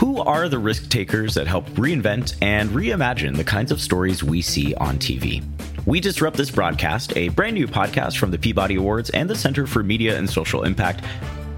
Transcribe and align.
Who 0.00 0.22
are 0.22 0.48
the 0.48 0.58
risk 0.58 0.88
takers 0.88 1.34
that 1.34 1.46
help 1.46 1.68
reinvent 1.72 2.34
and 2.40 2.70
reimagine 2.70 3.36
the 3.36 3.44
kinds 3.44 3.70
of 3.70 3.82
stories 3.82 4.24
we 4.24 4.40
see 4.40 4.74
on 4.76 4.96
TV? 4.96 5.44
We 5.84 6.00
Disrupt 6.00 6.38
This 6.38 6.50
Broadcast, 6.50 7.14
a 7.18 7.28
brand 7.28 7.52
new 7.52 7.68
podcast 7.68 8.16
from 8.16 8.30
the 8.30 8.38
Peabody 8.38 8.76
Awards 8.76 9.10
and 9.10 9.28
the 9.28 9.34
Center 9.34 9.66
for 9.66 9.82
Media 9.82 10.16
and 10.16 10.28
Social 10.28 10.62
Impact, 10.62 11.04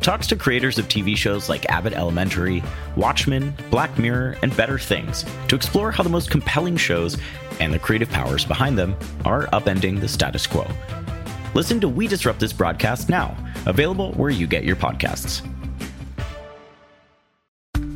talks 0.00 0.26
to 0.26 0.34
creators 0.34 0.76
of 0.76 0.88
TV 0.88 1.16
shows 1.16 1.48
like 1.48 1.70
Abbott 1.70 1.92
Elementary, 1.92 2.64
Watchmen, 2.96 3.54
Black 3.70 3.96
Mirror, 3.96 4.38
and 4.42 4.56
Better 4.56 4.76
Things 4.76 5.24
to 5.46 5.54
explore 5.54 5.92
how 5.92 6.02
the 6.02 6.10
most 6.10 6.28
compelling 6.28 6.76
shows 6.76 7.18
and 7.60 7.72
the 7.72 7.78
creative 7.78 8.10
powers 8.10 8.44
behind 8.44 8.76
them 8.76 8.96
are 9.24 9.46
upending 9.52 10.00
the 10.00 10.08
status 10.08 10.48
quo. 10.48 10.66
Listen 11.54 11.80
to 11.80 11.88
We 11.88 12.08
Disrupt 12.08 12.40
This 12.40 12.52
Broadcast 12.52 13.08
now, 13.08 13.36
available 13.66 14.14
where 14.14 14.30
you 14.30 14.48
get 14.48 14.64
your 14.64 14.74
podcasts. 14.74 15.48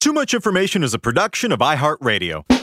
Too 0.00 0.14
Much 0.14 0.32
Information 0.32 0.82
is 0.82 0.94
a 0.94 0.98
production 0.98 1.52
of 1.52 1.58
iHeartRadio. 1.58 2.59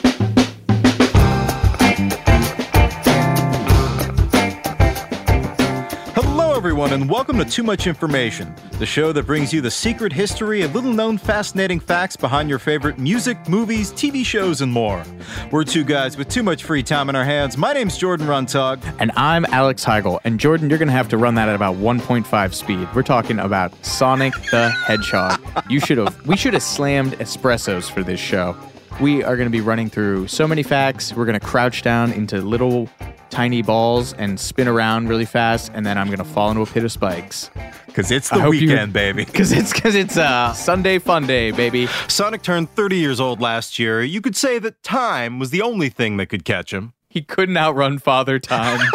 Hello, 6.58 6.70
everyone, 6.70 6.92
and 6.92 7.08
welcome 7.08 7.38
to 7.38 7.46
Too 7.46 7.62
Much 7.62 7.86
Information, 7.86 8.52
the 8.80 8.86
show 8.88 9.12
that 9.12 9.28
brings 9.28 9.54
you 9.54 9.62
the 9.62 9.70
secret 9.70 10.12
history 10.12 10.64
and 10.64 10.74
little 10.74 10.92
known 10.92 11.20
fascinating 11.20 11.80
facts 11.80 12.16
behind 12.16 12.50
your 12.50 12.58
favorite 12.58 12.98
music, 12.98 13.38
movies, 13.48 13.92
TV 13.92 14.26
shows, 14.26 14.62
and 14.62 14.74
more. 14.74 15.04
We're 15.52 15.66
two 15.66 15.84
guys 15.84 16.18
with 16.18 16.30
too 16.30 16.42
much 16.42 16.64
free 16.64 16.82
time 16.82 17.10
in 17.10 17.16
our 17.16 17.24
hands. 17.24 17.58
My 17.58 17.74
name's 17.74 17.96
Jordan 17.96 18.26
Runtagh. 18.26 18.82
And 18.98 19.12
I'm 19.16 19.46
Alex 19.46 19.86
Heigl. 19.86 20.20
And 20.24 20.40
Jordan, 20.40 20.68
you're 20.72 20.80
going 20.80 20.88
to 20.88 20.94
have 20.94 21.10
to 21.10 21.18
run 21.20 21.36
that 21.36 21.48
at 21.48 21.54
about 21.54 21.76
1.5 21.76 22.54
speed. 22.56 22.90
We're 22.96 23.04
talking 23.04 23.38
about 23.38 23.72
Sonic 23.86 24.34
the 24.50 24.70
Hedgehog. 24.70 25.40
You 25.70 25.80
should 25.80 26.00
have, 26.00 26.26
we 26.26 26.36
should 26.36 26.56
have 26.56 26.64
slammed 26.64 27.14
espressos 27.20 27.88
for 27.88 28.02
this 28.02 28.20
show. 28.20 28.58
We 29.00 29.24
are 29.24 29.38
going 29.38 29.46
to 29.46 29.52
be 29.52 29.62
running 29.62 29.92
through 29.92 30.28
so 30.28 30.48
many 30.48 30.64
facts. 30.64 31.14
We're 31.14 31.26
going 31.26 31.40
to 31.40 31.46
crouch 31.46 31.84
down 31.84 32.12
into 32.14 32.42
little 32.42 32.90
tiny 33.30 33.62
balls 33.62 34.14
and 34.14 34.40
spin 34.40 34.68
around 34.68 35.10
really 35.10 35.26
fast, 35.26 35.72
and 35.74 35.86
then 35.86 35.98
I'm 35.98 36.08
going 36.08 36.18
to 36.20 36.24
fall 36.24 36.50
into 36.50 36.62
a 36.62 36.66
pit 36.66 36.84
of 36.84 36.92
spikes. 36.92 37.50
Because 37.86 38.12
it's 38.12 38.32
I 38.32 38.38
the 38.38 38.42
hope 38.44 38.54
you- 38.56 38.68
weekend, 38.68 38.94
baby. 38.94 39.26
Because 39.38 39.52
it's 39.52 39.74
because 39.74 39.96
it's 39.96 40.18
uh, 40.18 40.54
Sunday 40.54 41.00
fun 41.00 41.26
day, 41.28 41.52
baby. 41.52 41.88
Sonic 42.08 42.42
turned 42.44 42.70
30 42.72 42.98
years 42.98 43.20
old 43.20 43.42
last 43.42 43.80
year. 43.80 44.04
You 44.04 44.22
could 44.22 44.36
say 44.36 44.60
that 44.60 44.82
time 44.84 45.40
was 45.40 45.50
the 45.52 45.62
only 45.62 45.90
thing 45.90 46.18
that 46.18 46.28
could 46.28 46.46
catch 46.46 46.72
him. 46.74 46.94
He 47.10 47.22
couldn't 47.22 47.58
outrun 47.58 48.00
Father 48.00 48.40
Time. 48.40 48.80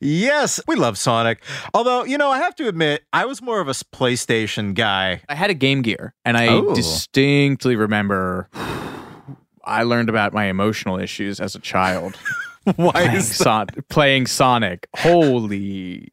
Yes, 0.00 0.60
we 0.68 0.76
love 0.76 0.96
Sonic. 0.96 1.42
Although, 1.74 2.04
you 2.04 2.16
know, 2.18 2.30
I 2.30 2.38
have 2.38 2.54
to 2.56 2.68
admit, 2.68 3.02
I 3.12 3.24
was 3.24 3.42
more 3.42 3.60
of 3.60 3.66
a 3.66 3.72
PlayStation 3.72 4.72
guy. 4.74 5.22
I 5.28 5.34
had 5.34 5.50
a 5.50 5.54
Game 5.54 5.82
Gear, 5.82 6.14
and 6.24 6.36
I 6.36 6.46
Oh. 6.48 6.72
distinctly 6.72 7.74
remember 7.74 8.48
I 9.68 9.82
learned 9.82 10.08
about 10.08 10.32
my 10.32 10.46
emotional 10.46 10.98
issues 10.98 11.40
as 11.40 11.54
a 11.54 11.58
child 11.58 12.16
Why 12.76 12.90
playing? 12.92 13.20
Son- 13.22 13.68
playing 13.88 14.26
Sonic. 14.26 14.88
Holy 14.96 16.12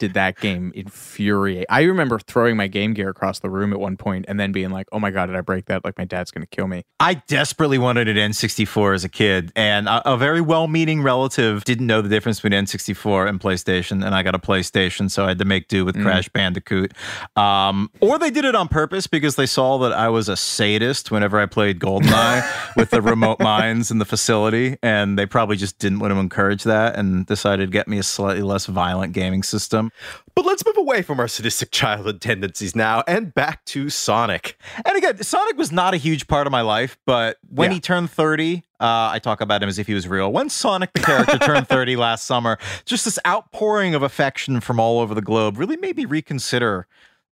did 0.00 0.14
that 0.14 0.40
game 0.40 0.72
infuriate. 0.74 1.66
I 1.68 1.82
remember 1.82 2.18
throwing 2.18 2.56
my 2.56 2.66
Game 2.66 2.94
Gear 2.94 3.10
across 3.10 3.38
the 3.38 3.50
room 3.50 3.72
at 3.72 3.78
one 3.78 3.96
point 3.96 4.24
and 4.26 4.40
then 4.40 4.50
being 4.50 4.70
like, 4.70 4.88
oh 4.90 4.98
my 4.98 5.12
God, 5.12 5.26
did 5.26 5.36
I 5.36 5.42
break 5.42 5.66
that? 5.66 5.84
Like 5.84 5.96
my 5.96 6.04
dad's 6.04 6.32
going 6.32 6.42
to 6.42 6.48
kill 6.48 6.66
me. 6.66 6.84
I 6.98 7.14
desperately 7.14 7.78
wanted 7.78 8.08
an 8.08 8.16
N64 8.16 8.94
as 8.94 9.04
a 9.04 9.08
kid, 9.08 9.52
and 9.54 9.88
a, 9.88 10.12
a 10.14 10.16
very 10.16 10.40
well 10.40 10.66
meaning 10.66 11.02
relative 11.02 11.64
didn't 11.64 11.86
know 11.86 12.02
the 12.02 12.08
difference 12.08 12.40
between 12.40 12.64
N64 12.64 13.28
and 13.28 13.38
PlayStation, 13.38 14.04
and 14.04 14.14
I 14.14 14.22
got 14.22 14.34
a 14.34 14.38
PlayStation, 14.38 15.10
so 15.10 15.24
I 15.24 15.28
had 15.28 15.38
to 15.38 15.44
make 15.44 15.68
do 15.68 15.84
with 15.84 16.00
Crash 16.02 16.28
Bandicoot. 16.30 16.94
Um, 17.36 17.90
or 18.00 18.18
they 18.18 18.30
did 18.30 18.44
it 18.44 18.54
on 18.54 18.68
purpose 18.68 19.06
because 19.06 19.36
they 19.36 19.46
saw 19.46 19.78
that 19.78 19.92
I 19.92 20.08
was 20.08 20.28
a 20.28 20.36
sadist 20.36 21.10
whenever 21.10 21.38
I 21.38 21.46
played 21.46 21.78
GoldenEye 21.78 22.74
with 22.76 22.90
the 22.90 23.02
remote 23.02 23.40
mines 23.40 23.90
in 23.90 23.98
the 23.98 24.04
facility, 24.04 24.78
and 24.82 25.18
they 25.18 25.26
probably 25.26 25.56
just 25.56 25.78
didn't 25.78 25.98
want 25.98 26.12
to 26.12 26.18
encourage 26.18 26.64
that 26.64 26.96
and 26.96 27.26
decided 27.26 27.66
to 27.66 27.70
get 27.70 27.86
me 27.86 27.98
a 27.98 28.02
slightly 28.02 28.42
less 28.42 28.66
violent 28.66 29.12
gaming 29.12 29.42
system. 29.42 29.89
But 30.34 30.44
let's 30.46 30.64
move 30.64 30.76
away 30.76 31.02
from 31.02 31.20
our 31.20 31.28
sadistic 31.28 31.70
childhood 31.72 32.20
tendencies 32.20 32.74
now 32.76 33.02
and 33.06 33.34
back 33.34 33.64
to 33.66 33.90
Sonic. 33.90 34.58
And 34.84 34.96
again, 34.96 35.22
Sonic 35.22 35.56
was 35.56 35.70
not 35.72 35.94
a 35.94 35.96
huge 35.96 36.26
part 36.26 36.46
of 36.46 36.50
my 36.50 36.60
life, 36.62 36.98
but 37.06 37.36
when 37.48 37.70
Yeah. 37.70 37.74
he 37.74 37.80
turned 37.80 38.10
30, 38.10 38.62
uh, 38.80 39.10
I 39.12 39.18
talk 39.18 39.40
about 39.40 39.62
him 39.62 39.68
as 39.68 39.78
if 39.78 39.86
he 39.86 39.94
was 39.94 40.08
real. 40.08 40.32
When 40.32 40.48
Sonic 40.48 40.92
the 40.94 41.00
character 41.00 41.38
turned 41.38 41.68
30 41.68 41.96
last 41.96 42.26
summer, 42.26 42.58
just 42.86 43.04
this 43.04 43.18
outpouring 43.26 43.94
of 43.94 44.02
affection 44.02 44.60
from 44.60 44.80
all 44.80 45.00
over 45.00 45.14
the 45.14 45.22
globe 45.22 45.58
really 45.58 45.76
made 45.76 45.96
me 45.96 46.04
reconsider 46.04 46.86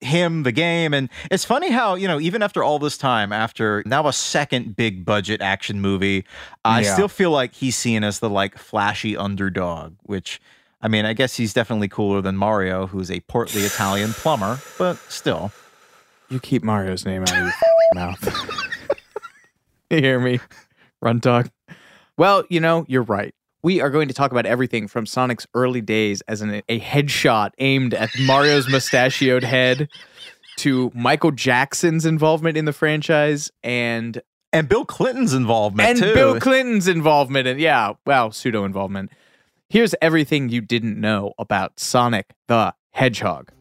him, 0.04 0.42
the 0.44 0.52
game. 0.52 0.96
And 0.96 1.10
it's 1.30 1.46
funny 1.46 1.70
how, 1.70 1.94
you 1.94 2.08
know, 2.08 2.20
even 2.20 2.42
after 2.42 2.64
all 2.64 2.80
this 2.80 2.98
time, 2.98 3.32
after 3.32 3.84
now 3.86 4.08
a 4.08 4.14
second 4.14 4.76
big 4.76 5.06
budget 5.06 5.42
action 5.42 5.80
movie, 5.80 6.26
I 6.66 6.82
Yeah. 6.82 6.94
still 6.94 7.08
feel 7.08 7.30
like 7.30 7.54
he's 7.54 7.76
seen 7.76 8.04
as 8.04 8.18
the 8.20 8.30
like 8.30 8.58
flashy 8.58 9.16
underdog, 9.16 9.96
which. 10.04 10.40
I 10.82 10.88
mean, 10.88 11.06
I 11.06 11.14
guess 11.14 11.36
he's 11.36 11.54
definitely 11.54 11.88
cooler 11.88 12.22
than 12.22 12.38
Mario, 12.38 12.88
who's 12.88 13.12
a 13.12 13.20
portly 13.22 13.62
Italian 13.66 14.14
plumber, 14.14 14.60
but 14.78 14.98
still. 15.10 15.52
You 16.30 16.40
keep 16.40 16.64
Mario's 16.64 17.06
name 17.06 17.24
out 17.24 17.32
of 17.32 17.38
your 17.38 17.54
mouth. 17.94 18.50
you 19.90 19.98
hear 19.98 20.20
me? 20.20 20.40
Runtagh. 21.04 21.50
Well, 22.18 22.44
you 22.50 22.60
know, 22.60 22.86
you're 22.88 23.04
right. 23.04 23.34
We 23.64 23.80
are 23.82 23.90
going 23.90 24.08
to 24.08 24.14
talk 24.14 24.32
about 24.32 24.46
everything 24.46 24.88
from 24.88 25.06
Sonic's 25.06 25.46
early 25.54 25.82
days 25.82 26.22
as 26.22 26.42
an, 26.42 26.62
a 26.68 26.80
headshot 26.80 27.52
aimed 27.60 27.94
at 27.94 28.10
Mario's 28.20 28.68
mustachioed 28.70 29.44
head 29.44 29.88
to 30.58 30.92
Michael 30.96 31.32
Jackson's 31.32 32.06
involvement 32.06 32.58
in 32.58 32.66
the 32.66 32.74
franchise 32.74 33.52
and 33.64 34.22
And 34.54 34.68
Bill 34.68 34.86
Clinton's 34.86 35.34
involvement 35.34 35.90
and 35.90 36.00
too. 36.00 36.14
Bill 36.14 36.40
Clinton's 36.40 36.88
involvement 36.88 37.48
in 37.48 37.60
yeah, 37.60 37.94
well, 38.06 38.32
pseudo 38.32 38.64
involvement. 38.64 39.12
Here's 39.72 39.96
everything 40.02 40.50
you 40.50 40.60
didn't 40.60 41.00
know 41.00 41.32
about 41.40 41.80
Sonic 41.80 42.26
the 42.50 42.74
Hedgehog. 42.92 43.54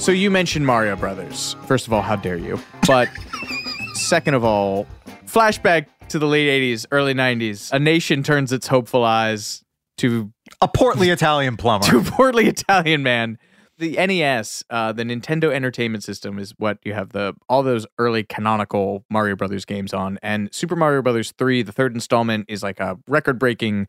So 0.00 0.10
you 0.10 0.32
mentioned 0.32 0.66
Mario 0.66 0.96
Brothers. 0.96 1.54
First 1.66 1.86
of 1.86 1.92
all, 1.92 2.02
how 2.02 2.16
dare 2.16 2.36
you? 2.36 2.58
But 2.88 3.08
second 3.94 4.34
of 4.34 4.42
all, 4.42 4.88
flashback 5.26 5.86
to 6.08 6.18
the 6.18 6.26
late 6.26 6.48
80s, 6.48 6.86
early 6.90 7.14
90s. 7.14 7.70
A 7.70 7.78
nation 7.78 8.24
turns 8.24 8.52
its 8.52 8.66
hopeful 8.66 9.04
eyes 9.04 9.62
to 9.98 10.32
a 10.60 10.66
portly 10.66 11.10
Italian 11.10 11.56
plumber. 11.56 11.86
to 11.90 11.98
a 11.98 12.02
portly 12.02 12.48
Italian 12.48 13.04
man. 13.04 13.38
The 13.82 13.96
NES, 13.96 14.62
uh, 14.70 14.92
the 14.92 15.02
Nintendo 15.02 15.52
Entertainment 15.52 16.04
System, 16.04 16.38
is 16.38 16.54
what 16.56 16.78
you 16.84 16.94
have 16.94 17.08
the 17.08 17.34
all 17.48 17.64
those 17.64 17.84
early 17.98 18.22
canonical 18.22 19.04
Mario 19.10 19.34
Brothers 19.34 19.64
games 19.64 19.92
on, 19.92 20.20
and 20.22 20.54
Super 20.54 20.76
Mario 20.76 21.02
Brothers 21.02 21.32
three, 21.36 21.62
the 21.62 21.72
third 21.72 21.92
installment, 21.92 22.44
is 22.46 22.62
like 22.62 22.78
a 22.78 22.96
record-breaking, 23.08 23.88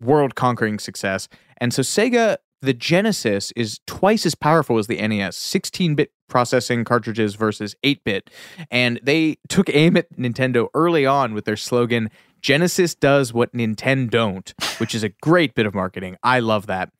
world-conquering 0.00 0.78
success. 0.78 1.28
And 1.58 1.74
so 1.74 1.82
Sega, 1.82 2.38
the 2.62 2.72
Genesis, 2.72 3.52
is 3.54 3.80
twice 3.86 4.24
as 4.24 4.34
powerful 4.34 4.78
as 4.78 4.86
the 4.86 4.96
NES, 4.96 5.36
16-bit 5.36 6.10
processing 6.26 6.82
cartridges 6.82 7.34
versus 7.34 7.76
8-bit, 7.84 8.30
and 8.70 8.98
they 9.02 9.36
took 9.50 9.68
aim 9.74 9.98
at 9.98 10.10
Nintendo 10.16 10.68
early 10.72 11.04
on 11.04 11.34
with 11.34 11.44
their 11.44 11.58
slogan 11.58 12.08
Genesis 12.40 12.94
does 12.94 13.34
what 13.34 13.52
Nintendo 13.52 14.08
don't, 14.08 14.54
which 14.78 14.94
is 14.94 15.02
a 15.02 15.10
great 15.10 15.54
bit 15.54 15.66
of 15.66 15.74
marketing. 15.74 16.16
I 16.22 16.40
love 16.40 16.66
that. 16.66 16.90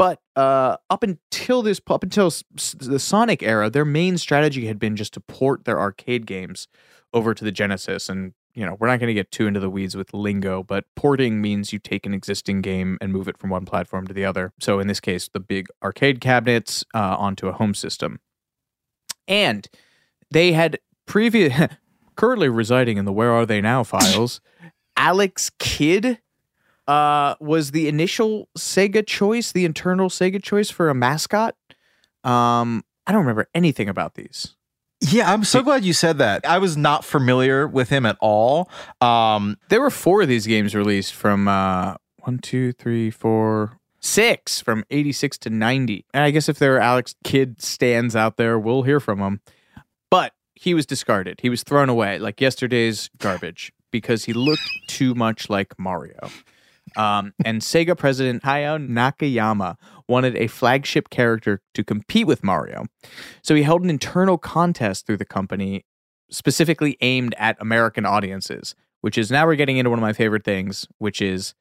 But 0.00 0.18
uh, 0.34 0.78
up 0.88 1.02
until 1.02 1.60
this, 1.60 1.78
up 1.86 2.02
until 2.02 2.28
s- 2.28 2.74
the 2.78 2.98
Sonic 2.98 3.42
era, 3.42 3.68
their 3.68 3.84
main 3.84 4.16
strategy 4.16 4.66
had 4.66 4.78
been 4.78 4.96
just 4.96 5.12
to 5.12 5.20
port 5.20 5.66
their 5.66 5.78
arcade 5.78 6.24
games 6.24 6.68
over 7.12 7.34
to 7.34 7.44
the 7.44 7.52
Genesis. 7.52 8.08
And 8.08 8.32
you 8.54 8.64
know, 8.64 8.78
we're 8.80 8.86
not 8.86 8.98
going 8.98 9.08
to 9.08 9.14
get 9.14 9.30
too 9.30 9.46
into 9.46 9.60
the 9.60 9.68
weeds 9.68 9.98
with 9.98 10.14
lingo, 10.14 10.62
but 10.62 10.86
porting 10.96 11.42
means 11.42 11.74
you 11.74 11.78
take 11.78 12.06
an 12.06 12.14
existing 12.14 12.62
game 12.62 12.96
and 13.02 13.12
move 13.12 13.28
it 13.28 13.36
from 13.36 13.50
one 13.50 13.66
platform 13.66 14.06
to 14.06 14.14
the 14.14 14.24
other. 14.24 14.54
So 14.58 14.80
in 14.80 14.86
this 14.86 15.00
case, 15.00 15.28
the 15.28 15.38
big 15.38 15.68
arcade 15.84 16.18
cabinets 16.22 16.82
uh, 16.94 17.16
onto 17.18 17.48
a 17.48 17.52
home 17.52 17.74
system. 17.74 18.20
And 19.28 19.68
they 20.30 20.52
had 20.52 20.78
previous, 21.04 21.52
currently 22.16 22.48
residing 22.48 22.96
in 22.96 23.04
the 23.04 23.12
Where 23.12 23.32
Are 23.32 23.44
They 23.44 23.60
Now 23.60 23.84
files, 23.84 24.40
Alex 24.96 25.50
Kidd 25.58 26.20
uh, 26.90 27.36
was 27.38 27.70
the 27.70 27.86
initial 27.86 28.48
Sega 28.58 29.06
choice, 29.06 29.52
the 29.52 29.64
internal 29.64 30.08
Sega 30.08 30.42
choice 30.42 30.70
for 30.70 30.90
a 30.90 30.94
mascot. 30.94 31.54
Um, 32.24 32.82
I 33.06 33.12
don't 33.12 33.20
remember 33.20 33.48
anything 33.54 33.88
about 33.88 34.14
these. 34.14 34.56
Yeah, 35.00 35.32
I'm 35.32 35.44
so 35.44 35.62
glad 35.62 35.84
you 35.84 35.92
said 35.92 36.18
that. 36.18 36.44
I 36.44 36.58
was 36.58 36.76
not 36.76 37.04
familiar 37.04 37.68
with 37.68 37.90
him 37.90 38.04
at 38.04 38.16
all. 38.20 38.68
Um, 39.00 39.56
There 39.68 39.80
were 39.80 39.90
four 39.90 40.22
of 40.22 40.28
these 40.28 40.48
games 40.48 40.74
released 40.74 41.14
from 41.14 41.46
uh, 41.46 41.94
one, 42.24 42.38
two, 42.38 42.72
three, 42.72 43.10
four, 43.10 43.78
six 44.00 44.60
from 44.60 44.84
86 44.90 45.38
to 45.38 45.50
90. 45.50 46.04
And 46.12 46.24
I 46.24 46.32
guess 46.32 46.48
if 46.48 46.58
there 46.58 46.74
are 46.74 46.80
Alex 46.80 47.14
Kidd 47.22 47.62
stands 47.62 48.16
out 48.16 48.36
there, 48.36 48.58
we'll 48.58 48.82
hear 48.82 48.98
from 48.98 49.20
him. 49.20 49.40
But 50.10 50.32
he 50.56 50.74
was 50.74 50.86
discarded. 50.86 51.38
He 51.40 51.50
was 51.50 51.62
thrown 51.62 51.88
away 51.88 52.18
like 52.18 52.40
yesterday's 52.40 53.10
garbage 53.18 53.72
because 53.92 54.24
he 54.24 54.32
looked 54.32 54.68
too 54.88 55.14
much 55.14 55.48
like 55.48 55.78
Mario. 55.78 56.28
Um, 56.96 57.32
and 57.44 57.60
Sega 57.60 57.96
president 57.96 58.42
Hayao 58.42 58.86
Nakayama 58.88 59.76
wanted 60.08 60.36
a 60.36 60.46
flagship 60.46 61.10
character 61.10 61.60
to 61.74 61.84
compete 61.84 62.26
with 62.26 62.42
Mario. 62.42 62.86
So 63.42 63.54
he 63.54 63.62
held 63.62 63.82
an 63.82 63.90
internal 63.90 64.38
contest 64.38 65.06
through 65.06 65.18
the 65.18 65.24
company 65.24 65.84
specifically 66.30 66.96
aimed 67.00 67.34
at 67.38 67.56
American 67.60 68.06
audiences, 68.06 68.74
which 69.00 69.18
is 69.18 69.30
now 69.30 69.46
we're 69.46 69.56
getting 69.56 69.76
into 69.76 69.90
one 69.90 69.98
of 69.98 70.02
my 70.02 70.12
favorite 70.12 70.44
things, 70.44 70.86
which 70.98 71.20
is 71.20 71.54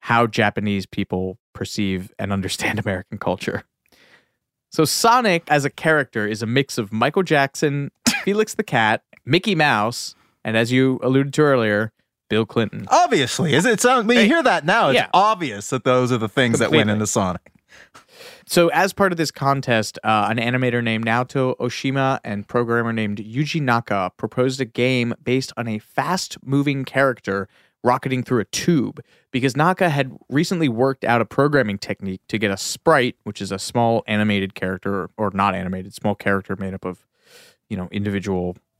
how 0.00 0.26
Japanese 0.26 0.86
people 0.86 1.38
perceive 1.54 2.12
and 2.18 2.32
understand 2.32 2.78
American 2.84 3.18
culture. 3.18 3.64
So 4.70 4.84
Sonic 4.84 5.44
as 5.48 5.64
a 5.64 5.70
character 5.70 6.26
is 6.26 6.42
a 6.42 6.46
mix 6.46 6.78
of 6.78 6.92
Michael 6.92 7.22
Jackson, 7.22 7.90
Felix 8.24 8.54
the 8.54 8.62
Cat, 8.62 9.02
Mickey 9.24 9.54
Mouse, 9.54 10.14
and 10.44 10.56
as 10.56 10.72
you 10.72 10.98
alluded 11.02 11.34
to 11.34 11.42
earlier, 11.42 11.92
Bill 12.32 12.46
Clinton. 12.46 12.86
obviously, 12.90 13.52
is 13.52 13.66
it? 13.66 13.78
Sound, 13.78 14.08
when 14.08 14.16
you 14.16 14.24
hear 14.24 14.42
that 14.42 14.64
now, 14.64 14.88
it's 14.88 14.94
Yeah. 14.96 15.08
obvious 15.12 15.68
that 15.68 15.84
those 15.84 16.10
are 16.10 16.16
the 16.16 16.30
things 16.30 16.60
that 16.60 16.70
went 16.70 16.88
Completely. 16.88 16.92
into 16.94 17.06
Sonic. 17.06 17.52
So, 18.46 18.68
as 18.68 18.94
part 18.94 19.12
of 19.12 19.18
this 19.18 19.30
contest, 19.30 19.98
uh, 20.02 20.28
an 20.30 20.38
animator 20.38 20.82
named 20.82 21.04
Naoto 21.04 21.54
Oshima 21.58 22.20
and 22.24 22.48
programmer 22.48 22.90
named 22.92 23.18
Yuji 23.18 23.60
Naka 23.60 24.12
proposed 24.16 24.62
a 24.62 24.64
game 24.64 25.12
based 25.22 25.52
on 25.58 25.68
a 25.68 25.78
fast 25.78 26.38
moving 26.42 26.86
character 26.86 27.48
rocketing 27.84 28.22
through 28.22 28.40
a 28.40 28.44
tube 28.46 29.02
because 29.30 29.54
Naka 29.54 29.90
had 29.90 30.16
recently 30.30 30.70
worked 30.70 31.04
out 31.04 31.20
a 31.20 31.24
programming 31.26 31.76
technique 31.76 32.22
to 32.28 32.38
get 32.38 32.50
a 32.50 32.56
sprite, 32.56 33.16
which 33.24 33.42
is 33.42 33.52
a 33.52 33.58
small 33.58 34.04
animated 34.06 34.54
character 34.54 35.10
or 35.18 35.30
not 35.34 35.54
animated, 35.54 35.92
small 35.92 36.14
character 36.14 36.56
made 36.56 36.72
up 36.72 36.86
of, 36.86 37.04
you 37.68 37.76
know, 37.76 37.88
individual 37.92 38.46
I 38.46 38.48
don't 38.52 38.56
know, 38.56 38.71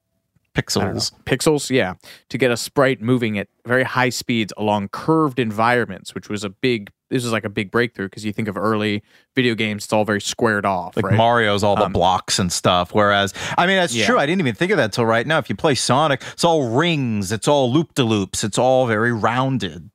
Pixels. 0.54 1.12
pixels, 1.24 1.70
yeah, 1.70 1.94
to 2.28 2.36
get 2.36 2.50
a 2.50 2.56
sprite 2.56 3.00
moving 3.00 3.38
at 3.38 3.48
very 3.66 3.84
high 3.84 4.10
speeds 4.10 4.52
along 4.58 4.88
curved 4.88 5.38
environments, 5.38 6.14
which 6.14 6.28
was 6.28 6.44
a 6.44 6.50
big. 6.50 6.90
This 7.08 7.24
was 7.24 7.32
like 7.32 7.44
a 7.44 7.50
big 7.50 7.70
breakthrough 7.70 8.06
because 8.06 8.24
you 8.24 8.32
think 8.32 8.48
of 8.48 8.56
early 8.56 9.02
video 9.34 9.54
games; 9.54 9.84
it's 9.84 9.92
all 9.92 10.04
very 10.04 10.20
squared 10.20 10.66
off, 10.66 10.96
Like 10.96 11.06
right? 11.06 11.16
Mario's 11.16 11.62
all 11.64 11.76
the 11.76 11.84
Um, 11.86 11.92
blocks 11.92 12.38
and 12.38 12.50
stuff. 12.52 12.94
Whereas, 12.94 13.32
I 13.56 13.66
mean, 13.66 13.76
that's 13.76 13.94
Yeah. 13.94 14.06
true. 14.06 14.18
I 14.18 14.26
didn't 14.26 14.40
even 14.40 14.54
think 14.54 14.72
of 14.72 14.76
that 14.78 14.92
till 14.92 15.06
right 15.06 15.26
now. 15.26 15.38
If 15.38 15.48
you 15.48 15.56
play 15.56 15.74
Sonic, 15.74 16.22
it's 16.32 16.44
all 16.44 16.68
rings, 16.70 17.32
it's 17.32 17.48
all 17.48 17.72
loop 17.72 17.94
de 17.94 18.04
loops, 18.04 18.44
it's 18.44 18.58
all 18.58 18.86
very 18.86 19.12
rounded. 19.12 19.90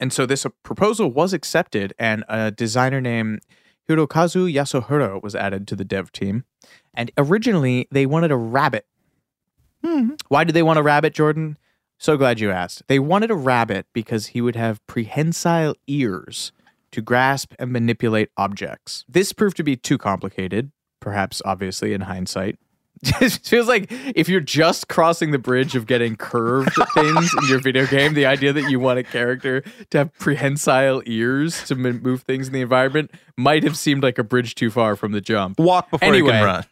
and 0.00 0.12
so 0.12 0.26
this 0.26 0.44
uh, 0.44 0.50
proposal 0.64 1.10
was 1.10 1.32
accepted, 1.32 1.94
and 1.98 2.24
a 2.28 2.50
designer 2.50 3.00
named 3.00 3.40
Hirokazu 3.88 4.52
Yasuhara 4.52 5.22
was 5.22 5.34
added 5.36 5.68
to 5.68 5.76
the 5.76 5.84
dev 5.84 6.10
team. 6.12 6.44
And 6.92 7.10
originally, 7.16 7.86
they 7.92 8.04
wanted 8.06 8.30
a 8.32 8.36
rabbit. 8.36 8.86
Mm-hmm. 9.84 10.14
Why 10.28 10.44
did 10.44 10.54
they 10.54 10.62
want 10.62 10.78
a 10.78 10.82
rabbit, 10.82 11.14
Jordan? 11.14 11.58
So 11.98 12.16
glad 12.16 12.40
you 12.40 12.50
asked. 12.50 12.82
They 12.88 12.98
wanted 12.98 13.30
a 13.30 13.36
rabbit 13.36 13.86
because 13.92 14.28
he 14.28 14.40
would 14.40 14.56
have 14.56 14.84
prehensile 14.86 15.74
ears 15.86 16.52
to 16.92 17.00
grasp 17.00 17.54
and 17.58 17.72
manipulate 17.72 18.30
objects. 18.36 19.04
This 19.08 19.32
proved 19.32 19.56
to 19.58 19.62
be 19.62 19.76
too 19.76 19.98
complicated, 19.98 20.70
perhaps 21.00 21.42
obviously 21.44 21.92
in 21.92 22.02
hindsight. 22.02 22.58
it 23.20 23.32
feels 23.42 23.68
like 23.68 23.86
if 24.14 24.28
you're 24.28 24.40
just 24.40 24.88
crossing 24.88 25.30
the 25.30 25.38
bridge 25.38 25.74
of 25.74 25.86
getting 25.86 26.16
curved 26.16 26.70
things 26.94 27.30
in 27.42 27.48
your 27.48 27.58
video 27.58 27.86
game, 27.86 28.14
the 28.14 28.24
idea 28.24 28.52
that 28.52 28.70
you 28.70 28.80
want 28.80 28.98
a 28.98 29.02
character 29.02 29.62
to 29.90 29.98
have 29.98 30.12
prehensile 30.18 31.02
ears 31.04 31.64
to 31.64 31.74
m- 31.74 32.00
move 32.02 32.22
things 32.22 32.46
in 32.46 32.52
the 32.52 32.60
environment 32.60 33.10
might 33.36 33.62
have 33.62 33.76
seemed 33.76 34.02
like 34.02 34.18
a 34.18 34.24
bridge 34.24 34.54
too 34.54 34.70
far 34.70 34.96
from 34.96 35.12
the 35.12 35.20
jump. 35.20 35.58
Walk 35.58 35.90
before 35.90 36.14
you 36.14 36.24
can 36.24 36.44
run. 36.44 36.64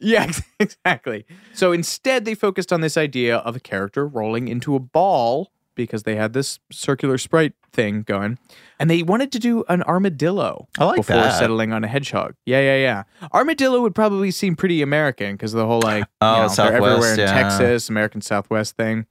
Yeah, 0.00 0.30
exactly. 0.60 1.24
So 1.52 1.72
instead, 1.72 2.24
they 2.24 2.34
focused 2.34 2.72
on 2.72 2.80
this 2.80 2.96
idea 2.96 3.36
of 3.38 3.56
a 3.56 3.60
character 3.60 4.06
rolling 4.06 4.48
into 4.48 4.74
a 4.74 4.80
ball 4.80 5.50
because 5.76 6.04
they 6.04 6.14
had 6.16 6.32
this 6.32 6.60
circular 6.70 7.18
sprite 7.18 7.52
thing 7.72 8.02
going, 8.02 8.38
and 8.78 8.88
they 8.88 9.02
wanted 9.02 9.32
to 9.32 9.38
do 9.40 9.64
an 9.68 9.82
armadillo 9.82 10.68
I 10.78 10.84
like 10.84 10.96
before 10.96 11.16
that. 11.16 11.38
settling 11.38 11.72
on 11.72 11.82
a 11.82 11.88
hedgehog. 11.88 12.34
Yeah, 12.46 12.60
yeah, 12.60 12.76
yeah. 12.76 13.02
Armadillo 13.32 13.80
would 13.82 13.94
probably 13.94 14.30
seem 14.30 14.54
pretty 14.54 14.82
American 14.82 15.32
because 15.34 15.52
the 15.52 15.66
whole 15.66 15.80
like, 15.80 16.04
Oh, 16.20 16.34
you 16.36 16.42
know, 16.42 16.48
they're 16.54 16.66
everywhere 16.66 16.92
Southwest, 17.00 17.18
in 17.18 17.26
yeah. 17.26 17.32
Texas, 17.32 17.88
American 17.88 18.20
Southwest 18.20 18.76
thing. 18.76 19.06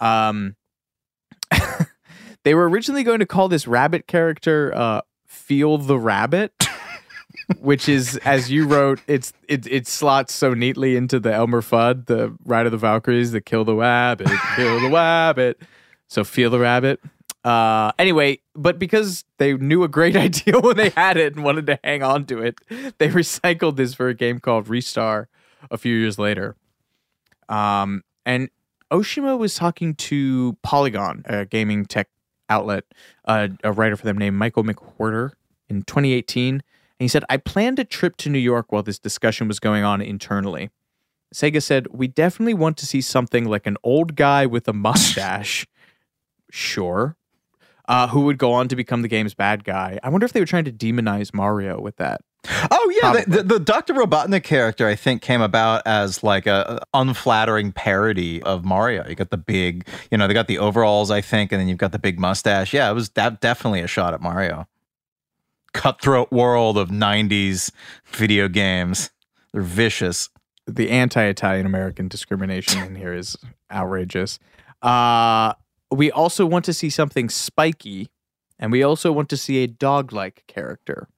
Um, 0.00 0.56
they 2.44 2.54
were 2.54 2.68
originally 2.68 3.02
going 3.02 3.20
to 3.20 3.26
call 3.26 3.48
this 3.48 3.66
rabbit 3.66 4.06
character 4.06 4.72
uh, 4.74 5.02
Feel 5.26 5.78
the 5.78 5.98
Rabbit. 5.98 6.52
Which 7.58 7.88
is 7.88 8.16
as 8.18 8.50
you 8.50 8.66
wrote 8.66 9.00
it's 9.06 9.32
it, 9.48 9.66
it 9.66 9.86
slots 9.86 10.32
so 10.32 10.54
neatly 10.54 10.96
into 10.96 11.18
the 11.18 11.32
elmer 11.32 11.60
fudd 11.60 12.06
the 12.06 12.36
ride 12.44 12.66
of 12.66 12.72
the 12.72 12.78
valkyries 12.78 13.32
the 13.32 13.40
kill 13.40 13.64
the 13.64 13.74
rabbit 13.74 14.28
kill 14.56 14.80
the 14.80 14.90
rabbit. 14.90 15.60
So 16.08 16.24
feel 16.24 16.50
the 16.50 16.58
rabbit. 16.58 17.00
Uh 17.44 17.92
anyway 17.98 18.38
but 18.54 18.78
because 18.78 19.24
they 19.38 19.54
knew 19.54 19.82
a 19.82 19.88
great 19.88 20.16
idea 20.28 20.60
when 20.60 20.76
they 20.76 20.90
had 20.90 21.16
it 21.16 21.34
and 21.34 21.44
wanted 21.44 21.66
to 21.66 21.78
hang 21.82 22.02
on 22.02 22.24
to 22.26 22.42
it 22.42 22.60
they 22.98 23.08
recycled 23.08 23.76
this 23.76 23.94
for 23.94 24.08
a 24.08 24.14
game 24.14 24.38
called 24.38 24.66
Ristar 24.66 25.26
a 25.70 25.78
few 25.78 25.96
years 25.96 26.18
later. 26.18 26.56
Um 27.48 28.02
and 28.24 28.50
oshima 28.92 29.38
was 29.38 29.54
talking 29.54 29.94
to 29.94 30.56
polygon 30.62 31.22
a 31.26 31.46
gaming 31.46 31.86
tech 31.86 32.08
outlet 32.50 32.84
uh, 33.24 33.48
a 33.62 33.72
writer 33.72 33.96
for 33.96 34.04
them 34.04 34.18
named 34.18 34.36
Michael 34.36 34.64
McWhertor 34.64 35.30
in 35.68 35.82
2018 35.82 36.54
and 36.54 36.62
he 37.04 37.08
said, 37.08 37.24
I 37.28 37.36
planned 37.38 37.78
a 37.78 37.84
trip 37.84 38.16
to 38.18 38.28
New 38.28 38.38
York 38.38 38.72
while 38.72 38.82
this 38.82 38.98
discussion 38.98 39.48
was 39.48 39.58
going 39.58 39.84
on 39.84 40.00
internally. 40.02 40.70
Sega 41.34 41.62
said, 41.62 41.86
We 41.90 42.08
definitely 42.08 42.54
want 42.54 42.76
to 42.78 42.86
see 42.86 43.00
something 43.00 43.44
like 43.44 43.66
an 43.66 43.76
old 43.82 44.16
guy 44.16 44.46
with 44.46 44.68
a 44.68 44.72
mustache. 44.72 45.66
sure. 46.50 47.16
Uh, 47.88 48.06
who 48.08 48.20
would 48.22 48.38
go 48.38 48.52
on 48.52 48.68
to 48.68 48.76
become 48.76 49.02
the 49.02 49.08
game's 49.08 49.34
bad 49.34 49.64
guy. 49.64 49.98
I 50.02 50.10
wonder 50.10 50.24
if 50.24 50.32
they 50.32 50.40
were 50.40 50.46
trying 50.46 50.64
to 50.64 50.72
demonize 50.72 51.34
Mario 51.34 51.80
with 51.80 51.96
that. 51.96 52.20
Oh 52.70 53.00
yeah, 53.02 53.12
the, 53.12 53.30
the, 53.30 53.42
the 53.42 53.58
Dr. 53.60 53.92
Robotnik 53.94 54.44
character 54.44 54.86
I 54.86 54.94
think 54.94 55.20
came 55.20 55.42
about 55.42 55.82
as 55.86 56.22
like 56.22 56.46
a, 56.46 56.80
a 56.80 56.98
unflattering 56.98 57.72
parody 57.72 58.42
of 58.42 58.64
Mario. 58.64 59.06
You 59.06 59.14
got 59.14 59.30
the 59.30 59.36
big, 59.36 59.86
you 60.10 60.16
know, 60.16 60.26
they 60.26 60.32
got 60.32 60.46
the 60.46 60.58
overalls 60.58 61.10
I 61.10 61.20
think, 61.20 61.52
and 61.52 61.60
then 61.60 61.68
you've 61.68 61.78
got 61.78 61.92
the 61.92 61.98
big 61.98 62.18
mustache. 62.18 62.72
Yeah, 62.72 62.90
it 62.90 62.94
was 62.94 63.10
that 63.10 63.40
definitely 63.40 63.80
a 63.80 63.86
shot 63.86 64.14
at 64.14 64.22
Mario. 64.22 64.66
Cutthroat 65.72 66.30
world 66.30 66.76
of 66.76 66.88
'90s 66.88 67.70
video 68.06 68.48
games. 68.48 69.10
They're 69.52 69.62
vicious. 69.62 70.28
The 70.66 70.90
anti 70.90 71.24
Italian 71.24 71.66
American 71.66 72.08
discrimination 72.08 72.82
in 72.82 72.94
here 72.94 73.14
is 73.14 73.36
outrageous. 73.72 74.38
Uh, 74.82 75.54
we 75.90 76.10
also 76.10 76.46
want 76.46 76.64
to 76.66 76.72
see 76.72 76.90
something 76.90 77.28
spiky, 77.28 78.10
and 78.58 78.70
we 78.70 78.82
also 78.82 79.12
want 79.12 79.28
to 79.30 79.36
see 79.36 79.62
a 79.62 79.66
dog 79.66 80.12
like 80.12 80.44
character. 80.46 81.08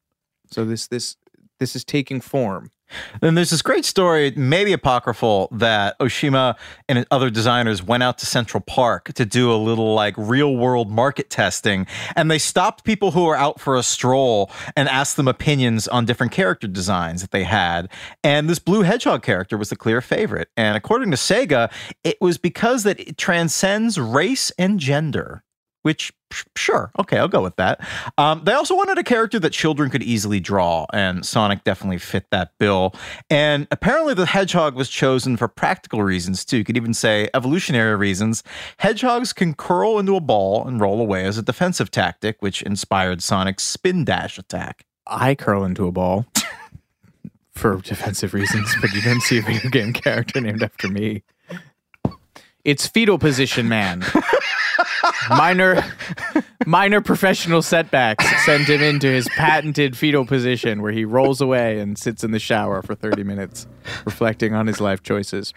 So 0.51 0.65
this 0.65 0.87
this 0.87 1.17
this 1.63 1.77
is 1.77 1.85
taking 1.85 2.21
form. 2.21 2.73
Then 3.21 3.37
there's 3.37 3.51
this 3.51 3.63
great 3.63 3.85
story, 3.85 4.33
maybe 4.37 4.73
apocryphal, 4.73 5.49
that 5.53 5.97
Oshima 6.01 6.57
and 6.89 7.07
other 7.13 7.31
designers 7.31 7.85
went 7.85 8.03
out 8.03 8.19
to 8.19 8.27
Central 8.27 8.61
Park 8.61 9.13
to 9.15 9.25
do 9.25 9.53
a 9.53 9.55
little 9.55 9.95
like 9.95 10.15
real 10.19 10.57
world 10.57 10.91
market 10.91 11.31
testing. 11.31 11.87
And 12.17 12.29
they 12.29 12.39
stopped 12.39 12.83
people 12.83 13.13
who 13.13 13.27
were 13.27 13.37
out 13.37 13.61
for 13.61 13.77
a 13.77 13.83
stroll 13.85 14.51
and 14.77 14.89
asked 14.89 15.17
them 15.17 15.29
opinions 15.29 15.87
on 15.87 16.05
different 16.05 16.33
character 16.33 16.67
designs 16.67 17.23
that 17.23 17.31
they 17.31 17.45
had. 17.45 17.89
And 18.25 18.51
this 18.51 18.59
blue 18.59 18.83
hedgehog 18.83 19.23
character 19.23 19.57
was 19.57 19.71
the 19.71 19.77
clear 19.77 20.01
favorite. 20.01 20.49
And 20.57 20.77
according 20.77 21.13
to 21.13 21.17
Sega, 21.17 21.73
it 22.03 22.21
was 22.21 22.39
because 22.39 22.83
that 22.83 22.99
it 22.99 23.17
transcends 23.17 23.99
race 23.99 24.51
and 24.59 24.81
gender 24.81 25.45
which 25.83 26.13
sure. 26.57 26.91
Okay 26.99 27.19
i'll 27.19 27.29
go 27.29 27.43
with 27.43 27.57
that. 27.57 27.81
Um, 28.17 28.43
they 28.45 28.53
also 28.53 28.75
wanted 28.75 28.99
a 28.99 29.05
character 29.05 29.39
that 29.41 29.51
children 29.51 29.91
could 29.91 30.03
easily 30.03 30.41
draw 30.41 30.87
and 30.93 31.25
sonic 31.25 31.65
definitely 31.65 31.99
fit 31.99 32.27
that 32.31 32.53
bill. 32.59 32.95
And 33.29 33.67
apparently 33.71 34.15
the 34.15 34.27
hedgehog 34.27 34.75
was 34.75 34.89
chosen 34.89 35.37
for 35.37 35.49
practical 35.49 36.03
reasons 36.03 36.45
too. 36.45 36.59
You 36.59 36.65
could 36.65 36.77
even 36.77 36.95
say 36.95 37.29
evolutionary 37.35 37.97
reasons. 37.97 38.43
Hedgehogs 38.79 39.33
can 39.33 39.55
curl 39.55 39.99
into 39.99 40.17
a 40.17 40.21
ball 40.21 40.67
and 40.67 40.81
roll 40.81 41.01
away 41.01 41.25
as 41.25 41.39
a 41.39 41.43
defensive 41.43 41.91
tactic 41.91 42.37
which 42.41 42.63
inspired 42.63 43.23
sonic's 43.23 43.65
spin 43.65 44.05
dash 44.05 44.39
attack. 44.39 44.87
I 45.07 45.35
curl 45.35 45.65
into 45.65 45.87
a 45.87 45.93
ball 45.93 46.27
for 47.53 47.77
defensive 47.79 48.35
reasons, 48.35 48.75
but 48.81 48.93
you 48.93 49.03
don't 49.03 49.21
see 49.21 49.39
a 49.39 49.43
video 49.43 49.71
game 49.71 49.93
character 49.93 50.41
named 50.41 50.63
after 50.63 50.89
me. 50.89 51.23
It's 52.65 52.87
fetal 52.87 53.19
position 53.19 53.69
man. 53.69 54.05
minor 55.31 55.85
minor 56.67 57.01
professional 57.01 57.63
setbacks 57.63 58.25
sent 58.45 58.69
him 58.69 58.81
into 58.81 59.09
his 59.09 59.29
patented 59.31 59.97
fetal 59.97 60.25
position 60.25 60.83
where 60.83 60.93
he 60.93 61.05
rolls 61.05 61.41
away 61.41 61.79
and 61.79 61.99
sits 61.99 62.23
in 62.23 62.31
the 62.31 62.39
shower 62.39 62.83
for 62.83 62.95
30 62.95 63.25
minutes 63.25 63.67
reflecting 64.05 64.55
on 64.55 64.67
his 64.67 64.81
life 64.81 65.03
choices. 65.03 65.53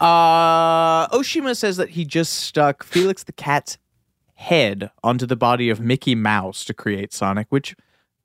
Uh, 0.00 1.06
Oshima 1.08 1.56
says 1.56 1.76
that 1.76 1.90
he 1.90 2.04
just 2.04 2.32
stuck 2.34 2.82
Felix 2.82 3.24
the 3.24 3.32
cat's 3.32 3.78
head 4.34 4.90
onto 5.02 5.26
the 5.26 5.36
body 5.36 5.70
of 5.70 5.80
Mickey 5.80 6.14
Mouse 6.14 6.64
to 6.64 6.74
create 6.74 7.12
Sonic, 7.12 7.46
which 7.50 7.76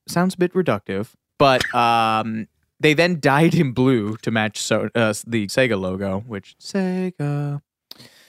sounds 0.07 0.33
a 0.33 0.37
bit 0.37 0.53
reductive, 0.53 1.13
but 1.37 1.63
um, 1.75 2.47
they 2.79 2.93
then 2.93 3.19
dyed 3.19 3.53
him 3.53 3.71
blue 3.71 4.17
to 4.17 4.31
match 4.31 4.59
so, 4.59 4.89
uh, 4.95 5.13
the 5.27 5.47
Sega 5.47 5.79
logo, 5.79 6.23
which 6.25 6.55
Sega. 6.59 7.61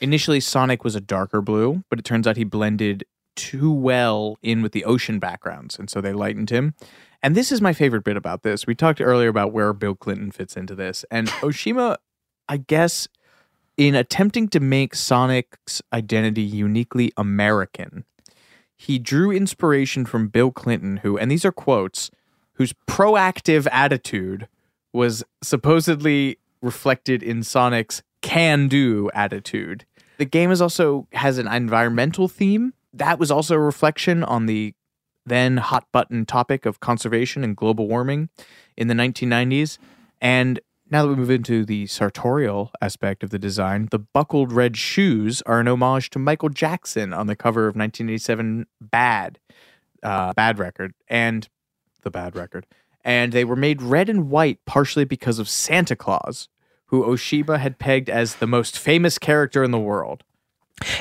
Initially, 0.00 0.40
Sonic 0.40 0.82
was 0.82 0.96
a 0.96 1.00
darker 1.00 1.40
blue, 1.40 1.84
but 1.90 1.98
it 1.98 2.04
turns 2.04 2.26
out 2.26 2.36
he 2.36 2.44
blended 2.44 3.04
too 3.36 3.72
well 3.72 4.36
in 4.42 4.62
with 4.62 4.72
the 4.72 4.84
ocean 4.84 5.18
backgrounds, 5.18 5.78
and 5.78 5.90
so 5.90 6.00
they 6.00 6.12
lightened 6.12 6.50
him. 6.50 6.74
And 7.22 7.34
this 7.34 7.52
is 7.52 7.60
my 7.60 7.72
favorite 7.72 8.04
bit 8.04 8.16
about 8.16 8.42
this. 8.42 8.66
We 8.66 8.74
talked 8.74 9.00
earlier 9.00 9.28
about 9.28 9.52
where 9.52 9.72
Bill 9.72 9.94
Clinton 9.94 10.30
fits 10.30 10.56
into 10.56 10.74
this, 10.74 11.04
and 11.10 11.28
Oshima, 11.42 11.96
I 12.48 12.58
guess, 12.58 13.08
in 13.76 13.94
attempting 13.94 14.48
to 14.48 14.60
make 14.60 14.94
Sonic's 14.94 15.82
identity 15.92 16.42
uniquely 16.42 17.12
American, 17.16 18.04
he 18.76 18.98
drew 18.98 19.30
inspiration 19.30 20.06
from 20.06 20.28
Bill 20.28 20.50
Clinton, 20.50 20.98
who, 20.98 21.18
and 21.18 21.30
these 21.30 21.44
are 21.44 21.52
quotes, 21.52 22.10
whose 22.54 22.72
proactive 22.88 23.66
attitude 23.70 24.48
was 24.92 25.22
supposedly 25.42 26.38
reflected 26.62 27.22
in 27.22 27.42
Sonic's 27.42 28.02
can 28.22 28.68
do 28.68 29.10
attitude. 29.14 29.86
The 30.20 30.26
game 30.26 30.50
is 30.50 30.60
also 30.60 31.08
has 31.14 31.38
an 31.38 31.48
environmental 31.48 32.28
theme. 32.28 32.74
That 32.92 33.18
was 33.18 33.30
also 33.30 33.54
a 33.54 33.58
reflection 33.58 34.22
on 34.22 34.44
the 34.44 34.74
then 35.24 35.56
hot 35.56 35.86
button 35.92 36.26
topic 36.26 36.66
of 36.66 36.78
conservation 36.78 37.42
and 37.42 37.56
global 37.56 37.88
warming 37.88 38.28
in 38.76 38.88
the 38.88 38.92
1990s. 38.92 39.78
And 40.20 40.60
now 40.90 41.02
that 41.02 41.08
we 41.08 41.14
move 41.14 41.30
into 41.30 41.64
the 41.64 41.86
sartorial 41.86 42.70
aspect 42.82 43.22
of 43.24 43.30
the 43.30 43.38
design, 43.38 43.88
the 43.90 43.98
buckled 43.98 44.52
red 44.52 44.76
shoes 44.76 45.40
are 45.46 45.58
an 45.58 45.68
homage 45.68 46.10
to 46.10 46.18
Michael 46.18 46.50
Jackson 46.50 47.14
on 47.14 47.26
the 47.26 47.34
cover 47.34 47.62
of 47.62 47.74
1987 47.74 48.66
Bad, 48.78 49.38
uh, 50.02 50.34
Bad 50.34 50.58
Record, 50.58 50.92
and 51.08 51.48
the 52.02 52.10
Bad 52.10 52.36
Record. 52.36 52.66
And 53.02 53.32
they 53.32 53.46
were 53.46 53.56
made 53.56 53.80
red 53.80 54.10
and 54.10 54.28
white 54.28 54.58
partially 54.66 55.06
because 55.06 55.38
of 55.38 55.48
Santa 55.48 55.96
Claus, 55.96 56.50
who 56.90 57.04
Oshima 57.04 57.58
had 57.58 57.78
pegged 57.78 58.10
as 58.10 58.36
the 58.36 58.46
most 58.46 58.78
famous 58.78 59.16
character 59.16 59.62
in 59.62 59.70
the 59.70 59.78
world. 59.78 60.24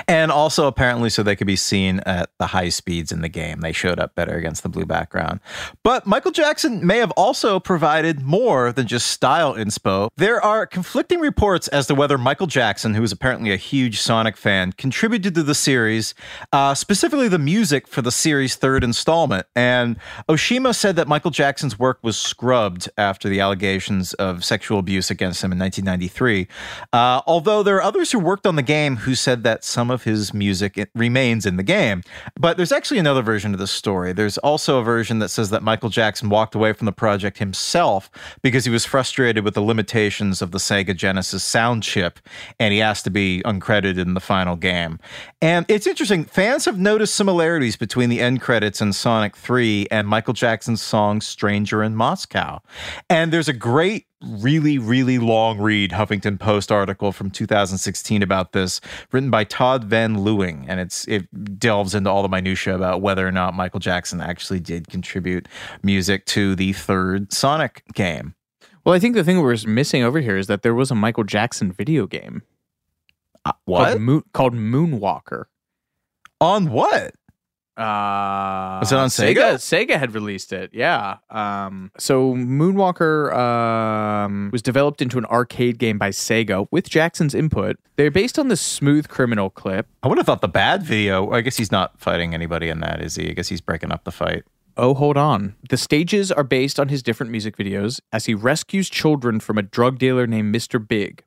And 0.07 0.31
also, 0.31 0.67
apparently, 0.67 1.09
so 1.09 1.23
they 1.23 1.35
could 1.35 1.47
be 1.47 1.55
seen 1.55 1.99
at 2.05 2.29
the 2.37 2.47
high 2.47 2.69
speeds 2.69 3.11
in 3.11 3.21
the 3.21 3.29
game. 3.29 3.61
They 3.61 3.71
showed 3.71 3.99
up 3.99 4.15
better 4.15 4.35
against 4.35 4.63
the 4.63 4.69
blue 4.69 4.85
background. 4.85 5.39
But 5.83 6.05
Michael 6.05 6.31
Jackson 6.31 6.85
may 6.85 6.97
have 6.97 7.11
also 7.11 7.59
provided 7.59 8.21
more 8.21 8.71
than 8.71 8.87
just 8.87 9.07
style 9.07 9.53
inspo. 9.53 10.09
There 10.17 10.41
are 10.41 10.65
conflicting 10.65 11.19
reports 11.19 11.67
as 11.69 11.87
to 11.87 11.95
whether 11.95 12.17
Michael 12.17 12.47
Jackson, 12.47 12.93
who 12.93 13.03
is 13.03 13.11
apparently 13.11 13.51
a 13.51 13.57
huge 13.57 13.99
Sonic 13.99 14.37
fan, 14.37 14.73
contributed 14.73 15.35
to 15.35 15.43
the 15.43 15.55
series, 15.55 16.13
uh, 16.51 16.73
specifically 16.73 17.27
the 17.27 17.39
music 17.39 17.87
for 17.87 18.01
the 18.01 18.11
series' 18.11 18.55
third 18.55 18.83
installment. 18.83 19.45
And 19.55 19.97
Oshima 20.27 20.75
said 20.75 20.95
that 20.95 21.07
Michael 21.07 21.31
Jackson's 21.31 21.77
work 21.77 21.99
was 22.01 22.17
scrubbed 22.17 22.89
after 22.97 23.29
the 23.29 23.39
allegations 23.39 24.13
of 24.13 24.43
sexual 24.43 24.79
abuse 24.79 25.09
against 25.09 25.43
him 25.43 25.51
in 25.51 25.59
1993. 25.59 26.47
Uh, 26.91 27.21
although 27.25 27.63
there 27.63 27.77
are 27.77 27.83
others 27.83 28.11
who 28.11 28.19
worked 28.19 28.45
on 28.45 28.55
the 28.55 28.63
game 28.63 28.97
who 28.97 29.15
said 29.15 29.43
that 29.43 29.63
some 29.69 29.91
of 29.91 30.03
his 30.03 30.33
music 30.33 30.89
remains 30.95 31.45
in 31.45 31.57
the 31.57 31.63
game. 31.63 32.03
But 32.39 32.57
there's 32.57 32.71
actually 32.71 32.99
another 32.99 33.21
version 33.21 33.53
of 33.53 33.59
this 33.59 33.71
story. 33.71 34.13
There's 34.13 34.37
also 34.39 34.79
a 34.79 34.83
version 34.83 35.19
that 35.19 35.29
says 35.29 35.49
that 35.51 35.63
Michael 35.63 35.89
Jackson 35.89 36.29
walked 36.29 36.55
away 36.55 36.73
from 36.73 36.85
the 36.85 36.91
project 36.91 37.37
himself 37.37 38.09
because 38.41 38.65
he 38.65 38.71
was 38.71 38.85
frustrated 38.85 39.43
with 39.43 39.53
the 39.53 39.61
limitations 39.61 40.41
of 40.41 40.51
the 40.51 40.57
Sega 40.57 40.95
Genesis 40.95 41.43
sound 41.43 41.83
chip 41.83 42.19
and 42.59 42.73
he 42.73 42.81
asked 42.81 43.03
to 43.05 43.11
be 43.11 43.41
uncredited 43.45 43.97
in 43.99 44.13
the 44.13 44.19
final 44.19 44.55
game. 44.55 44.99
And 45.41 45.65
it's 45.69 45.87
interesting, 45.87 46.25
fans 46.25 46.65
have 46.65 46.79
noticed 46.79 47.15
similarities 47.15 47.77
between 47.77 48.09
the 48.09 48.19
end 48.19 48.41
credits 48.41 48.81
in 48.81 48.93
Sonic 48.93 49.35
3 49.35 49.87
and 49.91 50.07
Michael 50.07 50.33
Jackson's 50.33 50.81
song 50.81 51.21
Stranger 51.21 51.83
in 51.83 51.95
Moscow. 51.95 52.59
And 53.09 53.31
there's 53.31 53.47
a 53.47 53.53
great 53.53 54.05
really, 54.21 54.77
really 54.77 55.17
long 55.17 55.59
read 55.59 55.91
Huffington 55.91 56.39
Post 56.39 56.71
article 56.71 57.11
from 57.11 57.31
2016 57.31 58.21
about 58.21 58.51
this, 58.51 58.81
written 59.11 59.29
by 59.29 59.43
Todd 59.43 59.83
Van 59.85 60.17
Luling, 60.17 60.65
and 60.67 60.79
it's 60.79 61.07
it 61.07 61.59
delves 61.59 61.95
into 61.95 62.09
all 62.09 62.21
the 62.21 62.29
minutia 62.29 62.75
about 62.75 63.01
whether 63.01 63.27
or 63.27 63.31
not 63.31 63.53
Michael 63.53 63.79
Jackson 63.79 64.21
actually 64.21 64.59
did 64.59 64.87
contribute 64.89 65.47
music 65.83 66.25
to 66.27 66.55
the 66.55 66.73
third 66.73 67.31
Sonic 67.31 67.83
game. 67.93 68.35
Well, 68.85 68.95
I 68.95 68.99
think 68.99 69.15
the 69.15 69.23
thing 69.23 69.41
we're 69.41 69.57
missing 69.67 70.03
over 70.03 70.19
here 70.19 70.37
is 70.37 70.47
that 70.47 70.63
there 70.63 70.73
was 70.73 70.91
a 70.91 70.95
Michael 70.95 71.23
Jackson 71.23 71.71
video 71.71 72.07
game. 72.07 72.43
Uh, 73.45 73.53
what? 73.65 73.85
Called, 73.85 74.01
Moon, 74.01 74.23
called 74.33 74.53
Moonwalker. 74.53 75.45
On 76.41 76.71
what? 76.71 77.13
Uh, 77.79 78.79
Was 78.81 78.91
it 78.91 78.97
on 78.97 79.07
Sega? 79.07 79.55
Sega 79.55 79.97
had 79.97 80.13
released 80.13 80.51
it. 80.51 80.69
Yeah. 80.73 81.17
Um, 81.29 81.91
so 81.97 82.33
Moonwalker 82.33 83.33
um, 83.33 84.49
was 84.51 84.61
developed 84.61 85.01
into 85.01 85.17
an 85.17 85.23
arcade 85.25 85.79
game 85.79 85.97
by 85.97 86.09
Sega 86.09 86.67
with 86.71 86.89
Jackson's 86.89 87.33
input. 87.33 87.77
They're 87.95 88.11
based 88.11 88.37
on 88.37 88.49
the 88.49 88.57
Smooth 88.57 89.07
Criminal 89.07 89.49
clip. 89.49 89.87
I 90.03 90.09
would 90.09 90.17
have 90.17 90.25
thought 90.25 90.41
the 90.41 90.49
bad 90.49 90.83
video. 90.83 91.31
I 91.31 91.39
guess 91.39 91.55
he's 91.55 91.71
not 91.71 91.97
fighting 91.97 92.33
anybody 92.33 92.67
in 92.67 92.81
that, 92.81 93.01
is 93.01 93.15
he? 93.15 93.29
I 93.29 93.33
guess 93.33 93.47
he's 93.47 93.61
breaking 93.61 93.93
up 93.93 94.03
the 94.03 94.11
fight. 94.11 94.43
Oh, 94.75 94.93
hold 94.93 95.15
on. 95.15 95.55
The 95.69 95.77
stages 95.77 96.33
are 96.33 96.43
based 96.43 96.81
on 96.81 96.89
his 96.89 97.01
different 97.01 97.31
music 97.31 97.55
videos 97.55 98.01
as 98.11 98.25
he 98.25 98.33
rescues 98.33 98.89
children 98.89 99.39
from 99.39 99.57
a 99.57 99.61
drug 99.61 99.99
dealer 99.99 100.27
named 100.27 100.53
Mr. 100.53 100.85
Big. 100.85 101.23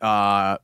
Uh, 0.00 0.58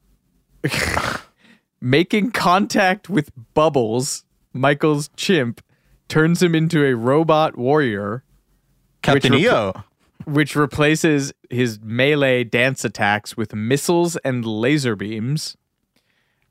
making 1.80 2.32
contact 2.32 3.08
with 3.08 3.30
Bubbles, 3.54 4.24
Michael's 4.52 5.08
chimp, 5.16 5.62
turns 6.08 6.42
him 6.42 6.54
into 6.54 6.84
a 6.84 6.94
robot 6.94 7.56
warrior, 7.56 8.22
Captain 9.02 9.32
Which 9.32 9.42
EO. 9.42 9.72
which 10.24 10.54
replaces 10.54 11.32
his 11.50 11.80
melee 11.82 12.44
dance 12.44 12.84
attacks 12.84 13.36
with 13.36 13.54
missiles 13.54 14.16
and 14.18 14.44
laser 14.44 14.94
beams. 14.94 15.56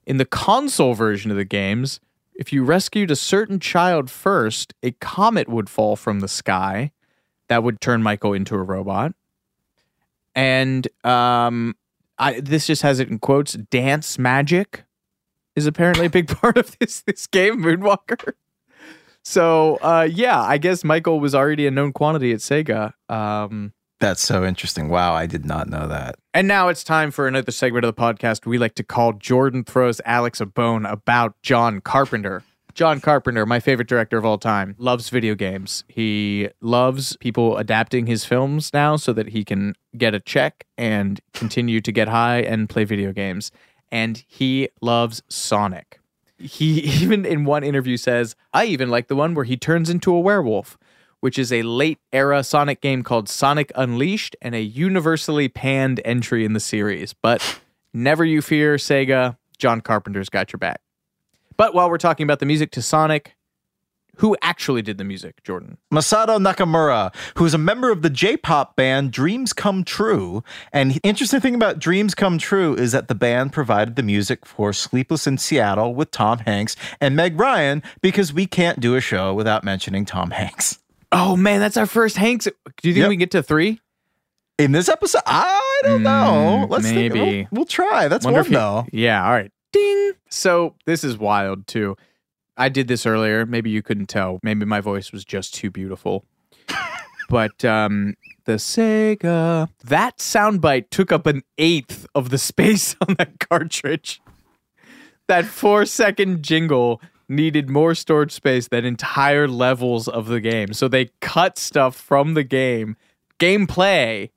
In 0.06 0.18
the 0.18 0.26
console 0.26 0.94
version 0.94 1.30
of 1.32 1.38
the 1.38 1.46
games, 1.46 2.00
if 2.34 2.52
you 2.52 2.64
rescued 2.64 3.12
a 3.12 3.16
certain 3.16 3.60
child 3.60 4.10
first, 4.10 4.74
a 4.82 4.92
comet 4.94 5.48
would 5.48 5.70
fall 5.70 5.96
from 5.96 6.22
the 6.22 6.28
sky 6.28 6.92
that 7.50 7.64
would 7.64 7.82
turn 7.82 8.02
Michael 8.02 8.34
into 8.34 8.56
a 8.56 8.64
robot. 8.64 9.14
And 10.34 10.88
um, 11.04 11.76
I, 12.18 12.40
this 12.40 12.68
just 12.68 12.82
has 12.82 13.00
it 13.00 13.10
in 13.10 13.20
quotes. 13.20 13.54
Dance 13.54 14.18
magic 14.18 14.86
is 15.56 15.66
apparently 15.66 16.06
a 16.06 16.10
big 16.10 16.28
part 16.40 16.58
of 16.58 16.78
this 16.80 17.02
this 17.02 17.28
game, 17.28 17.62
Moonwalker. 17.62 18.34
So 19.24 19.76
uh, 19.82 20.08
yeah, 20.12 20.42
I 20.42 20.58
guess 20.58 20.84
Michael 20.84 21.20
was 21.20 21.36
already 21.36 21.68
a 21.68 21.72
known 21.72 21.94
quantity 21.94 22.32
at 22.34 22.40
Sega. 22.40 22.94
Um, 23.10 23.74
That's 24.00 24.22
so 24.22 24.44
interesting. 24.44 24.90
Wow, 24.90 25.14
I 25.14 25.28
did 25.28 25.46
not 25.46 25.70
know 25.70 25.88
that. 25.88 26.16
and 26.34 26.48
now 26.48 26.70
it's 26.70 26.84
time 26.84 27.12
for 27.12 27.28
another 27.28 27.52
segment 27.52 27.86
of 27.86 27.96
the 27.96 28.02
podcast 28.02 28.46
we 28.46 28.58
like 28.58 28.74
to 28.76 28.84
call 28.84 29.14
Jordan 29.14 29.64
throws 29.64 30.02
Alex 30.06 30.42
a 30.42 30.46
bone 30.46 30.86
about 30.86 31.36
John 31.44 31.82
Carpenter. 31.82 32.44
John 32.74 33.02
Carpenter, 33.02 33.46
my 33.46 33.60
favorite 33.60 33.90
director 33.90 34.18
of 34.18 34.26
all 34.26 34.38
time, 34.38 34.76
loves 34.78 35.10
video 35.10 35.36
games. 35.36 35.84
He 35.90 36.48
loves 36.62 37.18
people 37.18 37.58
adapting 37.58 38.08
his 38.08 38.24
films 38.24 38.72
now 38.74 38.96
so 38.96 39.12
that 39.12 39.28
he 39.30 39.44
can 39.44 39.76
get 39.98 40.16
a 40.16 40.22
check 40.22 40.66
and 40.78 41.20
continue 41.34 41.82
to 41.82 41.92
get 41.92 42.08
high 42.08 42.40
and 42.40 42.70
play 42.70 42.86
video 42.86 43.12
games. 43.12 43.52
And 43.92 44.24
he 44.28 44.70
loves 44.82 45.22
Sonic. 45.28 46.00
He 46.38 46.80
even 47.02 47.26
in 47.26 47.46
one 47.46 47.64
interview 47.64 47.98
says, 47.98 48.36
I 48.54 48.66
even 48.66 48.90
like 48.90 49.08
the 49.08 49.16
one 49.16 49.34
where 49.34 49.46
he 49.46 49.58
turns 49.58 49.90
into 49.90 50.14
a 50.14 50.20
werewolf, 50.20 50.78
which 51.20 51.38
is 51.38 51.52
a 51.52 51.62
late 51.64 52.00
era 52.12 52.44
Sonic 52.44 52.82
game 52.82 53.04
called 53.04 53.30
Sonic 53.30 53.72
Unleashed 53.76 54.36
and 54.42 54.56
a 54.56 54.62
universally 54.62 55.48
panned 55.48 56.02
entry 56.04 56.46
in 56.46 56.54
the 56.54 56.60
series. 56.60 57.14
But 57.14 57.62
never 57.94 58.26
you 58.26 58.42
fear, 58.42 58.76
Sega, 58.76 59.38
John 59.58 59.82
Carpenter's 59.82 60.30
got 60.30 60.52
your 60.52 60.58
back. 60.58 60.82
But 61.58 61.76
while 61.76 61.90
we're 61.90 62.00
talking 62.00 62.24
about 62.24 62.40
the 62.40 62.46
music 62.46 62.72
to 62.72 62.82
Sonic, 62.82 63.36
who 64.18 64.36
actually 64.42 64.82
did 64.82 64.98
the 64.98 65.04
music, 65.04 65.42
Jordan? 65.44 65.78
Masato 65.92 66.38
Nakamura, 66.40 67.14
who's 67.38 67.54
a 67.54 67.58
member 67.58 67.92
of 67.92 68.02
the 68.02 68.10
J-pop 68.10 68.76
band 68.76 69.12
Dreams 69.12 69.54
Come 69.54 69.84
True. 69.84 70.44
And 70.72 70.92
the 70.92 71.00
interesting 71.04 71.40
thing 71.40 71.56
about 71.56 71.80
Dreams 71.80 72.14
Come 72.14 72.38
True 72.38 72.76
is 72.76 72.92
that 72.92 73.08
the 73.08 73.16
band 73.16 73.52
provided 73.54 73.96
the 73.96 74.04
music 74.04 74.46
for 74.46 74.74
Sleepless 74.74 75.26
in 75.28 75.38
Seattle 75.38 75.96
with 75.96 76.12
Tom 76.12 76.40
Hanks 76.40 76.76
and 77.00 77.16
Meg 77.16 77.40
Ryan 77.40 77.82
because 78.02 78.32
we 78.34 78.46
can't 78.46 78.80
do 78.80 78.96
a 78.96 79.02
show 79.02 79.34
without 79.34 79.64
mentioning 79.64 80.06
Tom 80.06 80.32
Hanks. 80.32 80.80
Oh 81.12 81.36
man, 81.36 81.60
that's 81.60 81.78
our 81.78 81.86
first 81.86 82.18
Hanks. 82.18 82.46
Do 82.46 82.88
you 82.90 82.94
think 82.94 83.02
Yep. 83.04 83.10
we 83.10 83.16
can 83.16 83.20
get 83.20 83.32
to 83.32 83.44
three? 83.44 83.82
In 84.58 84.72
this 84.74 84.90
episode, 84.90 85.22
I 85.26 85.82
don't 85.84 86.04
know. 86.04 86.66
Mm, 86.68 86.70
Let's 86.70 86.86
think- 86.86 87.14
maybe. 87.14 87.48
we'll, 87.52 87.60
we'll 87.62 87.66
try. 87.66 88.08
That's 88.08 88.24
Wonder 88.26 88.44
one 88.44 88.52
though. 88.52 88.86
Yeah, 88.92 89.26
all 89.26 89.32
right. 89.32 89.52
Ding. 89.74 90.12
So 90.30 90.76
this 90.86 91.04
is 91.04 91.18
wild 91.18 91.66
too. 91.66 91.96
I 92.62 92.70
did 92.70 92.88
this 92.88 93.08
earlier. 93.08 93.48
Maybe 93.48 93.72
you 93.72 93.82
couldn't 93.82 94.06
tell. 94.06 94.40
Maybe 94.44 94.66
my 94.66 94.82
voice 94.82 95.12
was 95.12 95.26
just 95.26 95.56
too 95.56 95.72
beautiful. 95.72 96.26
but 97.30 97.66
um 97.66 98.16
the 98.46 98.54
Sega 98.54 99.68
that 99.84 100.20
soundbite 100.20 100.92
took 100.92 101.12
up 101.12 101.26
an 101.26 101.42
eighth 101.58 102.06
of 102.14 102.30
the 102.30 102.38
space 102.38 102.96
on 103.08 103.16
that 103.18 103.40
cartridge. 103.40 104.22
That 105.28 105.46
four 105.46 105.88
second 105.88 106.44
jingle 106.44 107.02
needed 107.28 107.68
more 107.68 107.96
storage 107.96 108.32
space 108.32 108.68
than 108.68 108.86
entire 108.86 109.48
levels 109.48 110.08
of 110.08 110.28
the 110.28 110.40
game. 110.40 110.74
So 110.74 110.88
they 110.88 111.10
cut 111.20 111.58
stuff 111.58 111.96
from 111.96 112.36
the 112.36 112.44
game, 112.44 112.96
gameplay, 113.40 114.30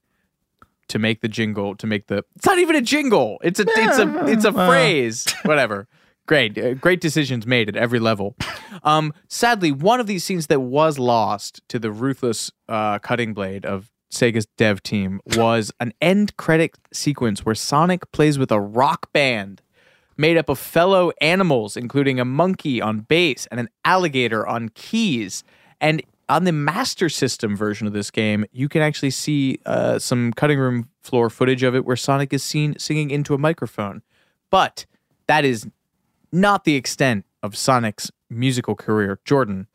to 0.88 0.98
make 0.98 1.20
the 1.20 1.28
jingle 1.28 1.76
to 1.76 1.86
make 1.86 2.06
the 2.06 2.24
it's 2.36 2.46
not 2.46 2.58
even 2.58 2.76
a 2.76 2.80
jingle 2.82 3.38
it's 3.42 3.58
a 3.58 3.64
it's 3.66 3.98
a 3.98 4.26
it's 4.26 4.44
a 4.44 4.52
phrase 4.68 5.26
whatever 5.44 5.88
great 6.26 6.56
uh, 6.58 6.74
great 6.74 7.00
decisions 7.00 7.46
made 7.46 7.68
at 7.68 7.76
every 7.76 7.98
level 7.98 8.34
um 8.82 9.12
sadly 9.28 9.70
one 9.70 10.00
of 10.00 10.06
these 10.06 10.24
scenes 10.24 10.46
that 10.46 10.60
was 10.60 10.98
lost 10.98 11.60
to 11.68 11.78
the 11.78 11.90
ruthless 11.90 12.50
uh 12.68 12.98
cutting 12.98 13.34
blade 13.34 13.64
of 13.64 13.90
Sega's 14.10 14.46
dev 14.56 14.82
team 14.82 15.20
was 15.36 15.72
an 15.80 15.92
end 16.00 16.36
credit 16.36 16.78
sequence 16.92 17.44
where 17.44 17.54
Sonic 17.54 18.10
plays 18.12 18.38
with 18.38 18.52
a 18.52 18.60
rock 18.60 19.12
band 19.12 19.60
made 20.16 20.36
up 20.36 20.48
of 20.48 20.58
fellow 20.58 21.12
animals, 21.20 21.76
including 21.76 22.20
a 22.20 22.24
monkey 22.24 22.80
on 22.80 23.00
bass 23.00 23.46
and 23.50 23.60
an 23.60 23.68
alligator 23.84 24.46
on 24.46 24.68
keys. 24.70 25.42
And 25.80 26.02
on 26.28 26.44
the 26.44 26.52
Master 26.52 27.08
System 27.08 27.56
version 27.56 27.86
of 27.86 27.92
this 27.92 28.10
game, 28.10 28.46
you 28.52 28.68
can 28.68 28.80
actually 28.80 29.10
see 29.10 29.58
uh, 29.66 29.98
some 29.98 30.32
cutting 30.32 30.58
room 30.58 30.88
floor 31.02 31.28
footage 31.28 31.62
of 31.62 31.74
it 31.74 31.84
where 31.84 31.96
Sonic 31.96 32.32
is 32.32 32.42
seen 32.42 32.78
singing 32.78 33.10
into 33.10 33.34
a 33.34 33.38
microphone. 33.38 34.02
But 34.50 34.86
that 35.26 35.44
is 35.44 35.66
not 36.34 36.64
the 36.64 36.74
extent 36.74 37.24
of 37.42 37.56
Sonic's 37.56 38.10
musical 38.28 38.74
career. 38.74 39.20
Jordan, 39.24 39.68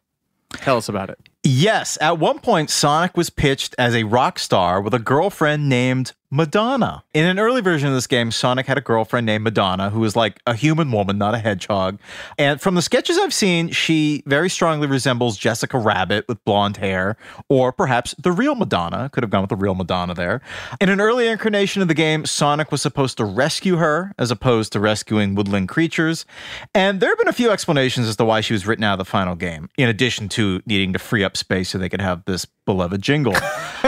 tell 0.51 0.77
us 0.77 0.89
about 0.89 1.09
it. 1.09 1.17
Yes, 1.43 1.97
at 2.01 2.19
one 2.19 2.39
point, 2.39 2.69
Sonic 2.69 3.15
was 3.15 3.29
pitched 3.29 3.73
as 3.77 3.95
a 3.95 4.03
rock 4.03 4.37
star 4.37 4.81
with 4.81 4.93
a 4.93 4.99
girlfriend 4.99 5.69
named 5.69 6.13
Madonna. 6.31 7.03
In 7.13 7.25
an 7.25 7.39
early 7.39 7.61
version 7.61 7.87
of 7.87 7.95
this 7.95 8.05
game, 8.05 8.29
Sonic 8.29 8.67
had 8.67 8.77
a 8.77 8.81
girlfriend 8.81 9.25
named 9.25 9.43
Madonna 9.43 9.89
who 9.89 9.99
was 9.99 10.15
like 10.15 10.39
a 10.45 10.53
human 10.53 10.91
woman, 10.91 11.17
not 11.17 11.33
a 11.33 11.39
hedgehog. 11.39 11.97
And 12.37 12.61
from 12.61 12.75
the 12.75 12.83
sketches 12.83 13.17
I've 13.17 13.33
seen, 13.33 13.71
she 13.71 14.21
very 14.27 14.47
strongly 14.47 14.85
resembles 14.85 15.37
Jessica 15.39 15.79
Rabbit 15.79 16.27
with 16.27 16.43
blonde 16.45 16.77
hair, 16.77 17.17
or 17.49 17.71
perhaps 17.71 18.13
the 18.19 18.31
real 18.31 18.53
Madonna. 18.53 19.09
Could 19.11 19.23
have 19.23 19.31
gone 19.31 19.41
with 19.41 19.49
the 19.49 19.55
real 19.55 19.73
Madonna 19.73 20.13
there. 20.13 20.41
In 20.79 20.89
an 20.89 21.01
early 21.01 21.27
incarnation 21.27 21.81
of 21.81 21.87
the 21.87 21.95
game, 21.95 22.27
Sonic 22.27 22.71
was 22.71 22.81
supposed 22.81 23.17
to 23.17 23.25
rescue 23.25 23.77
her 23.77 24.13
as 24.19 24.29
opposed 24.29 24.71
to 24.73 24.79
rescuing 24.79 25.33
woodland 25.33 25.67
creatures. 25.67 26.27
And 26.75 26.99
there 26.99 27.09
have 27.09 27.17
been 27.17 27.27
a 27.27 27.33
few 27.33 27.49
explanations 27.49 28.07
as 28.07 28.15
to 28.17 28.25
why 28.25 28.41
she 28.41 28.53
was 28.53 28.67
written 28.67 28.83
out 28.83 28.93
of 28.93 28.99
the 28.99 29.05
final 29.05 29.35
game, 29.35 29.69
in 29.79 29.89
addition 29.89 30.29
to 30.29 30.61
needing 30.67 30.93
to 30.93 30.99
free 30.99 31.23
up 31.23 31.35
space 31.35 31.69
so 31.69 31.79
they 31.79 31.89
could 31.89 32.01
have 32.01 32.23
this 32.25 32.45
beloved 32.69 33.01
jingle. 33.01 33.33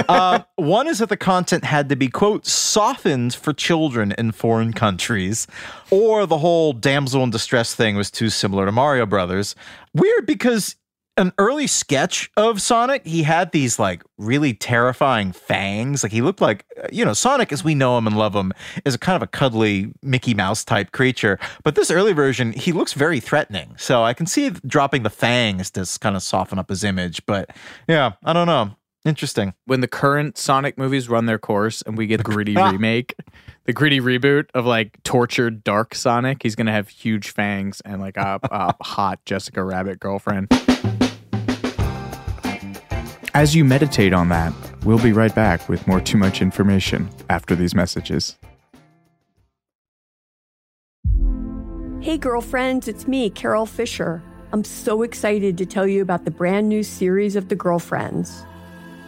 uh, 0.10 0.40
one 0.56 0.88
is 0.88 0.98
that 0.98 1.10
the 1.10 1.16
content 1.16 1.64
had 1.64 1.88
to 1.88 1.96
be, 1.96 2.08
quote, 2.08 2.48
softened 2.48 3.32
for 3.32 3.54
children 3.54 4.12
in 4.18 4.32
foreign 4.32 4.74
countries, 4.74 5.46
or 5.92 6.26
the 6.26 6.40
whole 6.40 6.74
damsel 6.74 7.24
in 7.24 7.30
distress 7.30 7.76
thing 7.76 7.96
was 7.96 8.10
too 8.10 8.28
similar 8.28 8.66
to 8.66 8.72
Mario 8.72 9.06
Brothers. 9.06 9.54
Weird 9.94 10.26
because 10.26 10.78
an 11.18 11.34
early 11.38 11.68
sketch 11.68 12.32
of 12.38 12.62
Sonic, 12.62 13.06
he 13.06 13.24
had 13.24 13.52
these 13.52 13.78
like 13.78 14.04
really 14.18 14.54
terrifying 14.54 15.32
fangs. 15.32 16.04
Like 16.04 16.12
he 16.12 16.22
looked 16.22 16.42
like, 16.42 16.66
uh, 16.82 16.88
you 16.92 17.04
know, 17.04 17.14
Sonic 17.14 17.52
as 17.52 17.64
we 17.64 17.76
know 17.76 17.98
him 17.98 18.08
and 18.08 18.18
love 18.18 18.36
him 18.36 18.54
is 18.86 18.96
a 18.96 18.98
kind 18.98 19.16
of 19.16 19.22
a 19.22 19.28
cuddly 19.28 19.94
Mickey 20.02 20.34
Mouse 20.34 20.64
type 20.64 20.92
creature. 20.92 21.38
But 21.64 21.76
this 21.76 21.92
early 21.92 22.14
version, 22.14 22.54
he 22.54 22.72
looks 22.72 22.94
very 22.94 23.20
threatening. 23.20 23.76
So 23.78 24.04
I 24.04 24.14
can 24.14 24.26
see 24.26 24.50
dropping 24.66 25.04
the 25.04 25.10
fangs 25.10 25.70
to 25.72 25.86
kind 26.00 26.16
of 26.16 26.24
soften 26.24 26.60
up 26.60 26.70
his 26.70 26.84
image. 26.84 27.26
But 27.26 27.50
yeah, 27.88 28.14
I 28.24 28.34
don't 28.34 28.48
know. 28.48 28.76
Interesting. 29.04 29.54
when 29.66 29.82
the 29.82 29.88
current 29.88 30.38
Sonic 30.38 30.78
movies 30.78 31.10
run 31.10 31.26
their 31.26 31.40
course 31.40 31.82
and 31.82 31.98
we 31.98 32.06
get 32.06 32.18
the 32.18 32.24
gritty 32.24 32.56
remake, 32.72 33.16
the 33.66 33.74
gritty 33.74 34.00
reboot 34.00 34.46
of 34.54 34.66
like 34.66 35.02
tortured 35.04 35.64
dark 35.64 35.96
Sonic, 35.96 36.44
he's 36.44 36.56
gonna 36.56 36.72
have 36.72 36.88
huge 36.88 37.32
fangs 37.32 37.82
and 37.82 38.00
like 38.00 38.18
a, 38.18 38.40
a 38.44 38.76
hot 38.84 39.24
Jessica 39.26 39.64
Rabbit 39.64 40.00
girlfriend. 40.00 40.50
As 43.34 43.56
you 43.56 43.64
meditate 43.64 44.14
on 44.14 44.30
that, 44.30 44.54
we'll 44.84 45.02
be 45.02 45.14
right 45.14 45.34
back 45.34 45.68
with 45.70 45.88
more 45.88 46.02
too 46.02 46.18
much 46.18 46.42
information 46.42 47.10
after 47.30 47.56
these 47.56 47.74
messages. 47.74 48.38
Hey, 52.02 52.18
girlfriends, 52.18 52.88
it's 52.88 53.08
me, 53.08 53.30
Carol 53.30 53.66
Fisher. 53.66 54.22
I'm 54.52 54.64
so 54.64 55.02
excited 55.02 55.58
to 55.60 55.66
tell 55.66 55.88
you 55.88 56.02
about 56.02 56.26
the 56.26 56.32
brand 56.32 56.68
new 56.68 56.84
series 56.84 57.36
of 57.36 57.48
The 57.48 57.56
Girlfriends. 57.56 58.44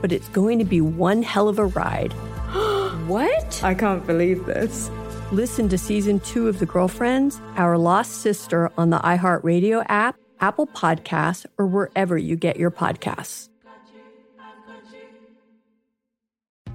but 0.00 0.12
it's 0.12 0.28
going 0.28 0.58
to 0.58 0.64
be 0.64 0.80
one 0.80 1.22
hell 1.22 1.48
of 1.48 1.58
a 1.58 1.66
ride. 1.66 2.12
What? 3.08 3.64
I 3.64 3.72
can't 3.72 4.06
believe 4.06 4.44
this. 4.44 4.90
Listen 5.32 5.68
to 5.70 5.78
season 5.78 6.20
two 6.20 6.46
of 6.46 6.58
The 6.58 6.66
Girlfriends, 6.66 7.40
Our 7.56 7.78
Lost 7.78 8.20
Sister 8.20 8.70
on 8.76 8.90
the 8.90 8.98
iHeartRadio 8.98 9.84
app, 9.88 10.16
Apple 10.40 10.66
Podcasts, 10.66 11.46
or 11.56 11.66
wherever 11.66 12.18
you 12.18 12.36
get 12.36 12.58
your 12.58 12.70
podcasts. 12.70 13.48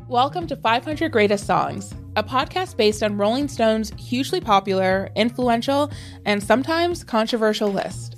Welcome 0.07 0.47
to 0.47 0.55
500 0.55 1.11
Greatest 1.11 1.45
Songs, 1.45 1.93
a 2.15 2.23
podcast 2.23 2.77
based 2.77 3.01
on 3.03 3.17
Rolling 3.17 3.47
Stone's 3.47 3.91
hugely 3.97 4.41
popular, 4.41 5.09
influential, 5.15 5.91
and 6.25 6.43
sometimes 6.43 7.03
controversial 7.03 7.69
list. 7.71 8.17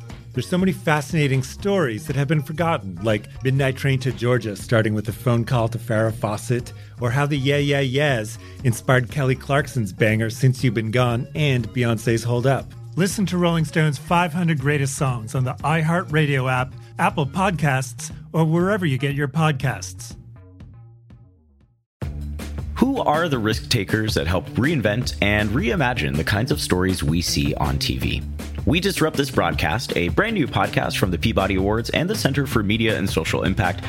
There's 0.33 0.47
so 0.47 0.57
many 0.57 0.71
fascinating 0.71 1.43
stories 1.43 2.07
that 2.07 2.15
have 2.15 2.29
been 2.29 2.41
forgotten, 2.41 2.97
like 3.03 3.27
Midnight 3.43 3.75
Train 3.75 3.99
to 3.99 4.13
Georgia, 4.13 4.55
starting 4.55 4.93
with 4.93 5.09
a 5.09 5.13
phone 5.13 5.43
call 5.43 5.67
to 5.67 5.77
Farrah 5.77 6.13
Fawcett, 6.13 6.71
or 7.01 7.11
how 7.11 7.25
the 7.25 7.37
Yeah 7.37 7.57
Yeah 7.57 7.81
Yeahs 7.81 8.39
inspired 8.63 9.11
Kelly 9.11 9.35
Clarkson's 9.35 9.91
banger 9.91 10.29
Since 10.29 10.63
You've 10.63 10.73
Been 10.73 10.91
Gone 10.91 11.27
and 11.35 11.67
Beyonce's 11.73 12.23
Hold 12.23 12.47
Up. 12.47 12.71
Listen 12.95 13.25
to 13.25 13.37
Rolling 13.37 13.65
Stone's 13.65 13.97
500 13.97 14.57
Greatest 14.59 14.95
Songs 14.95 15.35
on 15.35 15.43
the 15.43 15.53
iHeartRadio 15.55 16.49
app, 16.49 16.73
Apple 16.97 17.25
Podcasts, 17.25 18.13
or 18.31 18.45
wherever 18.45 18.85
you 18.85 18.97
get 18.97 19.13
your 19.13 19.27
podcasts. 19.27 20.15
Who 22.75 23.01
are 23.01 23.27
the 23.27 23.37
risk 23.37 23.69
takers 23.69 24.13
that 24.13 24.27
help 24.27 24.49
reinvent 24.51 25.15
and 25.21 25.49
reimagine 25.49 26.15
the 26.15 26.23
kinds 26.23 26.51
of 26.51 26.61
stories 26.61 27.03
we 27.03 27.21
see 27.21 27.53
on 27.55 27.77
TV? 27.77 28.23
We 28.67 28.79
Disrupt 28.79 29.17
This 29.17 29.31
Broadcast, 29.31 29.97
a 29.97 30.09
brand 30.09 30.35
new 30.35 30.45
podcast 30.45 30.97
from 30.97 31.09
the 31.09 31.17
Peabody 31.17 31.55
Awards 31.55 31.89
and 31.89 32.07
the 32.07 32.15
Center 32.15 32.45
for 32.45 32.61
Media 32.61 32.95
and 32.95 33.09
Social 33.09 33.41
Impact, 33.41 33.83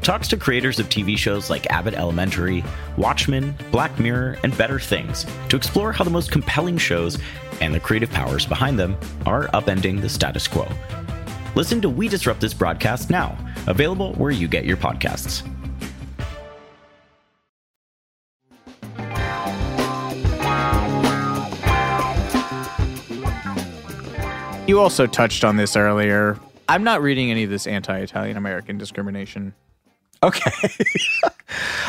talks 0.00 0.28
to 0.28 0.38
creators 0.38 0.78
of 0.78 0.88
TV 0.88 1.18
shows 1.18 1.50
like 1.50 1.66
Abbott 1.66 1.92
Elementary, 1.92 2.64
Watchmen, 2.96 3.54
Black 3.70 3.98
Mirror, 4.00 4.38
and 4.42 4.56
Better 4.56 4.80
Things 4.80 5.26
to 5.50 5.56
explore 5.56 5.92
how 5.92 6.04
the 6.04 6.10
most 6.10 6.32
compelling 6.32 6.78
shows 6.78 7.18
and 7.60 7.74
the 7.74 7.80
creative 7.80 8.10
powers 8.10 8.46
behind 8.46 8.78
them 8.78 8.96
are 9.26 9.48
upending 9.48 10.00
the 10.00 10.08
status 10.08 10.48
quo. 10.48 10.66
Listen 11.54 11.82
to 11.82 11.90
We 11.90 12.08
Disrupt 12.08 12.40
This 12.40 12.54
Broadcast 12.54 13.10
now, 13.10 13.36
available 13.66 14.14
where 14.14 14.30
you 14.30 14.48
get 14.48 14.64
your 14.64 14.78
podcasts. 14.78 15.46
You 24.66 24.80
also 24.80 25.06
touched 25.06 25.44
on 25.44 25.56
this 25.56 25.76
earlier. 25.76 26.38
I'm 26.70 26.84
not 26.84 27.02
reading 27.02 27.30
any 27.30 27.44
of 27.44 27.50
this 27.50 27.66
anti-Italian 27.66 28.38
American 28.38 28.78
discrimination. 28.78 29.52
Okay. 30.22 30.50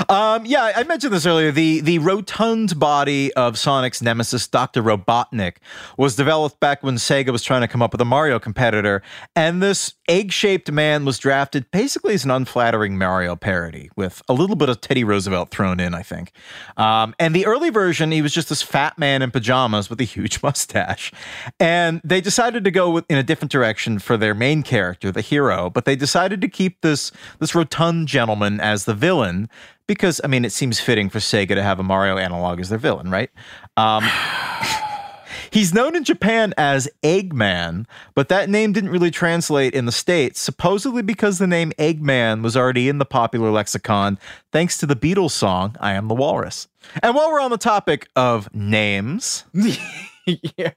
um, 0.09 0.45
yeah, 0.45 0.73
I 0.75 0.83
mentioned 0.83 1.13
this 1.13 1.25
earlier. 1.25 1.51
The 1.51 1.81
the 1.81 1.99
rotund 1.99 2.79
body 2.79 3.33
of 3.33 3.57
Sonic's 3.57 4.01
nemesis, 4.01 4.47
Dr. 4.47 4.83
Robotnik, 4.83 5.57
was 5.97 6.15
developed 6.15 6.59
back 6.59 6.83
when 6.83 6.95
Sega 6.95 7.29
was 7.29 7.43
trying 7.43 7.61
to 7.61 7.67
come 7.67 7.81
up 7.81 7.91
with 7.91 8.01
a 8.01 8.05
Mario 8.05 8.39
competitor, 8.39 9.01
and 9.35 9.61
this 9.61 9.93
egg-shaped 10.07 10.71
man 10.71 11.03
was 11.05 11.17
drafted 11.17 11.69
basically 11.71 12.13
as 12.13 12.23
an 12.23 12.31
unflattering 12.31 12.97
Mario 12.97 13.35
parody 13.35 13.89
with 13.95 14.21
a 14.29 14.33
little 14.33 14.55
bit 14.55 14.69
of 14.69 14.79
Teddy 14.79 15.03
Roosevelt 15.03 15.49
thrown 15.49 15.79
in, 15.79 15.95
I 15.95 16.03
think. 16.03 16.31
Um, 16.77 17.15
and 17.19 17.35
the 17.35 17.45
early 17.47 17.71
version, 17.71 18.11
he 18.11 18.21
was 18.21 18.33
just 18.33 18.49
this 18.49 18.61
fat 18.61 18.99
man 18.99 19.21
in 19.21 19.31
pajamas 19.31 19.89
with 19.89 19.99
a 19.99 20.03
huge 20.03 20.41
mustache, 20.43 21.11
and 21.59 22.01
they 22.03 22.21
decided 22.21 22.63
to 22.63 22.71
go 22.71 22.91
with, 22.91 23.05
in 23.09 23.17
a 23.17 23.23
different 23.23 23.51
direction 23.51 23.99
for 23.99 24.17
their 24.17 24.33
main 24.33 24.63
character, 24.63 25.11
the 25.11 25.21
hero. 25.21 25.69
But 25.69 25.85
they 25.85 25.95
decided 25.95 26.41
to 26.41 26.47
keep 26.47 26.81
this 26.81 27.11
this 27.39 27.55
rotund 27.55 28.07
gentleman 28.07 28.59
as 28.59 28.85
the 28.85 28.93
villain 28.93 29.49
because 29.87 30.21
I 30.23 30.27
mean 30.27 30.45
it 30.45 30.51
seems 30.51 30.79
fitting 30.79 31.09
for 31.09 31.19
Sega 31.19 31.49
to 31.49 31.63
have 31.63 31.79
a 31.79 31.83
Mario 31.83 32.17
analog 32.17 32.59
as 32.59 32.69
their 32.69 32.79
villain, 32.79 33.09
right? 33.09 33.29
Um, 33.77 34.03
he's 35.51 35.73
known 35.73 35.95
in 35.95 36.03
Japan 36.03 36.53
as 36.57 36.89
Eggman, 37.03 37.85
but 38.13 38.29
that 38.29 38.49
name 38.49 38.73
didn't 38.73 38.89
really 38.89 39.11
translate 39.11 39.73
in 39.73 39.85
the 39.85 39.91
states, 39.91 40.39
supposedly 40.39 41.01
because 41.01 41.37
the 41.37 41.47
name 41.47 41.71
Eggman 41.77 42.41
was 42.41 42.57
already 42.57 42.89
in 42.89 42.97
the 42.97 43.05
popular 43.05 43.51
lexicon 43.51 44.17
thanks 44.51 44.77
to 44.77 44.85
the 44.85 44.95
Beatles 44.95 45.31
song 45.31 45.75
"I 45.79 45.93
Am 45.93 46.07
the 46.07 46.15
Walrus." 46.15 46.67
And 47.01 47.15
while 47.15 47.31
we're 47.31 47.41
on 47.41 47.51
the 47.51 47.57
topic 47.57 48.07
of 48.15 48.53
names, 48.53 49.43
yeah. 50.57 50.71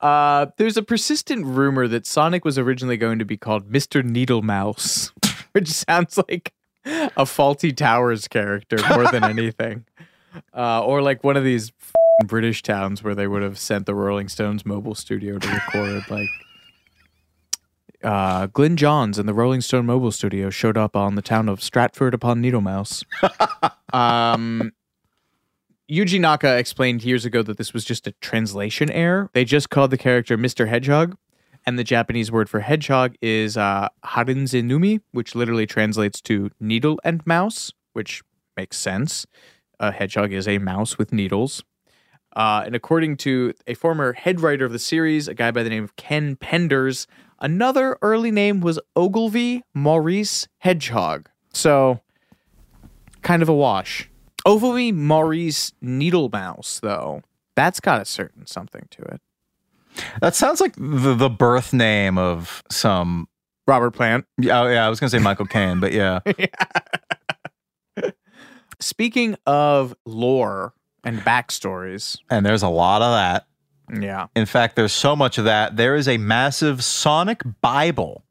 Uh, 0.00 0.46
there's 0.58 0.76
a 0.76 0.82
persistent 0.82 1.44
rumor 1.44 1.88
that 1.88 2.06
Sonic 2.06 2.44
was 2.44 2.58
originally 2.58 2.96
going 2.96 3.18
to 3.18 3.24
be 3.24 3.36
called 3.36 3.70
Mr. 3.70 4.04
Needle 4.04 4.42
Mouse, 4.42 5.12
which 5.52 5.68
sounds 5.68 6.18
like 6.28 6.52
a 7.16 7.24
Fawlty 7.24 7.76
Towers 7.76 8.28
character 8.28 8.78
more 8.90 9.10
than 9.10 9.24
anything. 9.38 9.84
Uh, 10.54 10.82
or 10.84 11.02
like 11.02 11.24
one 11.24 11.36
of 11.36 11.44
these 11.44 11.72
f***ing 11.80 12.26
British 12.26 12.62
towns 12.62 13.02
where 13.02 13.14
they 13.14 13.26
would 13.26 13.42
have 13.42 13.58
sent 13.58 13.86
the 13.86 13.94
Rolling 13.94 14.28
Stones 14.28 14.64
mobile 14.64 14.94
studio 14.94 15.38
to 15.38 15.48
record 15.48 16.02
like 16.10 16.28
uh, 18.04 18.46
Glyn 18.46 18.76
Johns 18.76 19.18
and 19.18 19.28
the 19.28 19.34
Rolling 19.34 19.60
Stone 19.60 19.86
mobile 19.86 20.12
studio 20.12 20.50
showed 20.50 20.76
up 20.76 20.94
on 20.94 21.14
the 21.14 21.22
town 21.22 21.48
of 21.48 21.62
Stratford 21.62 22.14
upon 22.14 22.42
Needlemouse. 22.42 23.04
um, 23.92 24.72
Yuji 25.90 26.20
Naka 26.20 26.56
explained 26.58 27.02
years 27.02 27.24
ago 27.24 27.42
that 27.42 27.56
this 27.56 27.72
was 27.72 27.84
just 27.84 28.06
a 28.06 28.12
translation 28.20 28.90
error. 28.90 29.30
They 29.32 29.44
just 29.44 29.70
called 29.70 29.90
the 29.90 29.98
character 29.98 30.36
Mr. 30.36 30.68
Hedgehog, 30.68 31.16
and 31.68 31.78
the 31.78 31.84
Japanese 31.84 32.32
word 32.32 32.48
for 32.48 32.60
hedgehog 32.60 33.14
is 33.20 33.58
uh, 33.58 33.90
harinezumi, 34.02 35.02
which 35.12 35.34
literally 35.34 35.66
translates 35.66 36.22
to 36.22 36.50
needle 36.58 36.98
and 37.04 37.24
mouse, 37.26 37.74
which 37.92 38.22
makes 38.56 38.78
sense. 38.78 39.26
A 39.78 39.92
hedgehog 39.92 40.32
is 40.32 40.48
a 40.48 40.56
mouse 40.56 40.96
with 40.96 41.12
needles. 41.12 41.62
Uh, 42.34 42.62
and 42.64 42.74
according 42.74 43.18
to 43.18 43.52
a 43.66 43.74
former 43.74 44.14
head 44.14 44.40
writer 44.40 44.64
of 44.64 44.72
the 44.72 44.78
series, 44.78 45.28
a 45.28 45.34
guy 45.34 45.50
by 45.50 45.62
the 45.62 45.68
name 45.68 45.84
of 45.84 45.94
Ken 45.96 46.36
Penders, 46.36 47.06
another 47.38 47.98
early 48.00 48.30
name 48.30 48.60
was 48.60 48.80
Ogilvy 48.96 49.62
Maurice 49.74 50.48
Hedgehog. 50.60 51.28
So, 51.52 52.00
kind 53.20 53.42
of 53.42 53.48
a 53.50 53.54
wash. 53.54 54.08
Ogilvy 54.46 54.90
Maurice 54.90 55.74
Needle 55.82 56.30
Mouse, 56.30 56.80
though, 56.80 57.20
that's 57.56 57.78
got 57.78 58.00
a 58.00 58.06
certain 58.06 58.46
something 58.46 58.86
to 58.92 59.02
it. 59.02 59.20
That 60.20 60.34
sounds 60.34 60.60
like 60.60 60.74
the, 60.76 61.14
the 61.14 61.30
birth 61.30 61.72
name 61.72 62.18
of 62.18 62.62
some. 62.70 63.28
Robert 63.66 63.90
Plant. 63.90 64.24
Yeah, 64.38 64.62
oh, 64.62 64.68
yeah, 64.68 64.86
I 64.86 64.88
was 64.88 64.98
gonna 64.98 65.10
say 65.10 65.18
Michael 65.18 65.46
Caine, 65.46 65.78
but 65.78 65.92
yeah. 65.92 66.20
Speaking 68.80 69.36
of 69.46 69.94
lore 70.06 70.72
and 71.04 71.18
backstories, 71.20 72.18
and 72.30 72.46
there's 72.46 72.62
a 72.62 72.68
lot 72.68 73.02
of 73.02 73.12
that. 73.12 73.46
yeah. 74.00 74.28
In 74.36 74.46
fact, 74.46 74.76
there's 74.76 74.92
so 74.92 75.16
much 75.16 75.36
of 75.36 75.44
that. 75.44 75.76
There 75.76 75.96
is 75.96 76.06
a 76.08 76.16
massive 76.16 76.82
Sonic 76.84 77.42
Bible 77.60 78.24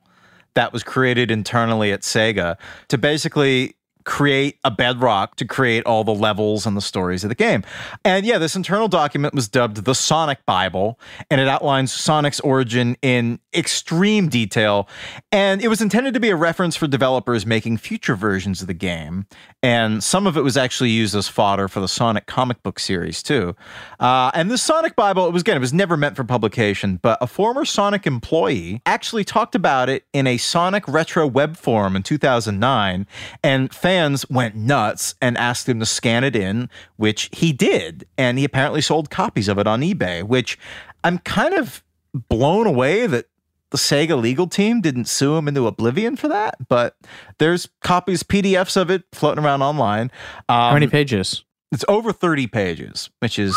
that 0.54 0.74
was 0.74 0.84
created 0.84 1.30
internally 1.30 1.92
at 1.92 2.02
Sega 2.02 2.58
to 2.88 2.98
basically 2.98 3.76
create 4.08 4.58
a 4.64 4.72
bedrock 4.72 5.36
to 5.36 5.44
create 5.44 5.86
all 5.86 6.06
the 6.06 6.14
levels 6.14 6.66
and 6.66 6.78
the 6.78 6.82
stories 6.82 7.26
of 7.26 7.30
the 7.30 7.36
game. 7.36 7.62
And 8.06 8.26
yeah, 8.26 8.38
this 8.38 8.56
internal 8.56 8.88
document 8.88 9.36
was 9.36 9.50
dubbed 9.50 9.84
the 9.84 9.94
Sonic 9.94 10.46
Bible, 10.46 10.98
and 11.30 11.42
it 11.42 11.48
outlines 11.50 11.92
Sonic's 11.92 12.40
origin 12.40 12.96
in 13.02 13.40
extreme 13.54 14.30
detail. 14.30 14.88
And 15.30 15.62
it 15.62 15.68
was 15.68 15.82
intended 15.82 16.14
to 16.14 16.22
be 16.22 16.30
a 16.30 16.38
reference 16.38 16.78
for 16.78 16.88
developers 16.88 17.46
making 17.46 17.80
future 17.80 18.16
versions 18.16 18.62
of 18.62 18.68
the 18.68 18.74
game. 18.74 19.26
And 19.62 20.02
some 20.02 20.26
of 20.26 20.38
it 20.38 20.42
was 20.42 20.56
actually 20.56 20.92
used 20.92 21.14
as 21.14 21.28
fodder 21.28 21.68
for 21.68 21.82
the 21.82 21.88
Sonic 21.90 22.28
comic 22.28 22.64
book 22.64 22.80
series, 22.80 23.22
too. 23.22 23.58
Uh, 24.00 24.32
and 24.34 24.50
the 24.50 24.58
Sonic 24.58 24.96
Bible, 24.96 25.28
it 25.28 25.34
was 25.34 25.42
again, 25.42 25.58
it 25.58 25.60
was 25.60 25.74
never 25.74 25.98
meant 25.98 26.16
for 26.16 26.24
publication, 26.24 26.98
but 27.02 27.18
a 27.20 27.28
former 27.28 27.66
Sonic 27.66 28.08
employee 28.08 28.82
actually 28.86 29.26
talked 29.26 29.54
about 29.54 29.90
it 29.90 30.06
in 30.14 30.28
a 30.28 30.38
Sonic 30.38 30.88
retro 30.88 31.28
web 31.28 31.58
forum 31.58 31.98
in 31.98 32.04
2009. 32.04 33.06
And 33.44 33.74
fans 33.74 33.97
went 34.30 34.56
nuts 34.56 35.16
and 35.22 35.38
asked 35.38 35.68
him 35.68 35.80
to 35.80 35.86
scan 35.86 36.24
it 36.24 36.36
in, 36.36 36.70
which 36.96 37.30
he 37.34 37.52
did. 37.52 38.08
And 38.18 38.38
he 38.38 38.46
apparently 38.46 38.82
sold 38.82 39.10
copies 39.10 39.48
of 39.48 39.58
it 39.58 39.68
on 39.68 39.82
eBay, 39.82 40.24
which 40.24 40.58
I'm 41.04 41.20
kind 41.20 41.54
of 41.54 41.84
blown 42.30 42.68
away 42.68 43.08
that 43.08 43.26
the 43.70 43.78
Sega 43.78 44.20
legal 44.20 44.48
team 44.48 44.82
didn't 44.82 45.06
sue 45.06 45.36
him 45.36 45.48
into 45.48 45.68
oblivion 45.68 46.16
for 46.16 46.28
that. 46.30 46.68
But 46.68 46.96
there's 47.38 47.68
copies, 47.82 48.24
PDFs 48.24 48.78
of 48.78 48.90
it 48.90 49.04
floating 49.12 49.44
around 49.44 49.62
online. 49.62 50.12
Um, 50.48 50.56
How 50.56 50.74
many 50.74 50.88
pages? 50.88 51.44
It's 51.72 51.84
over 51.90 52.14
30 52.14 52.48
pages, 52.48 53.10
which 53.20 53.38
is 53.38 53.56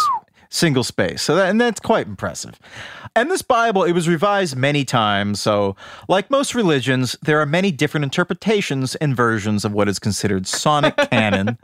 single 0.51 0.85
space. 0.85 1.23
So 1.23 1.37
that, 1.37 1.49
and 1.49 1.61
that's 1.61 1.81
quite 1.81 2.07
impressive. 2.07 2.59
And 3.17 3.31
this 3.31 3.43
Bible, 3.43 3.85
it 3.85 3.93
was 3.93 4.09
revised 4.09 4.57
many 4.57 4.85
times. 4.85 5.41
So, 5.41 5.77
like 6.09 6.31
most 6.31 6.55
religions, 6.55 7.17
there 7.23 7.41
are 7.41 7.47
many 7.47 7.73
different 7.73 8.05
interpretations 8.05 8.95
and 8.97 9.17
versions 9.17 9.65
of 9.65 9.73
what 9.73 9.89
is 9.89 9.99
considered 9.99 10.47
Sonic 10.47 10.97
canon. 11.11 11.59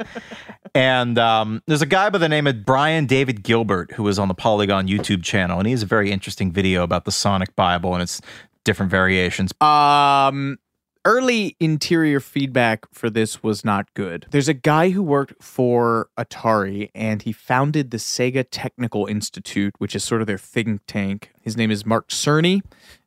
And 0.74 1.18
um, 1.18 1.62
there's 1.66 1.82
a 1.82 1.86
guy 1.86 2.10
by 2.10 2.18
the 2.18 2.28
name 2.28 2.46
of 2.46 2.64
Brian 2.64 3.06
David 3.06 3.42
Gilbert 3.42 3.92
who 3.92 4.02
was 4.02 4.18
on 4.18 4.28
the 4.28 4.34
Polygon 4.34 4.88
YouTube 4.88 5.22
channel, 5.22 5.58
and 5.58 5.66
he 5.66 5.72
has 5.72 5.82
a 5.82 5.86
very 5.86 6.10
interesting 6.10 6.50
video 6.52 6.82
about 6.82 7.04
the 7.04 7.12
Sonic 7.12 7.54
Bible, 7.54 7.94
and 7.94 8.02
it's 8.02 8.20
different 8.64 8.90
variations. 8.90 9.52
Um, 9.60 10.58
early 11.06 11.56
interior 11.60 12.18
feedback 12.18 12.84
for 12.92 13.08
this 13.08 13.40
was 13.40 13.64
not 13.64 13.94
good. 13.94 14.26
There's 14.32 14.48
a 14.48 14.54
guy 14.54 14.90
who 14.90 15.04
worked 15.04 15.40
for 15.40 16.08
Atari 16.18 16.90
and 16.96 17.22
he 17.22 17.32
founded 17.32 17.92
the 17.92 17.96
Sega 17.96 18.44
Technical 18.50 19.06
Institute, 19.06 19.76
which 19.78 19.94
is 19.94 20.02
sort 20.02 20.20
of 20.20 20.26
their 20.26 20.36
think 20.36 20.80
tank. 20.88 21.30
His 21.40 21.56
name 21.56 21.70
is 21.70 21.86
Mark 21.86 22.08
Cerny. 22.08 22.60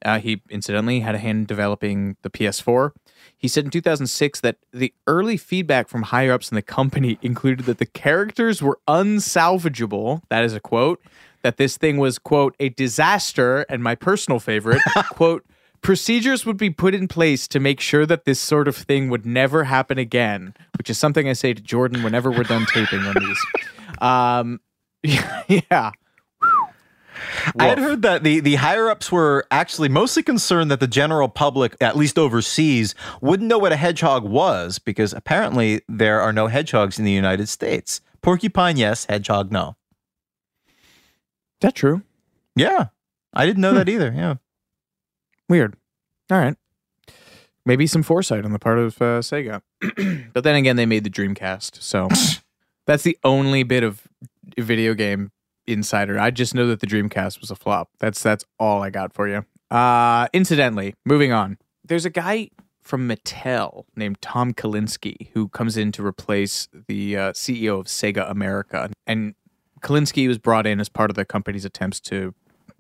Uh, 0.04 0.20
he 0.20 0.42
incidentally 0.50 1.02
had 1.02 1.14
a 1.14 1.18
hand 1.18 1.40
in 1.40 1.46
developing 1.46 2.16
the 2.22 2.30
PS4. 2.30 2.92
He 3.36 3.50
said 3.50 3.66
in 3.66 3.70
2006 3.70 4.40
that 4.40 4.56
the 4.72 4.94
early 5.06 5.36
feedback 5.36 5.90
from 5.90 6.04
higher 6.04 6.32
ups 6.32 6.50
in 6.50 6.56
the 6.56 6.62
company 6.62 7.20
included 7.22 7.66
that 7.66 7.80
the 7.80 7.86
characters 7.86 8.62
were 8.62 8.80
unsalvageable. 8.88 10.22
That 10.30 10.46
is 10.46 10.54
a 10.54 10.62
quote. 10.62 11.02
That 11.42 11.58
this 11.58 11.76
thing 11.76 11.98
was, 11.98 12.18
quote, 12.18 12.56
a 12.62 12.70
disaster. 12.70 13.66
And 13.70 13.84
my 13.84 13.96
personal 13.96 14.40
favorite, 14.40 14.82
quote, 15.12 15.46
procedures 15.82 16.46
would 16.46 16.58
be 16.58 16.70
put 16.70 16.94
in 16.94 17.08
place 17.08 17.48
to 17.48 17.60
make 17.60 17.80
sure 17.80 18.06
that 18.06 18.26
this 18.26 18.40
sort 18.40 18.68
of 18.68 18.76
thing 18.76 19.10
would 19.10 19.26
never 19.26 19.66
happen 19.66 19.98
again, 19.98 20.54
which 20.78 20.90
is 20.90 20.98
something 20.98 21.28
I 21.28 21.34
say 21.34 21.54
to 21.54 21.62
Jordan 21.62 22.04
whenever 22.04 22.32
we're 22.32 22.44
done 22.44 22.66
taping 22.74 23.00
on 23.00 23.16
these. 23.20 23.46
Um, 24.02 24.60
yeah. 25.04 25.92
I 27.58 27.68
had 27.68 27.80
heard 27.80 28.02
that 28.04 28.24
the, 28.24 28.40
the 28.40 28.56
higher 28.56 28.90
ups 28.90 29.12
were 29.12 29.46
actually 29.52 29.90
mostly 29.90 30.24
concerned 30.24 30.72
that 30.72 30.80
the 30.80 30.88
general 30.88 31.28
public, 31.28 31.76
at 31.82 31.98
least 31.98 32.18
overseas, 32.18 32.96
wouldn't 33.22 33.50
know 33.50 33.58
what 33.58 33.72
a 33.72 33.76
hedgehog 33.78 34.24
was 34.24 34.80
because 34.80 35.14
apparently 35.14 35.82
there 35.90 36.22
are 36.22 36.32
no 36.32 36.48
hedgehogs 36.48 36.98
in 36.98 37.06
the 37.06 37.12
United 37.12 37.50
States. 37.50 38.02
Porcupine, 38.22 38.78
yes. 38.78 39.06
Hedgehog, 39.06 39.52
no. 39.52 39.76
Is 40.68 40.76
that 41.62 41.76
true? 41.76 42.04
Yeah. 42.56 42.88
I 43.34 43.46
didn't 43.46 43.62
know 43.62 43.74
that 43.74 43.90
either. 43.90 44.14
Yeah. 44.16 44.36
Weird. 45.50 45.76
All 46.32 46.38
right. 46.38 46.56
Maybe 47.66 47.88
some 47.88 48.04
foresight 48.04 48.46
on 48.46 48.54
the 48.54 48.60
part 48.60 48.80
of 48.80 49.02
uh, 49.02 49.20
Sega. 49.20 49.62
but 50.34 50.44
then 50.44 50.56
again, 50.56 50.76
they 50.76 50.86
made 50.86 51.04
the 51.04 51.10
Dreamcast. 51.10 51.82
So 51.82 52.08
that's 52.86 53.04
the 53.04 53.18
only 53.24 53.64
bit 53.64 53.84
of 53.84 54.08
video 54.58 54.94
game 54.94 55.32
insider. 55.68 56.20
I 56.20 56.32
just 56.32 56.56
know 56.56 56.68
that 56.68 56.80
the 56.80 56.88
Dreamcast 56.88 57.42
was 57.42 57.52
a 57.52 57.56
flop. 57.56 57.90
That's 58.00 58.24
that's 58.24 58.46
all 58.60 58.82
I 58.82 58.90
got 58.90 59.14
for 59.14 59.28
you. 59.28 59.46
Uh 59.70 60.28
incidentally, 60.34 60.96
moving 61.06 61.32
on. 61.32 61.58
There's 61.84 62.06
a 62.06 62.10
guy 62.10 62.50
from 62.82 63.08
Mattel 63.08 63.86
named 63.96 64.20
Tom 64.22 64.54
Kalinske 64.54 65.30
who 65.34 65.48
comes 65.50 65.78
in 65.78 65.92
to 65.92 66.04
replace 66.04 66.68
the 66.88 67.16
uh, 67.16 67.32
CEO 67.34 67.80
of 67.80 67.86
Sega 67.86 68.30
America. 68.30 68.90
And 69.06 69.36
Kalinske 69.82 70.28
was 70.28 70.40
brought 70.40 70.66
in 70.66 70.80
as 70.80 70.90
part 70.90 71.12
of 71.12 71.16
the 71.16 71.24
company's 71.24 71.66
attempts 71.66 72.00
to 72.02 72.34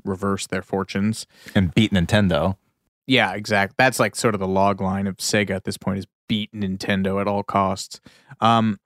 reverse 0.04 0.48
their 0.48 0.62
fortunes 0.62 1.26
and 1.56 1.74
beat 1.74 1.92
Nintendo. 1.92 2.58
Yeah, 3.08 3.34
exact. 3.34 3.76
That's 3.78 4.00
like 4.00 4.16
sort 4.16 4.36
of 4.36 4.40
the 4.40 4.48
log 4.48 4.82
line 4.82 5.08
of 5.08 5.18
Sega 5.18 5.52
at 5.52 5.64
this 5.64 5.78
point 5.78 6.00
is 6.00 6.08
beat 6.28 6.54
Nintendo 6.54 7.20
at 7.20 7.28
all 7.28 7.44
costs. 7.44 8.00
Um, 8.40 8.80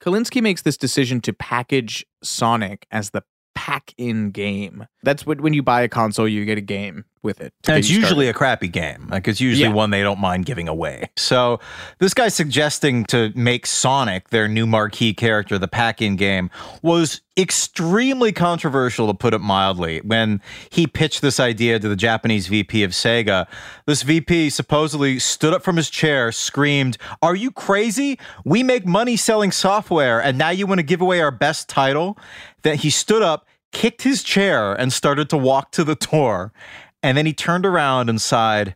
Kalinske 0.00 0.42
makes 0.42 0.62
this 0.62 0.76
decision 0.76 1.20
to 1.22 1.32
package 1.32 2.04
Sonic 2.22 2.86
as 2.90 3.10
the 3.10 3.22
pack-in 3.56 4.30
game. 4.30 4.86
That's 5.02 5.24
what 5.26 5.40
when 5.40 5.54
you 5.54 5.62
buy 5.62 5.80
a 5.80 5.88
console, 5.88 6.28
you 6.28 6.44
get 6.44 6.58
a 6.58 6.60
game 6.60 7.06
with 7.22 7.40
it. 7.40 7.52
And 7.66 7.78
it's 7.78 7.90
usually 7.90 8.28
a 8.28 8.34
crappy 8.34 8.68
game. 8.68 9.08
Like 9.10 9.26
it's 9.26 9.40
usually 9.40 9.68
yeah. 9.68 9.74
one 9.74 9.90
they 9.90 10.02
don't 10.02 10.20
mind 10.20 10.46
giving 10.46 10.68
away. 10.68 11.10
So 11.16 11.58
this 11.98 12.14
guy 12.14 12.28
suggesting 12.28 13.04
to 13.06 13.32
make 13.34 13.66
Sonic 13.66 14.28
their 14.28 14.46
new 14.46 14.66
marquee 14.66 15.14
character, 15.14 15.58
the 15.58 15.68
pack-in 15.68 16.16
game, 16.16 16.50
was 16.82 17.22
extremely 17.38 18.32
controversial 18.32 19.06
to 19.08 19.14
put 19.14 19.34
it 19.34 19.40
mildly. 19.40 20.00
When 20.04 20.40
he 20.70 20.86
pitched 20.86 21.20
this 21.22 21.40
idea 21.40 21.78
to 21.78 21.88
the 21.88 21.96
Japanese 21.96 22.46
VP 22.46 22.82
of 22.84 22.92
Sega, 22.92 23.46
this 23.86 24.02
VP 24.02 24.50
supposedly 24.50 25.18
stood 25.18 25.52
up 25.52 25.62
from 25.62 25.76
his 25.76 25.90
chair, 25.90 26.30
screamed, 26.32 26.96
"Are 27.22 27.34
you 27.34 27.50
crazy? 27.50 28.18
We 28.44 28.62
make 28.62 28.86
money 28.86 29.16
selling 29.16 29.50
software 29.50 30.22
and 30.22 30.38
now 30.38 30.50
you 30.50 30.66
want 30.66 30.78
to 30.78 30.84
give 30.84 31.00
away 31.00 31.20
our 31.20 31.32
best 31.32 31.68
title?" 31.68 32.18
That 32.66 32.80
he 32.80 32.90
stood 32.90 33.22
up, 33.22 33.46
kicked 33.70 34.02
his 34.02 34.24
chair 34.24 34.74
and 34.74 34.92
started 34.92 35.30
to 35.30 35.36
walk 35.36 35.70
to 35.70 35.84
the 35.84 35.94
door. 35.94 36.52
And 37.00 37.16
then 37.16 37.24
he 37.24 37.32
turned 37.32 37.64
around 37.64 38.10
and 38.10 38.20
sighed, 38.20 38.74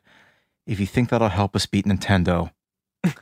If 0.65 0.79
you 0.79 0.87
think 0.87 1.09
that'll 1.09 1.29
help 1.29 1.57
us 1.57 1.67
beat 1.67 1.87
Nintendo, 1.87 2.53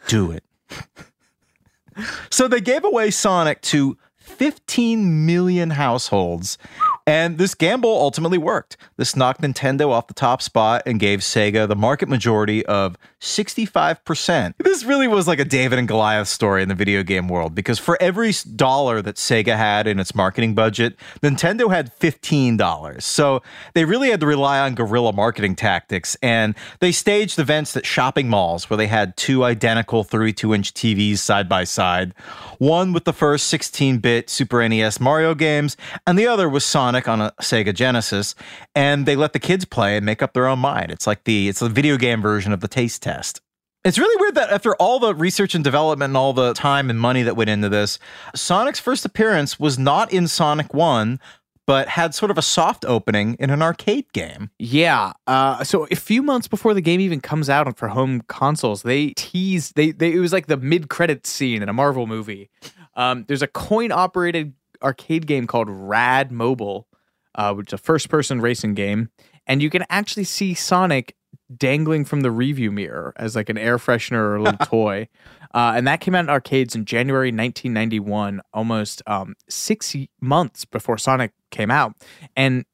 do 0.08 0.30
it. 0.30 0.44
so 2.30 2.48
they 2.48 2.60
gave 2.60 2.84
away 2.84 3.10
Sonic 3.10 3.62
to 3.62 3.96
15 4.18 5.24
million 5.24 5.70
households. 5.70 6.58
And 7.08 7.38
this 7.38 7.54
gamble 7.54 7.88
ultimately 7.88 8.36
worked. 8.36 8.76
This 8.98 9.16
knocked 9.16 9.40
Nintendo 9.40 9.88
off 9.88 10.08
the 10.08 10.14
top 10.14 10.42
spot 10.42 10.82
and 10.84 11.00
gave 11.00 11.20
Sega 11.20 11.66
the 11.66 11.74
market 11.74 12.06
majority 12.06 12.66
of 12.66 12.98
65%. 13.22 14.52
This 14.58 14.84
really 14.84 15.08
was 15.08 15.26
like 15.26 15.40
a 15.40 15.44
David 15.46 15.78
and 15.78 15.88
Goliath 15.88 16.28
story 16.28 16.62
in 16.62 16.68
the 16.68 16.74
video 16.74 17.02
game 17.02 17.26
world 17.26 17.54
because 17.54 17.78
for 17.78 17.96
every 17.98 18.34
dollar 18.56 19.00
that 19.00 19.16
Sega 19.16 19.56
had 19.56 19.86
in 19.86 19.98
its 19.98 20.14
marketing 20.14 20.54
budget, 20.54 20.98
Nintendo 21.22 21.70
had 21.70 21.98
$15. 21.98 23.02
So 23.02 23.42
they 23.72 23.86
really 23.86 24.10
had 24.10 24.20
to 24.20 24.26
rely 24.26 24.60
on 24.60 24.74
guerrilla 24.74 25.14
marketing 25.14 25.56
tactics. 25.56 26.14
And 26.22 26.54
they 26.80 26.92
staged 26.92 27.38
events 27.38 27.74
at 27.74 27.86
shopping 27.86 28.28
malls 28.28 28.68
where 28.68 28.76
they 28.76 28.86
had 28.86 29.16
two 29.16 29.44
identical 29.44 30.04
32 30.04 30.52
inch 30.52 30.74
TVs 30.74 31.20
side 31.20 31.48
by 31.48 31.64
side 31.64 32.12
one 32.58 32.92
with 32.92 33.04
the 33.04 33.12
first 33.12 33.46
16 33.46 33.98
bit 33.98 34.28
Super 34.28 34.68
NES 34.68 35.00
Mario 35.00 35.34
games, 35.34 35.76
and 36.06 36.18
the 36.18 36.26
other 36.26 36.48
was 36.48 36.64
Sonic 36.98 37.08
on 37.08 37.20
a 37.20 37.32
Sega 37.42 37.74
Genesis. 37.74 38.34
And 38.74 39.06
they 39.06 39.16
let 39.16 39.32
the 39.32 39.38
kids 39.38 39.64
play 39.64 39.96
and 39.96 40.04
make 40.04 40.22
up 40.22 40.32
their 40.32 40.46
own 40.46 40.58
mind. 40.58 40.90
It's 40.90 41.06
like 41.06 41.24
the 41.24 41.48
it's 41.48 41.60
the 41.60 41.68
video 41.68 41.96
game 41.96 42.20
version 42.20 42.52
of 42.52 42.60
the 42.60 42.68
taste 42.68 43.02
test. 43.02 43.40
It's 43.84 43.98
really 43.98 44.20
weird 44.20 44.34
that 44.34 44.50
after 44.50 44.74
all 44.76 44.98
the 44.98 45.14
research 45.14 45.54
and 45.54 45.62
development 45.62 46.10
and 46.10 46.16
all 46.16 46.32
the 46.32 46.52
time 46.52 46.90
and 46.90 46.98
money 46.98 47.22
that 47.22 47.36
went 47.36 47.48
into 47.48 47.68
this, 47.68 47.98
Sonic's 48.34 48.80
first 48.80 49.04
appearance 49.04 49.60
was 49.60 49.78
not 49.78 50.12
in 50.12 50.26
Sonic 50.26 50.74
1, 50.74 51.20
but 51.64 51.86
had 51.86 52.12
sort 52.12 52.30
of 52.30 52.36
a 52.36 52.42
soft 52.42 52.84
opening 52.86 53.36
in 53.38 53.50
an 53.50 53.62
arcade 53.62 54.12
game. 54.12 54.50
Yeah. 54.58 55.12
Uh, 55.26 55.62
so 55.62 55.86
a 55.92 55.96
few 55.96 56.22
months 56.22 56.48
before 56.48 56.74
the 56.74 56.80
game 56.80 57.00
even 57.00 57.20
comes 57.20 57.48
out 57.48 57.78
for 57.78 57.88
home 57.88 58.22
consoles, 58.26 58.82
they 58.82 59.10
teased 59.10 59.76
they, 59.76 59.92
they 59.92 60.12
it 60.12 60.18
was 60.18 60.32
like 60.32 60.48
the 60.48 60.56
mid 60.56 60.88
credit 60.88 61.26
scene 61.26 61.62
in 61.62 61.68
a 61.68 61.72
Marvel 61.72 62.06
movie. 62.06 62.50
Um, 62.94 63.24
there's 63.28 63.42
a 63.42 63.46
coin 63.46 63.92
operated 63.92 64.54
arcade 64.82 65.26
game 65.26 65.46
called 65.46 65.68
Rad 65.70 66.30
Mobile, 66.32 66.86
uh, 67.34 67.54
which 67.54 67.68
is 67.68 67.72
a 67.74 67.78
first 67.78 68.08
person 68.08 68.40
racing 68.40 68.74
game, 68.74 69.10
and 69.46 69.62
you 69.62 69.70
can 69.70 69.84
actually 69.88 70.24
see 70.24 70.54
Sonic 70.54 71.14
dangling 71.56 72.04
from 72.04 72.20
the 72.20 72.30
review 72.30 72.70
mirror 72.70 73.12
as 73.16 73.34
like 73.34 73.48
an 73.48 73.58
air 73.58 73.78
freshener 73.78 74.18
or 74.18 74.36
a 74.36 74.42
little 74.42 74.58
toy. 74.66 75.08
Uh, 75.54 75.72
and 75.76 75.86
that 75.86 76.00
came 76.00 76.14
out 76.14 76.24
in 76.24 76.30
arcades 76.30 76.74
in 76.74 76.84
January 76.84 77.28
1991, 77.28 78.42
almost 78.52 79.02
um, 79.06 79.34
six 79.48 79.96
months 80.20 80.64
before 80.64 80.98
Sonic 80.98 81.32
came 81.50 81.70
out. 81.70 81.94
And 82.36 82.66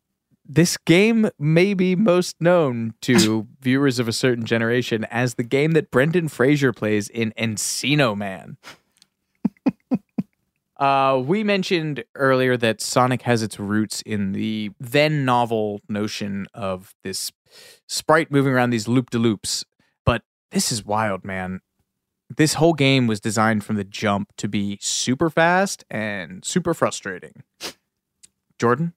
this 0.45 0.77
game 0.77 1.31
may 1.39 1.73
be 1.73 1.95
most 1.95 2.37
known 2.41 2.95
to 3.03 3.47
viewers 3.61 3.99
of 3.99 4.09
a 4.09 4.13
certain 4.13 4.45
generation 4.45 5.05
as 5.11 5.35
the 5.35 5.43
game 5.43 5.73
that 5.73 5.91
Brendan 5.91 6.29
Fraser 6.29 6.73
plays 6.73 7.09
in 7.09 7.33
Encino 7.39 8.17
Man. 8.17 8.57
Uh, 10.79 11.23
we 11.25 11.45
mentioned 11.45 12.05
earlier 12.15 12.57
that 12.57 12.81
Sonic 12.81 13.23
has 13.23 13.43
its 13.43 13.59
roots 13.59 14.03
in 14.03 14.33
the 14.33 14.71
then 14.81 15.25
novel 15.25 15.81
notion 15.89 16.47
of 16.55 16.95
this 17.05 17.31
sprite 17.89 18.31
moving 18.31 18.53
around 18.53 18.71
these 18.71 18.89
loop 18.89 19.11
de 19.11 19.19
loops. 19.19 19.65
But 20.05 20.23
this 20.51 20.73
is 20.73 20.85
wild, 20.85 21.25
man 21.25 21.61
this 22.37 22.55
whole 22.55 22.75
game 22.75 23.07
was 23.07 23.21
designed 23.21 23.65
from 23.65 23.77
the 23.77 23.85
jump 23.85 24.33
to 24.37 24.49
be 24.49 24.79
super 24.81 25.31
fast 25.31 25.85
and 25.91 26.45
super 26.45 26.75
frustrating. 26.75 27.43
Jordan? 28.59 28.95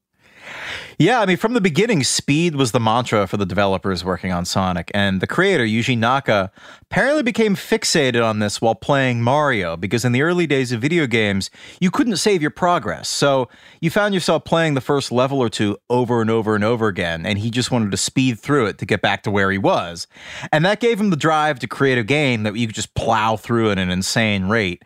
Yeah, 1.00 1.22
I 1.22 1.28
mean, 1.28 1.38
from 1.38 1.54
the 1.54 1.62
beginning, 1.62 2.04
speed 2.04 2.56
was 2.56 2.72
the 2.72 2.80
mantra 2.80 3.28
for 3.28 3.38
the 3.38 3.46
developers 3.46 4.04
working 4.04 4.32
on 4.32 4.46
Sonic, 4.46 4.90
and 4.96 5.22
the 5.22 5.28
creator, 5.28 5.64
Yuji 5.64 5.96
Naka, 5.96 6.52
apparently 6.82 7.22
became 7.22 7.56
fixated 7.56 8.24
on 8.24 8.40
this 8.40 8.60
while 8.60 8.74
playing 8.74 9.22
Mario, 9.22 9.78
because 9.78 10.04
in 10.04 10.12
the 10.12 10.24
early 10.24 10.48
days 10.48 10.72
of 10.72 10.82
video 10.82 11.06
games, 11.06 11.52
you 11.80 11.92
couldn't 11.92 12.18
save 12.18 12.42
your 12.42 12.50
progress. 12.50 13.08
So 13.08 13.48
you 13.80 13.92
found 13.92 14.16
yourself 14.16 14.44
playing 14.44 14.74
the 14.74 14.82
first 14.82 15.12
level 15.12 15.40
or 15.40 15.50
two 15.50 15.78
over 15.90 16.20
and 16.20 16.32
over 16.32 16.56
and 16.56 16.64
over 16.64 16.88
again, 16.88 17.28
and 17.28 17.38
he 17.38 17.52
just 17.52 17.70
wanted 17.70 17.92
to 17.92 17.98
speed 17.98 18.40
through 18.40 18.66
it 18.66 18.80
to 18.80 18.86
get 18.86 19.02
back 19.02 19.22
to 19.24 19.32
where 19.32 19.52
he 19.52 19.60
was. 19.60 20.08
And 20.52 20.66
that 20.66 20.80
gave 20.80 21.00
him 21.00 21.12
the 21.12 21.16
drive 21.16 21.60
to 21.60 21.68
create 21.68 22.00
a 22.00 22.04
game 22.04 22.42
that 22.42 22.56
you 22.56 22.66
could 22.66 22.76
just 22.76 22.96
plow 22.96 23.38
through 23.38 23.70
at 23.70 23.78
an 23.78 23.92
insane 23.92 24.46
rate. 24.46 24.84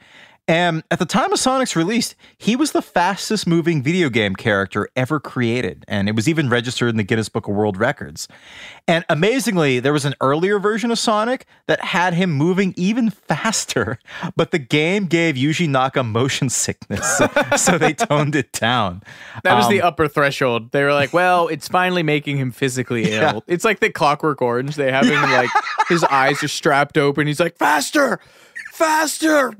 And 0.51 0.83
at 0.91 0.99
the 0.99 1.05
time 1.05 1.31
of 1.31 1.39
Sonic's 1.39 1.77
release, 1.77 2.13
he 2.37 2.57
was 2.57 2.73
the 2.73 2.81
fastest 2.81 3.47
moving 3.47 3.81
video 3.81 4.09
game 4.09 4.35
character 4.35 4.89
ever 4.97 5.17
created. 5.17 5.85
And 5.87 6.09
it 6.09 6.15
was 6.15 6.27
even 6.27 6.49
registered 6.49 6.89
in 6.89 6.97
the 6.97 7.03
Guinness 7.03 7.29
Book 7.29 7.47
of 7.47 7.55
World 7.55 7.77
Records. 7.77 8.27
And 8.85 9.05
amazingly, 9.07 9.79
there 9.79 9.93
was 9.93 10.03
an 10.03 10.13
earlier 10.19 10.59
version 10.59 10.91
of 10.91 10.99
Sonic 10.99 11.45
that 11.67 11.81
had 11.81 12.15
him 12.15 12.33
moving 12.33 12.73
even 12.75 13.09
faster, 13.11 13.97
but 14.35 14.51
the 14.51 14.59
game 14.59 15.05
gave 15.05 15.35
Yuji 15.35 15.69
Naka 15.69 16.03
motion 16.03 16.49
sickness. 16.49 17.17
So, 17.17 17.29
so 17.55 17.77
they 17.77 17.93
toned 17.93 18.35
it 18.35 18.51
down. 18.51 19.03
That 19.45 19.55
was 19.55 19.69
the 19.69 19.81
Um, 19.81 19.87
upper 19.87 20.09
threshold. 20.09 20.73
They 20.73 20.83
were 20.83 20.93
like, 20.93 21.13
well, 21.13 21.47
it's 21.47 21.69
finally 21.69 22.03
making 22.03 22.35
him 22.37 22.51
physically 22.51 23.03
ill. 23.13 23.21
Yeah. 23.21 23.39
It's 23.47 23.63
like 23.63 23.79
the 23.79 23.89
Clockwork 23.89 24.41
Orange. 24.41 24.75
They 24.75 24.91
have 24.91 25.05
him 25.05 25.21
like 25.21 25.49
his 25.87 26.03
eyes 26.03 26.43
are 26.43 26.49
strapped 26.49 26.97
open. 26.97 27.25
He's 27.25 27.39
like, 27.39 27.55
faster, 27.55 28.19
faster. 28.81 29.53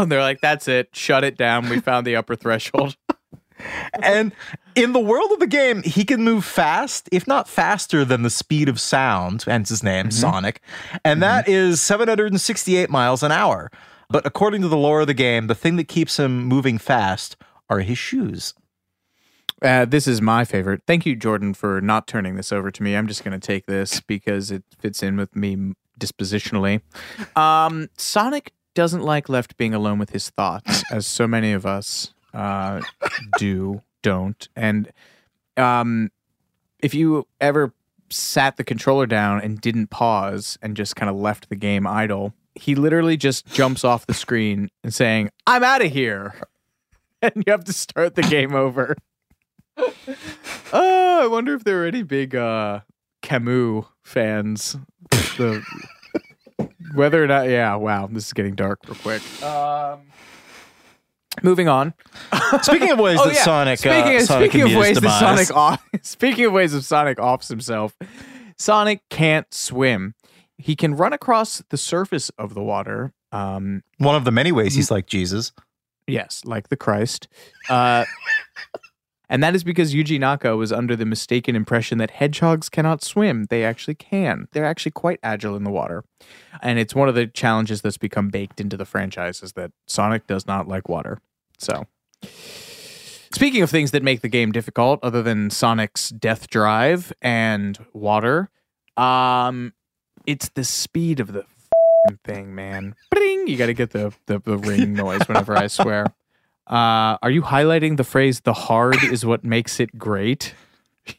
And 0.00 0.10
they're 0.10 0.20
like, 0.20 0.40
that's 0.40 0.68
it. 0.68 0.88
Shut 0.92 1.24
it 1.24 1.36
down. 1.36 1.68
We 1.68 1.80
found 1.80 2.06
the 2.06 2.16
upper 2.16 2.36
threshold. 2.36 2.96
and 4.02 4.32
in 4.74 4.92
the 4.92 5.00
world 5.00 5.30
of 5.32 5.40
the 5.40 5.46
game, 5.46 5.82
he 5.82 6.04
can 6.04 6.22
move 6.22 6.44
fast, 6.44 7.08
if 7.12 7.26
not 7.26 7.48
faster 7.48 8.04
than 8.04 8.22
the 8.22 8.30
speed 8.30 8.68
of 8.68 8.80
sound, 8.80 9.42
hence 9.42 9.68
his 9.68 9.82
name, 9.82 10.10
Sonic. 10.10 10.62
And 11.04 11.22
that 11.22 11.48
is 11.48 11.80
768 11.82 12.88
miles 12.88 13.22
an 13.22 13.32
hour. 13.32 13.70
But 14.08 14.26
according 14.26 14.62
to 14.62 14.68
the 14.68 14.76
lore 14.76 15.02
of 15.02 15.06
the 15.06 15.14
game, 15.14 15.46
the 15.46 15.54
thing 15.54 15.76
that 15.76 15.88
keeps 15.88 16.18
him 16.18 16.44
moving 16.44 16.78
fast 16.78 17.36
are 17.68 17.80
his 17.80 17.98
shoes. 17.98 18.54
Uh, 19.62 19.84
this 19.84 20.08
is 20.08 20.22
my 20.22 20.44
favorite. 20.44 20.82
Thank 20.86 21.04
you, 21.04 21.14
Jordan, 21.14 21.52
for 21.52 21.80
not 21.80 22.06
turning 22.06 22.34
this 22.34 22.50
over 22.50 22.70
to 22.70 22.82
me. 22.82 22.96
I'm 22.96 23.06
just 23.06 23.22
going 23.22 23.38
to 23.38 23.46
take 23.46 23.66
this 23.66 24.00
because 24.00 24.50
it 24.50 24.64
fits 24.78 25.02
in 25.02 25.16
with 25.16 25.36
me 25.36 25.74
dispositionally. 26.00 26.80
Um, 27.36 27.88
Sonic 27.96 28.52
doesn't 28.74 29.02
like 29.02 29.28
left 29.28 29.56
being 29.56 29.74
alone 29.74 29.98
with 29.98 30.10
his 30.10 30.30
thoughts, 30.30 30.82
as 30.90 31.06
so 31.06 31.26
many 31.26 31.52
of 31.52 31.66
us 31.66 32.12
uh, 32.34 32.80
do, 33.38 33.82
don't. 34.02 34.48
And 34.56 34.90
um, 35.56 36.10
if 36.80 36.94
you 36.94 37.26
ever 37.40 37.72
sat 38.08 38.56
the 38.56 38.64
controller 38.64 39.06
down 39.06 39.40
and 39.40 39.60
didn't 39.60 39.88
pause 39.88 40.58
and 40.62 40.76
just 40.76 40.96
kind 40.96 41.08
of 41.08 41.16
left 41.16 41.48
the 41.48 41.56
game 41.56 41.86
idle, 41.86 42.34
he 42.54 42.74
literally 42.74 43.16
just 43.16 43.46
jumps 43.46 43.84
off 43.84 44.06
the 44.06 44.14
screen 44.14 44.70
and 44.82 44.92
saying, 44.92 45.30
I'm 45.46 45.62
out 45.64 45.84
of 45.84 45.92
here. 45.92 46.34
And 47.22 47.44
you 47.46 47.50
have 47.52 47.64
to 47.64 47.72
start 47.74 48.14
the 48.14 48.22
game 48.22 48.54
over. 48.54 48.96
Oh, 50.72 51.20
I 51.22 51.26
wonder 51.26 51.54
if 51.54 51.64
there 51.64 51.82
are 51.82 51.86
any 51.86 52.02
big 52.02 52.34
uh 52.34 52.80
Camus 53.22 53.84
fans. 54.02 54.76
The 55.10 55.64
whether 56.94 57.22
or 57.22 57.26
not 57.26 57.48
yeah, 57.48 57.74
wow, 57.76 58.08
this 58.10 58.26
is 58.26 58.32
getting 58.32 58.54
dark 58.54 58.80
real 58.86 58.96
quick. 58.96 59.42
Um 59.42 60.00
Moving 61.42 61.68
on. 61.68 61.94
Speaking 62.62 62.90
of 62.90 62.98
ways 62.98 63.18
Oh, 63.22 63.26
that 63.28 63.34
yeah. 63.36 63.44
Sonic, 63.44 63.78
speaking, 63.78 64.16
uh, 64.16 64.18
of, 64.18 64.22
Sonic 64.24 64.50
speaking 64.50 64.50
can 64.50 64.60
of 64.62 64.66
meet 64.66 64.88
his 64.88 64.96
ways 64.96 65.00
that. 65.00 65.20
Sonic 65.20 65.56
off, 65.56 65.88
speaking 66.02 66.44
of 66.44 66.52
ways 66.52 66.74
of 66.74 66.84
Sonic 66.84 67.18
offs 67.20 67.48
himself, 67.48 67.96
Sonic 68.58 69.08
can't 69.10 69.52
swim. 69.54 70.14
He 70.58 70.74
can 70.76 70.94
run 70.96 71.12
across 71.12 71.62
the 71.70 71.78
surface 71.78 72.30
of 72.30 72.54
the 72.54 72.62
water. 72.62 73.12
Um, 73.32 73.84
One 73.98 74.16
of 74.16 74.24
the 74.24 74.32
many 74.32 74.52
ways 74.52 74.74
he's 74.74 74.90
like 74.90 75.06
Jesus. 75.06 75.52
Yes, 76.06 76.42
like 76.44 76.68
the 76.68 76.76
Christ. 76.76 77.28
Uh, 77.70 78.04
and 79.30 79.44
that 79.44 79.54
is 79.54 79.62
because 79.62 79.94
Yuji 79.94 80.18
Naka 80.18 80.56
was 80.56 80.72
under 80.72 80.96
the 80.96 81.06
mistaken 81.06 81.54
impression 81.54 81.98
that 81.98 82.10
hedgehogs 82.10 82.68
cannot 82.68 83.04
swim. 83.04 83.44
They 83.48 83.64
actually 83.64 83.94
can. 83.94 84.48
They're 84.50 84.66
actually 84.66 84.90
quite 84.90 85.20
agile 85.22 85.54
in 85.54 85.62
the 85.62 85.70
water. 85.70 86.02
And 86.60 86.80
it's 86.80 86.96
one 86.96 87.08
of 87.08 87.14
the 87.14 87.28
challenges 87.28 87.80
that's 87.80 87.96
become 87.96 88.28
baked 88.28 88.60
into 88.60 88.76
the 88.76 88.84
franchise 88.84 89.40
is 89.40 89.52
that 89.52 89.70
Sonic 89.86 90.26
does 90.26 90.48
not 90.48 90.66
like 90.66 90.88
water. 90.88 91.18
So, 91.58 91.86
speaking 93.30 93.62
of 93.62 93.70
things 93.70 93.92
that 93.92 94.02
make 94.02 94.20
the 94.20 94.28
game 94.28 94.50
difficult, 94.50 94.98
other 95.04 95.22
than 95.22 95.48
Sonic's 95.50 96.08
death 96.08 96.50
drive 96.50 97.12
and 97.22 97.78
water, 97.92 98.50
um, 98.96 99.74
it's 100.26 100.48
the 100.48 100.64
speed 100.64 101.20
of 101.20 101.32
the 101.32 101.40
f***ing 101.40 102.18
thing, 102.24 102.54
man. 102.56 102.96
Bring! 103.12 103.46
You 103.46 103.56
got 103.56 103.66
to 103.66 103.74
get 103.74 103.90
the, 103.90 104.12
the 104.26 104.40
the 104.40 104.58
ring 104.58 104.92
noise 104.94 105.20
whenever 105.28 105.56
I 105.56 105.68
swear. 105.68 106.06
Uh, 106.70 107.18
are 107.20 107.30
you 107.30 107.42
highlighting 107.42 107.96
the 107.96 108.04
phrase 108.04 108.40
"the 108.40 108.52
hard 108.54 109.02
is 109.02 109.26
what 109.26 109.44
makes 109.44 109.80
it 109.80 109.98
great"? 109.98 110.54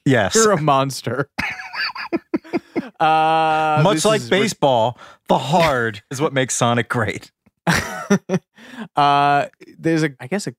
Yes. 0.05 0.35
You're 0.35 0.51
a 0.51 0.61
monster. 0.61 1.29
uh, 2.99 3.81
Much 3.83 4.05
like 4.05 4.21
is- 4.21 4.29
baseball, 4.29 4.97
the 5.27 5.37
hard 5.37 6.01
is 6.09 6.21
what 6.21 6.33
makes 6.33 6.55
Sonic 6.55 6.87
great. 6.87 7.31
uh, 8.95 9.47
there's 9.77 10.03
a, 10.03 10.11
I 10.19 10.27
guess, 10.27 10.47
a 10.47 10.53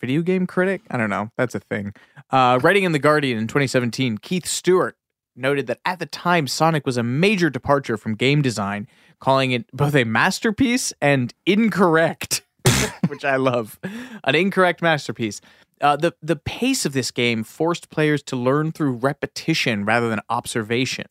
video 0.00 0.22
game 0.22 0.46
critic. 0.46 0.82
I 0.90 0.96
don't 0.96 1.10
know. 1.10 1.30
That's 1.36 1.54
a 1.54 1.60
thing. 1.60 1.92
Uh, 2.30 2.58
writing 2.62 2.84
in 2.84 2.92
the 2.92 2.98
Guardian 2.98 3.38
in 3.38 3.46
2017, 3.46 4.18
Keith 4.18 4.46
Stuart 4.46 4.96
noted 5.36 5.66
that 5.68 5.80
at 5.84 5.98
the 5.98 6.06
time, 6.06 6.46
Sonic 6.46 6.86
was 6.86 6.96
a 6.96 7.02
major 7.02 7.50
departure 7.50 7.96
from 7.96 8.14
game 8.14 8.42
design, 8.42 8.86
calling 9.20 9.52
it 9.52 9.70
both 9.72 9.94
a 9.94 10.04
masterpiece 10.04 10.92
and 11.00 11.32
incorrect, 11.46 12.39
which 13.08 13.24
I 13.24 13.36
love. 13.36 13.78
An 14.24 14.34
incorrect 14.34 14.82
masterpiece. 14.82 15.40
Uh, 15.80 15.96
the 15.96 16.12
the 16.20 16.36
pace 16.36 16.84
of 16.84 16.92
this 16.92 17.10
game 17.10 17.42
forced 17.42 17.88
players 17.88 18.22
to 18.22 18.36
learn 18.36 18.70
through 18.70 18.90
repetition 18.92 19.86
rather 19.86 20.10
than 20.10 20.20
observation, 20.28 21.06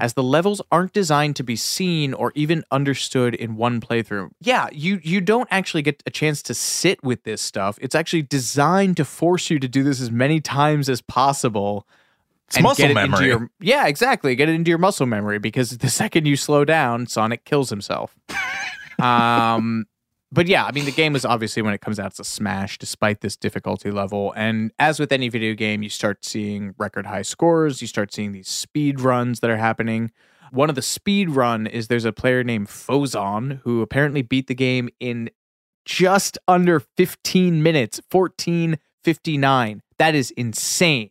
as 0.00 0.14
the 0.14 0.24
levels 0.24 0.60
aren't 0.72 0.92
designed 0.92 1.36
to 1.36 1.44
be 1.44 1.54
seen 1.54 2.12
or 2.12 2.32
even 2.34 2.64
understood 2.72 3.32
in 3.32 3.54
one 3.54 3.80
playthrough. 3.80 4.30
Yeah, 4.40 4.68
you 4.72 4.98
you 5.04 5.20
don't 5.20 5.46
actually 5.52 5.82
get 5.82 6.02
a 6.04 6.10
chance 6.10 6.42
to 6.42 6.54
sit 6.54 7.00
with 7.04 7.22
this 7.22 7.40
stuff. 7.40 7.78
It's 7.80 7.94
actually 7.94 8.22
designed 8.22 8.96
to 8.96 9.04
force 9.04 9.50
you 9.50 9.60
to 9.60 9.68
do 9.68 9.84
this 9.84 10.00
as 10.00 10.10
many 10.10 10.40
times 10.40 10.88
as 10.88 11.00
possible. 11.00 11.86
It's 12.48 12.60
muscle 12.60 12.88
get 12.88 12.96
it 12.96 12.98
into 12.98 13.10
memory. 13.10 13.28
your- 13.28 13.50
yeah, 13.60 13.86
exactly. 13.86 14.34
Get 14.34 14.48
it 14.48 14.56
into 14.56 14.70
your 14.70 14.78
muscle 14.78 15.06
memory 15.06 15.38
because 15.38 15.78
the 15.78 15.90
second 15.90 16.26
you 16.26 16.34
slow 16.34 16.64
down, 16.64 17.06
Sonic 17.06 17.44
kills 17.44 17.70
himself. 17.70 18.16
um, 18.98 19.86
but 20.30 20.46
yeah, 20.46 20.64
I 20.64 20.72
mean, 20.72 20.84
the 20.84 20.92
game 20.92 21.16
is 21.16 21.24
obviously 21.24 21.62
when 21.62 21.72
it 21.72 21.80
comes 21.80 21.98
out, 21.98 22.08
it's 22.08 22.20
a 22.20 22.24
smash 22.24 22.78
despite 22.78 23.22
this 23.22 23.36
difficulty 23.36 23.90
level. 23.90 24.32
And 24.36 24.72
as 24.78 25.00
with 25.00 25.10
any 25.10 25.28
video 25.28 25.54
game, 25.54 25.82
you 25.82 25.88
start 25.88 26.24
seeing 26.24 26.74
record 26.76 27.06
high 27.06 27.22
scores. 27.22 27.80
You 27.80 27.88
start 27.88 28.12
seeing 28.12 28.32
these 28.32 28.48
speed 28.48 29.00
runs 29.00 29.40
that 29.40 29.50
are 29.50 29.56
happening. 29.56 30.10
One 30.50 30.68
of 30.68 30.74
the 30.74 30.82
speed 30.82 31.30
run 31.30 31.66
is 31.66 31.88
there's 31.88 32.04
a 32.04 32.12
player 32.12 32.44
named 32.44 32.68
Fozon 32.68 33.60
who 33.64 33.80
apparently 33.80 34.22
beat 34.22 34.48
the 34.48 34.54
game 34.54 34.90
in 35.00 35.30
just 35.86 36.36
under 36.46 36.80
15 36.80 37.62
minutes, 37.62 38.00
1459. 38.10 39.82
That 39.98 40.14
is 40.14 40.30
insane. 40.32 41.10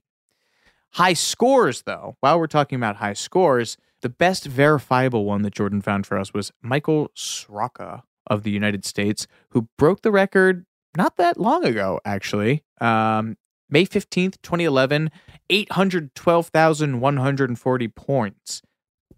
High 0.92 1.14
scores, 1.14 1.84
though, 1.84 2.18
while 2.20 2.40
we're 2.40 2.48
talking 2.48 2.76
about 2.76 2.98
high 2.98 3.14
scores, 3.14 3.78
the 4.02 4.10
best 4.10 4.46
verifiable 4.46 5.26
one 5.26 5.42
that 5.42 5.56
Jordan 5.56 5.82
found 5.82 6.06
for 6.06 6.20
us 6.20 6.34
was 6.34 6.52
Michael 6.62 7.12
Sroka 7.16 8.04
of 8.28 8.44
the 8.44 8.52
United 8.52 8.86
States, 8.86 9.28
who 9.50 9.68
broke 9.78 10.02
the 10.02 10.12
record 10.12 10.66
not 10.96 11.18
that 11.18 11.40
long 11.40 11.66
ago, 11.66 12.00
actually. 12.06 12.64
Um, 12.80 13.36
May 13.70 13.86
15th, 13.86 14.42
2011, 14.42 15.12
812,140 15.50 17.88
points. 17.90 18.62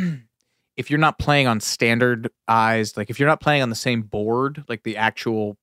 if 0.77 0.89
you're 0.89 0.99
not 0.99 1.19
playing 1.19 1.47
on 1.47 1.59
standardized, 1.59 2.97
like 2.97 3.09
if 3.09 3.19
you're 3.19 3.29
not 3.29 3.41
playing 3.41 3.61
on 3.61 3.69
the 3.69 3.75
same 3.75 4.01
board, 4.03 4.63
like 4.67 4.83
the 4.83 4.97
actual 4.97 5.57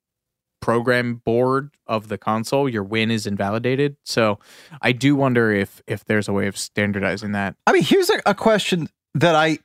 program 0.61 1.15
board 1.15 1.71
of 1.87 2.09
the 2.09 2.19
console, 2.19 2.69
your 2.69 2.83
win 2.83 3.11
is 3.11 3.27
invalidated. 3.27 3.97
So 4.05 4.39
I 4.83 4.93
do 4.93 5.17
wonder 5.17 5.53
if 5.53 5.83
if 5.87 6.05
there's 6.05 6.29
a 6.29 6.33
way 6.33 6.47
of 6.47 6.59
standardizing 6.59 7.33
that. 7.33 7.57
I 7.67 7.73
mean, 7.73 7.83
here's 7.83 8.11
a, 8.11 8.21
a 8.27 8.35
question 8.35 8.89
that 9.15 9.35
I 9.35 9.59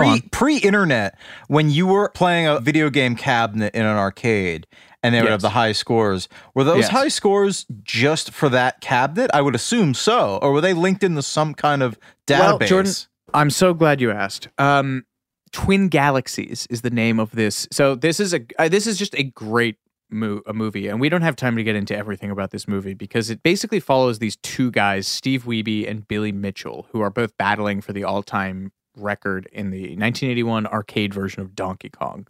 pre 0.00 0.20
pre 0.30 0.56
internet 0.58 1.18
when 1.48 1.70
you 1.70 1.86
were 1.86 2.08
playing 2.10 2.46
a 2.46 2.60
video 2.60 2.90
game 2.90 3.14
cabinet 3.16 3.74
in 3.74 3.82
an 3.84 3.96
arcade 3.96 4.66
and 5.02 5.14
they 5.14 5.18
would 5.20 5.24
Yes. 5.26 5.32
have 5.32 5.40
the 5.42 5.50
high 5.50 5.72
scores. 5.72 6.28
Were 6.54 6.64
those 6.64 6.82
Yes. 6.82 6.90
high 6.90 7.08
scores 7.08 7.66
just 7.82 8.30
for 8.32 8.48
that 8.50 8.80
cabinet? 8.80 9.30
I 9.34 9.40
would 9.40 9.54
assume 9.54 9.94
so. 9.94 10.38
Or 10.40 10.52
were 10.52 10.60
they 10.60 10.74
linked 10.74 11.02
into 11.02 11.22
some 11.22 11.54
kind 11.54 11.82
of 11.82 11.98
database? 12.26 12.58
Well, 12.60 12.68
Jordan, 12.68 12.92
I'm 13.34 13.50
so 13.50 13.74
glad 13.74 14.00
you 14.00 14.10
asked. 14.12 14.48
Um, 14.58 15.04
Twin 15.52 15.88
Galaxies 15.88 16.66
is 16.70 16.80
the 16.82 16.90
name 16.90 17.18
of 17.20 17.32
this. 17.32 17.66
So 17.72 17.94
this 17.94 18.20
is 18.20 18.32
a 18.32 18.40
uh, 18.58 18.68
this 18.68 18.86
is 18.86 18.96
just 18.96 19.14
a 19.16 19.24
great 19.24 19.76
mo- 20.10 20.40
a 20.46 20.52
movie, 20.54 20.88
and 20.88 20.98
we 21.00 21.08
don't 21.10 21.22
have 21.22 21.36
time 21.36 21.56
to 21.56 21.62
get 21.64 21.74
into 21.76 21.96
everything 21.96 22.30
about 22.30 22.52
this 22.52 22.66
movie 22.68 22.94
because 22.94 23.28
it 23.28 23.42
basically 23.42 23.80
follows 23.80 24.18
these 24.18 24.36
two 24.36 24.70
guys, 24.70 25.06
Steve 25.06 25.44
Wiebe 25.44 25.88
and 25.90 26.06
Billy 26.08 26.32
Mitchell, 26.32 26.86
who 26.92 27.00
are 27.02 27.10
both 27.10 27.36
battling 27.36 27.80
for 27.82 27.92
the 27.92 28.04
all 28.04 28.22
time 28.22 28.72
record 28.96 29.48
in 29.52 29.70
the 29.70 29.82
1981 29.82 30.66
arcade 30.66 31.14
version 31.14 31.42
of 31.42 31.54
Donkey 31.54 31.88
Kong. 31.88 32.26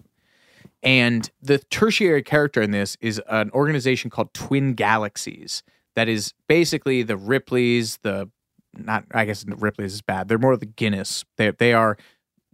And 0.82 1.30
the 1.40 1.58
tertiary 1.58 2.22
character 2.22 2.60
in 2.60 2.72
this 2.72 2.96
is 3.00 3.20
an 3.28 3.50
organization 3.50 4.10
called 4.10 4.34
Twin 4.34 4.74
Galaxies 4.74 5.62
that 5.94 6.08
is 6.08 6.34
basically 6.48 7.02
the 7.02 7.16
Ripleys, 7.16 7.98
the 8.02 8.30
not 8.74 9.04
I 9.12 9.24
guess 9.24 9.44
Ripley's 9.46 9.94
is 9.94 10.02
bad. 10.02 10.28
They're 10.28 10.38
more 10.38 10.56
the 10.56 10.66
Guinness. 10.66 11.24
They 11.36 11.50
they 11.50 11.72
are 11.72 11.96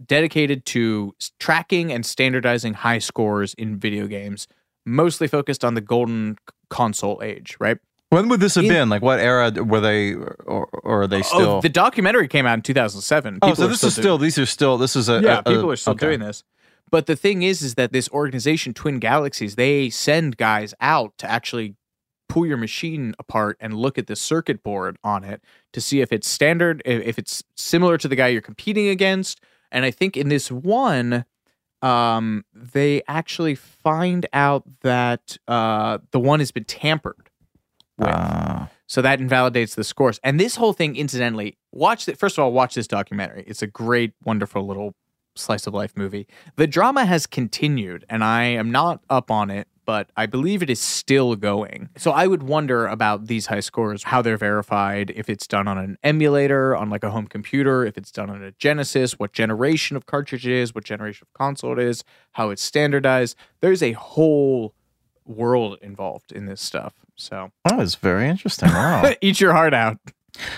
dedicated 0.05 0.65
to 0.65 1.15
tracking 1.41 1.93
and 1.93 2.05
standardizing 2.05 2.75
high 2.75 2.99
scores 2.99 3.55
in 3.55 3.79
video 3.79 4.07
games, 4.07 4.47
mostly 4.85 5.27
focused 5.27 5.65
on 5.65 5.75
the 5.75 5.81
golden 5.81 6.37
console 6.71 7.21
age, 7.23 7.57
right? 7.61 7.79
When 8.11 8.29
would 8.29 8.41
this 8.41 8.55
have 8.55 8.65
In- 8.65 8.71
been? 8.71 8.89
Like 8.89 9.03
what 9.03 9.19
era 9.21 9.51
were 9.51 9.81
they 9.81 10.15
or, 10.15 10.67
or 10.73 11.03
are 11.03 11.07
they 11.07 11.23
still 11.23 11.41
Oh, 11.57 11.61
the 11.61 11.69
documentary 11.69 12.29
came 12.29 12.47
out 12.47 12.55
in 12.55 12.63
2007. 12.63 13.39
Oh, 13.43 13.55
so 13.55 13.67
this 13.69 13.79
still 13.79 13.89
is 13.89 13.95
doing- 13.95 14.03
still 14.03 14.19
these 14.19 14.39
are 14.39 14.47
still 14.47 14.79
this 14.79 14.97
is 14.97 15.09
a 15.09 15.21
yeah, 15.23 15.39
a- 15.41 15.43
people 15.43 15.71
are 15.71 15.77
still 15.77 15.93
okay. 15.93 16.07
doing 16.07 16.21
this. 16.21 16.45
But 16.91 17.05
the 17.05 17.17
thing 17.17 17.43
is, 17.43 17.61
is 17.61 17.75
that 17.75 17.93
this 17.93 18.09
organization, 18.11 18.73
Twin 18.73 18.99
Galaxies, 18.99 19.57
they 19.57 19.91
send 19.91 20.39
guys 20.39 20.73
out 20.81 21.13
to 21.19 21.31
actually 21.31 21.75
pull 22.31 22.47
your 22.47 22.57
machine 22.57 23.15
apart 23.19 23.59
and 23.61 23.75
look 23.75 23.99
at 23.99 24.07
the 24.07 24.17
circuit 24.17 24.63
board 24.63 24.97
on 25.05 25.23
it 25.23 25.43
to 25.75 25.83
see 25.83 26.01
if 26.01 26.13
it's 26.13 26.27
standard, 26.27 26.81
if 26.87 27.19
it's 27.19 27.43
similar 27.57 27.99
to 27.99 28.09
the 28.09 28.17
guy 28.17 28.29
you're 28.29 28.41
competing 28.41 28.89
against. 28.89 29.39
And 29.71 29.85
I 29.85 29.91
think 29.91 30.17
in 30.17 30.31
this 30.31 30.51
one, 30.51 31.27
um, 31.83 32.45
they 32.55 33.03
actually 33.07 33.55
find 33.55 34.27
out 34.33 34.65
that 34.81 35.37
uh, 35.47 35.99
the 36.11 36.21
one 36.21 36.39
has 36.41 36.51
been 36.53 36.65
tampered 36.65 37.28
with. 37.99 38.09
Ah. 38.11 38.71
So 38.87 39.03
that 39.03 39.21
invalidates 39.21 39.75
the 39.75 39.85
scores. 39.85 40.19
And 40.25 40.41
this 40.41 40.57
whole 40.57 40.73
thing, 40.73 40.97
incidentally, 40.97 41.59
watch 41.73 42.09
it. 42.09 42.19
First 42.19 42.39
of 42.39 42.45
all, 42.45 42.53
watch 42.53 42.75
this 42.75 42.87
documentary. 42.87 43.45
It's 43.47 43.63
a 43.63 43.67
great, 43.67 44.15
wonderful 44.25 44.67
little 44.67 44.95
slice 45.37 45.67
of 45.67 45.75
life 45.75 45.97
movie. 45.97 46.27
The 46.57 46.67
drama 46.67 47.05
has 47.05 47.27
continued, 47.27 48.05
and 48.09 48.25
I 48.25 48.45
am 48.45 48.71
not 48.71 49.03
up 49.09 49.31
on 49.31 49.51
it, 49.51 49.69
but 49.85 50.11
I 50.17 50.27
believe 50.27 50.63
it 50.63 50.69
is 50.69 50.81
still 50.81 51.35
going. 51.37 51.89
So 51.97 52.11
I 52.11 52.27
would 52.27 52.43
wonder 52.43 52.87
about 52.87 53.27
these 53.27 53.47
high 53.47 53.61
scores, 53.61 54.03
how 54.03 54.21
they're 54.21 54.37
verified, 54.37 55.11
if 55.17 55.31
it's 55.31 55.47
done 55.47 55.67
on 55.67 55.79
an 55.79 55.97
emulator, 56.03 56.77
on 56.77 56.91
like 56.91 57.05
a 57.05 57.11
home 57.11 57.27
computer, 57.27 57.87
if 57.87 57.97
it's 57.97 58.13
done 58.13 58.29
on 58.29 58.43
a 58.43 58.53
Genesis, 58.53 59.19
what 59.19 59.33
generation 59.33 59.97
of 59.97 60.05
cartridge 60.05 60.47
it 60.47 60.53
is, 60.53 60.75
what 60.75 60.85
generation 60.85 61.27
of 61.27 61.33
console 61.33 61.73
it 61.73 61.79
is, 61.79 62.05
how 62.33 62.51
it's 62.51 62.63
standardized. 62.63 63.37
There's 63.61 63.83
a 63.83 63.93
whole 63.93 64.75
world 65.25 65.79
involved 65.81 66.33
in 66.33 66.47
this 66.47 66.61
stuff. 66.61 66.95
So 67.19 67.51
That 67.65 67.77
was 67.77 67.97
very 67.97 68.29
interesting. 68.29 68.71
Wow. 68.71 69.13
eat 69.21 69.41
your 69.41 69.53
heart 69.53 69.75
out. 69.75 69.99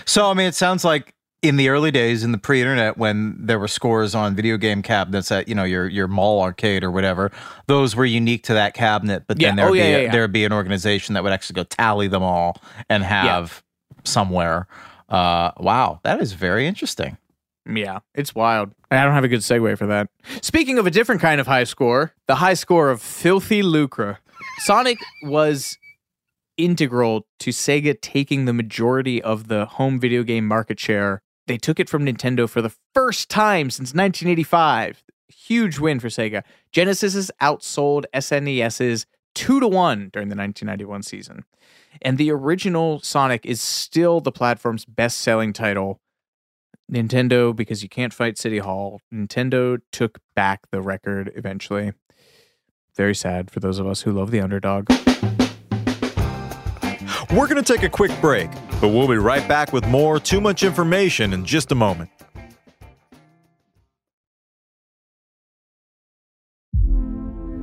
So, 0.05 0.29
I 0.29 0.33
mean, 0.35 0.45
it 0.47 0.55
sounds 0.55 0.85
like 0.85 1.13
in 1.41 1.55
the 1.57 1.69
early 1.69 1.89
days, 1.89 2.23
in 2.23 2.31
the 2.31 2.37
pre-internet, 2.37 2.97
when 2.97 3.35
there 3.39 3.57
were 3.57 3.67
scores 3.67 4.13
on 4.13 4.35
video 4.35 4.57
game 4.57 4.83
cabinets 4.83 5.31
at 5.31 5.47
you 5.47 5.55
know 5.55 5.63
your 5.63 5.87
your 5.87 6.07
mall 6.07 6.39
arcade 6.41 6.83
or 6.83 6.91
whatever, 6.91 7.31
those 7.65 7.95
were 7.95 8.05
unique 8.05 8.43
to 8.43 8.53
that 8.53 8.75
cabinet. 8.75 9.23
But 9.27 9.39
then 9.39 9.55
there'd 9.55 9.69
Oh, 9.69 9.73
be 9.73 9.79
yeah, 9.79 9.85
a, 9.85 9.89
yeah, 9.91 9.97
yeah. 10.05 10.11
there'd 10.11 10.31
be 10.31 10.45
an 10.45 10.53
organization 10.53 11.15
that 11.15 11.23
would 11.23 11.33
actually 11.33 11.55
go 11.55 11.63
tally 11.63 12.07
them 12.07 12.21
all 12.21 12.61
and 12.89 13.03
have 13.03 13.63
somewhere. 14.03 14.67
Uh, 15.09 15.51
wow, 15.57 15.99
that 16.03 16.21
is 16.21 16.33
very 16.33 16.67
interesting. 16.67 17.17
Yeah, 17.67 17.99
it's 18.13 18.33
wild. 18.35 18.71
I 18.91 19.03
don't 19.03 19.13
have 19.13 19.23
a 19.23 19.27
good 19.27 19.39
segue 19.41 19.77
for 19.79 19.87
that. 19.87 20.09
Speaking 20.41 20.77
of 20.77 20.85
a 20.85 20.91
different 20.91 21.21
kind 21.21 21.41
of 21.41 21.47
high 21.47 21.63
score, 21.63 22.13
the 22.27 22.35
high 22.35 22.53
score 22.55 22.89
of 22.91 23.01
filthy 23.01 23.63
lucre. 23.63 24.19
Sonic 24.59 24.97
was 25.23 25.77
integral 26.65 27.27
to 27.39 27.51
Sega 27.51 27.99
taking 28.01 28.45
the 28.45 28.53
majority 28.53 29.21
of 29.21 29.47
the 29.47 29.65
home 29.65 29.99
video 29.99 30.23
game 30.23 30.47
market 30.47 30.79
share. 30.79 31.21
They 31.47 31.57
took 31.57 31.79
it 31.79 31.89
from 31.89 32.05
Nintendo 32.05 32.49
for 32.49 32.61
the 32.61 32.73
first 32.93 33.29
time 33.29 33.69
since 33.69 33.93
1985. 33.93 35.03
Huge 35.27 35.79
win 35.79 35.99
for 35.99 36.07
Sega. 36.07 36.43
Genesis 36.71 37.13
Genesis's 37.13 37.31
outsold 37.41 38.05
SNES's 38.13 39.05
2 39.35 39.59
to 39.59 39.67
1 39.67 40.09
during 40.11 40.29
the 40.29 40.35
1991 40.35 41.03
season. 41.03 41.43
And 42.01 42.17
the 42.17 42.31
original 42.31 42.99
Sonic 43.01 43.45
is 43.45 43.61
still 43.61 44.21
the 44.21 44.31
platform's 44.31 44.85
best-selling 44.85 45.53
title 45.53 45.99
Nintendo, 46.91 47.55
because 47.55 47.81
you 47.81 47.89
can't 47.89 48.13
fight 48.13 48.37
City 48.37 48.57
Hall, 48.57 49.01
Nintendo 49.13 49.79
took 49.91 50.19
back 50.35 50.69
the 50.71 50.81
record 50.81 51.31
eventually. 51.35 51.93
Very 52.95 53.15
sad 53.15 53.49
for 53.49 53.61
those 53.61 53.79
of 53.79 53.87
us 53.87 54.01
who 54.01 54.11
love 54.11 54.31
the 54.31 54.41
underdog. 54.41 54.89
We're 57.31 57.47
going 57.47 57.63
to 57.63 57.73
take 57.73 57.83
a 57.83 57.89
quick 57.89 58.11
break, 58.19 58.51
but 58.81 58.89
we'll 58.89 59.07
be 59.07 59.15
right 59.15 59.47
back 59.47 59.71
with 59.71 59.87
more 59.87 60.19
Too 60.19 60.41
Much 60.41 60.63
Information 60.63 61.31
in 61.31 61.45
just 61.45 61.71
a 61.71 61.75
moment. 61.75 62.09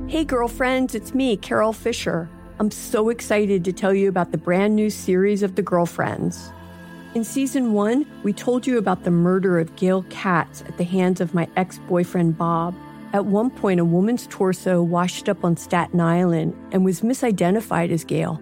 Hey, 0.07 0.25
girlfriends, 0.25 0.95
it's 0.95 1.13
me, 1.13 1.37
Carol 1.37 1.71
Fisher. 1.71 2.27
I'm 2.57 2.71
so 2.71 3.09
excited 3.09 3.63
to 3.63 3.71
tell 3.71 3.93
you 3.93 4.09
about 4.09 4.31
the 4.31 4.39
brand 4.39 4.75
new 4.75 4.89
series 4.89 5.43
of 5.43 5.53
The 5.53 5.61
Girlfriends. 5.61 6.51
In 7.13 7.23
season 7.23 7.73
one, 7.73 8.07
we 8.23 8.33
told 8.33 8.65
you 8.65 8.79
about 8.79 9.03
the 9.03 9.11
murder 9.11 9.59
of 9.59 9.75
Gail 9.75 10.03
Katz 10.09 10.63
at 10.63 10.79
the 10.79 10.83
hands 10.83 11.21
of 11.21 11.35
my 11.35 11.47
ex 11.57 11.77
boyfriend 11.87 12.39
Bob. 12.39 12.73
At 13.13 13.27
one 13.27 13.51
point, 13.51 13.79
a 13.79 13.85
woman's 13.85 14.25
torso 14.31 14.81
washed 14.81 15.29
up 15.29 15.43
on 15.45 15.57
Staten 15.57 16.01
Island 16.01 16.55
and 16.71 16.83
was 16.83 17.01
misidentified 17.01 17.91
as 17.91 18.03
Gail. 18.03 18.41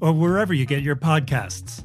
or 0.00 0.12
wherever 0.12 0.54
you 0.54 0.66
get 0.66 0.82
your 0.82 0.96
podcasts. 0.96 1.84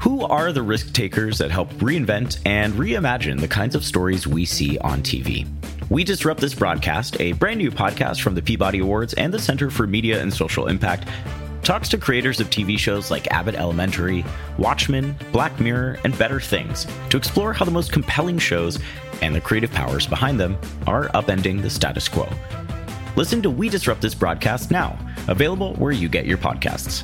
Who 0.00 0.24
are 0.24 0.52
the 0.52 0.62
risk 0.62 0.92
takers 0.92 1.38
that 1.38 1.50
help 1.50 1.72
reinvent 1.74 2.38
and 2.46 2.74
reimagine 2.74 3.40
the 3.40 3.48
kinds 3.48 3.74
of 3.74 3.84
stories 3.84 4.26
we 4.26 4.44
see 4.44 4.78
on 4.78 5.02
TV? 5.02 5.48
We 5.88 6.04
Disrupt 6.04 6.40
This 6.40 6.54
Broadcast, 6.54 7.20
a 7.20 7.32
brand 7.32 7.58
new 7.58 7.70
podcast 7.70 8.20
from 8.20 8.34
the 8.34 8.42
Peabody 8.42 8.78
Awards 8.78 9.14
and 9.14 9.34
the 9.34 9.38
Center 9.38 9.70
for 9.70 9.86
Media 9.86 10.22
and 10.22 10.32
Social 10.32 10.68
Impact, 10.68 11.08
talks 11.62 11.88
to 11.88 11.98
creators 11.98 12.38
of 12.38 12.50
TV 12.50 12.78
shows 12.78 13.10
like 13.10 13.26
Abbott 13.32 13.56
Elementary, 13.56 14.24
Watchmen, 14.58 15.16
Black 15.32 15.58
Mirror, 15.58 15.98
and 16.04 16.16
Better 16.16 16.38
Things 16.38 16.86
to 17.10 17.16
explore 17.16 17.52
how 17.52 17.64
the 17.64 17.72
most 17.72 17.90
compelling 17.90 18.38
shows 18.38 18.78
and 19.22 19.34
the 19.34 19.40
creative 19.40 19.72
powers 19.72 20.06
behind 20.06 20.38
them 20.38 20.56
are 20.86 21.08
upending 21.08 21.62
the 21.62 21.70
status 21.70 22.08
quo. 22.08 22.28
Listen 23.16 23.40
to 23.40 23.48
We 23.48 23.70
Disrupt 23.70 24.02
This 24.02 24.14
Broadcast 24.14 24.70
now, 24.70 24.98
available 25.26 25.72
where 25.76 25.90
you 25.90 26.06
get 26.06 26.26
your 26.26 26.36
podcasts. 26.36 27.02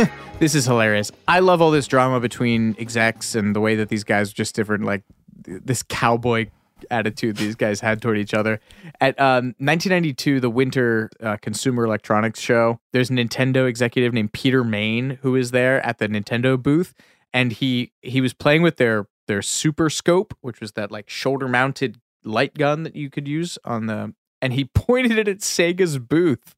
This 0.38 0.54
is 0.54 0.64
hilarious. 0.64 1.12
I 1.28 1.40
love 1.40 1.60
all 1.60 1.70
this 1.70 1.86
drama 1.86 2.18
between 2.18 2.74
execs 2.78 3.34
and 3.34 3.54
the 3.54 3.60
way 3.60 3.76
that 3.76 3.90
these 3.90 4.04
guys 4.04 4.30
are 4.30 4.34
just 4.34 4.54
different, 4.54 4.84
like 4.84 5.02
this 5.44 5.82
cowboy 5.82 6.46
attitude 6.90 7.36
these 7.36 7.54
guys 7.54 7.80
had 7.80 8.02
toward 8.02 8.18
each 8.18 8.34
other. 8.34 8.60
At 9.00 9.18
um, 9.20 9.54
1992, 9.58 10.40
the 10.40 10.50
Winter 10.50 11.10
uh, 11.20 11.36
Consumer 11.40 11.84
Electronics 11.84 12.40
Show, 12.40 12.80
there's 12.92 13.10
a 13.10 13.14
Nintendo 13.14 13.68
executive 13.68 14.12
named 14.12 14.32
Peter 14.32 14.64
Main 14.64 15.18
who 15.22 15.36
is 15.36 15.50
there 15.50 15.84
at 15.84 15.98
the 15.98 16.08
Nintendo 16.08 16.60
booth, 16.60 16.94
and 17.32 17.52
he 17.52 17.92
he 18.02 18.20
was 18.20 18.32
playing 18.32 18.62
with 18.62 18.76
their 18.76 19.06
their 19.26 19.42
Super 19.42 19.88
Scope, 19.90 20.34
which 20.40 20.60
was 20.60 20.72
that 20.72 20.90
like 20.90 21.08
shoulder 21.08 21.48
mounted 21.48 22.00
light 22.24 22.54
gun 22.54 22.82
that 22.82 22.96
you 22.96 23.08
could 23.08 23.28
use 23.28 23.58
on 23.64 23.86
the, 23.86 24.14
and 24.42 24.52
he 24.52 24.64
pointed 24.74 25.18
it 25.18 25.28
at 25.28 25.38
Sega's 25.38 25.98
booth, 25.98 26.54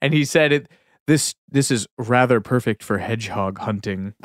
and 0.00 0.14
he 0.14 0.24
said 0.24 0.52
it. 0.52 0.68
This 1.06 1.36
this 1.48 1.70
is 1.70 1.86
rather 1.96 2.40
perfect 2.40 2.82
for 2.82 2.98
hedgehog 2.98 3.58
hunting. 3.58 4.14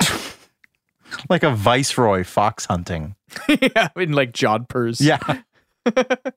like 1.28 1.42
a 1.42 1.50
viceroy 1.54 2.24
fox 2.24 2.66
hunting. 2.66 3.14
yeah, 3.48 3.88
in 3.96 4.12
like 4.12 4.32
jodhpurs. 4.32 5.00
Yeah. 5.00 5.18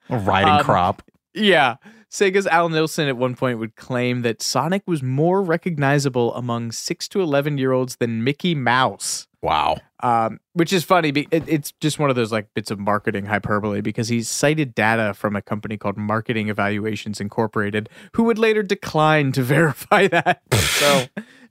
A 0.10 0.18
riding 0.18 0.54
Um, 0.54 0.64
crop. 0.64 1.02
Yeah. 1.34 1.76
Sega's 2.10 2.48
Al 2.48 2.70
Nilsen 2.70 3.08
at 3.08 3.18
one 3.18 3.36
point 3.36 3.60
would 3.60 3.76
claim 3.76 4.22
that 4.22 4.42
Sonic 4.42 4.84
was 4.88 5.04
more 5.04 5.42
recognizable 5.44 6.34
among 6.34 6.72
6 6.72 7.08
to 7.10 7.22
11 7.22 7.58
year 7.58 7.72
olds 7.74 7.98
than 7.98 8.24
Mickey 8.24 8.56
Mouse. 8.56 9.28
Wow. 9.42 9.78
Um, 10.02 10.40
which 10.54 10.72
is 10.74 10.84
funny. 10.84 11.10
It, 11.10 11.28
it's 11.48 11.74
just 11.82 12.00
one 12.00 12.10
of 12.10 12.16
those 12.16 12.32
like 12.32 12.48
bits 12.56 12.72
of 12.72 12.80
marketing 12.80 13.26
hyperbole 13.26 13.82
because 13.82 14.08
he 14.08 14.24
cited 14.24 14.74
data 14.74 15.14
from 15.14 15.36
a 15.36 15.42
company 15.42 15.78
called 15.78 15.98
Marketing 15.98 16.50
Evaluations 16.50 17.20
Incorporated, 17.22 17.90
who 18.14 18.24
would 18.24 18.40
later 18.40 18.64
decline 18.64 19.32
to 19.34 19.44
verify 19.44 20.08
that. 20.08 20.42
so 20.54 21.06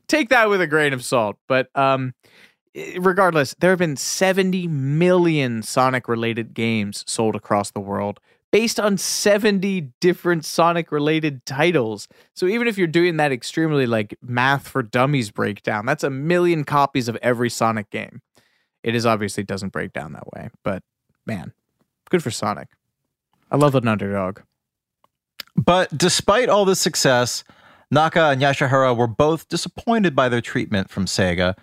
take 0.09 0.31
that 0.31 0.49
with 0.49 0.61
a 0.61 0.67
grain 0.67 0.93
of 0.93 1.05
salt. 1.05 1.37
But 1.47 1.69
um, 1.77 2.15
Eh, 2.75 2.99
regardless, 3.01 3.55
there 3.59 3.71
have 3.71 3.79
been 3.79 3.97
70 3.97 4.67
million 4.69 5.63
Sonic 5.63 6.09
related 6.09 6.55
games 6.55 7.05
sold 7.07 7.37
across 7.37 7.71
the 7.71 7.81
world 7.81 8.21
based 8.51 8.79
on 8.79 8.97
70 8.97 9.93
different 10.01 10.45
Sonic 10.45 10.93
related 10.93 11.45
titles. 11.45 12.07
So 12.35 12.47
even 12.47 12.69
if 12.69 12.79
you're 12.79 12.87
doing 12.87 13.17
that 13.17 13.33
extremely 13.33 13.87
like 13.87 14.17
math 14.23 14.69
for 14.69 14.83
dummies 14.83 15.31
breakdown, 15.31 15.87
that's 15.87 16.05
a 16.05 16.11
million 16.11 16.63
copies 16.65 17.09
of 17.09 17.17
every 17.17 17.51
Sonic 17.51 17.91
game. 17.91 18.23
It 18.85 18.95
is 18.95 19.07
obviously 19.07 19.43
doesn't 19.43 19.73
break 19.73 19.93
down 19.93 20.13
that 20.13 20.33
way, 20.33 20.51
but 20.63 20.83
man, 21.27 21.53
good 22.11 22.23
for 22.23 22.31
Sonic. 22.31 22.69
I 23.51 23.57
love 23.57 23.75
an 23.75 23.89
underdog. 23.89 24.41
But 25.57 25.97
despite 25.97 26.49
all 26.49 26.65
this 26.65 26.81
success, 26.81 27.45
Naka 27.91 28.31
and 28.31 28.43
Yasuhara 28.43 28.97
were 28.97 29.07
both 29.07 29.49
disappointed 29.49 30.15
by 30.15 30.29
their 30.29 30.41
treatment 30.41 30.91
from 30.91 31.07
Sega. 31.07 31.57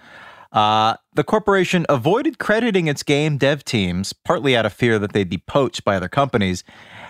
Uh, 0.51 0.95
the 1.13 1.23
corporation 1.23 1.85
avoided 1.89 2.39
crediting 2.39 2.87
its 2.87 3.03
game 3.03 3.37
dev 3.37 3.63
teams, 3.63 4.13
partly 4.13 4.55
out 4.55 4.65
of 4.65 4.73
fear 4.73 4.99
that 4.99 5.13
they'd 5.13 5.29
be 5.29 5.37
poached 5.37 5.83
by 5.83 5.95
other 5.95 6.09
companies. 6.09 6.63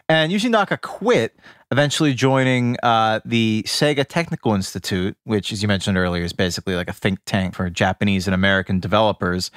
And 0.10 0.32
Yuji 0.32 0.50
Naka 0.50 0.78
quit, 0.78 1.38
eventually 1.72 2.14
joining 2.14 2.76
uh, 2.84 3.22
the 3.24 3.64
Sega 3.66 4.06
Technical 4.08 4.54
Institute, 4.54 5.16
which, 5.24 5.52
as 5.52 5.62
you 5.62 5.68
mentioned 5.68 5.98
earlier, 5.98 6.24
is 6.24 6.34
basically 6.34 6.76
like 6.76 6.90
a 6.90 6.94
think 6.94 7.20
tank 7.26 7.56
for 7.56 7.70
Japanese 7.70 8.28
and 8.28 8.36
American 8.36 8.80
developers. 8.80 9.52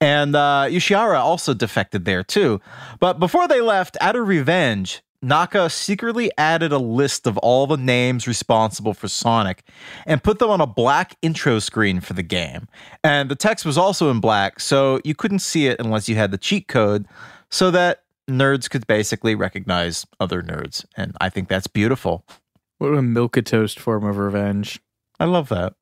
And 0.00 0.36
uh, 0.36 0.66
Yasuhara 0.68 1.18
also 1.18 1.54
defected 1.54 2.04
there 2.04 2.22
too. 2.22 2.60
But 3.00 3.18
before 3.18 3.48
they 3.48 3.60
left, 3.60 3.96
out 4.00 4.16
of 4.16 4.28
revenge, 4.28 5.02
Naka 5.22 5.70
secretly 5.70 6.30
added 6.38 6.72
a 6.72 6.78
list 6.78 7.26
of 7.26 7.36
all 7.38 7.66
the 7.66 7.76
names 7.76 8.26
responsible 8.26 8.94
for 8.94 9.08
Sonic 9.08 9.62
and 10.06 10.22
put 10.22 10.38
them 10.38 10.50
on 10.50 10.60
a 10.60 10.66
black 10.66 11.16
intro 11.22 11.58
screen 11.58 12.00
for 12.00 12.12
the 12.12 12.22
game. 12.22 12.68
And 13.02 13.30
the 13.30 13.36
text 13.36 13.64
was 13.64 13.78
also 13.78 14.10
in 14.10 14.20
black, 14.20 14.60
so 14.60 15.00
you 15.04 15.14
couldn't 15.14 15.40
see 15.40 15.66
it 15.66 15.80
unless 15.80 16.08
you 16.08 16.16
had 16.16 16.30
the 16.30 16.38
cheat 16.38 16.68
code, 16.68 17.06
so 17.50 17.70
that 17.70 18.04
nerds 18.28 18.68
could 18.68 18.86
basically 18.86 19.34
recognize 19.34 20.06
other 20.20 20.42
nerds. 20.42 20.84
And 20.96 21.16
I 21.20 21.28
think 21.28 21.48
that's 21.48 21.66
beautiful. 21.66 22.24
What 22.78 22.94
a 22.94 23.02
milk 23.02 23.42
toast 23.44 23.80
form 23.80 24.04
of 24.04 24.18
revenge. 24.18 24.80
I 25.18 25.24
love 25.24 25.48
that. 25.48 25.74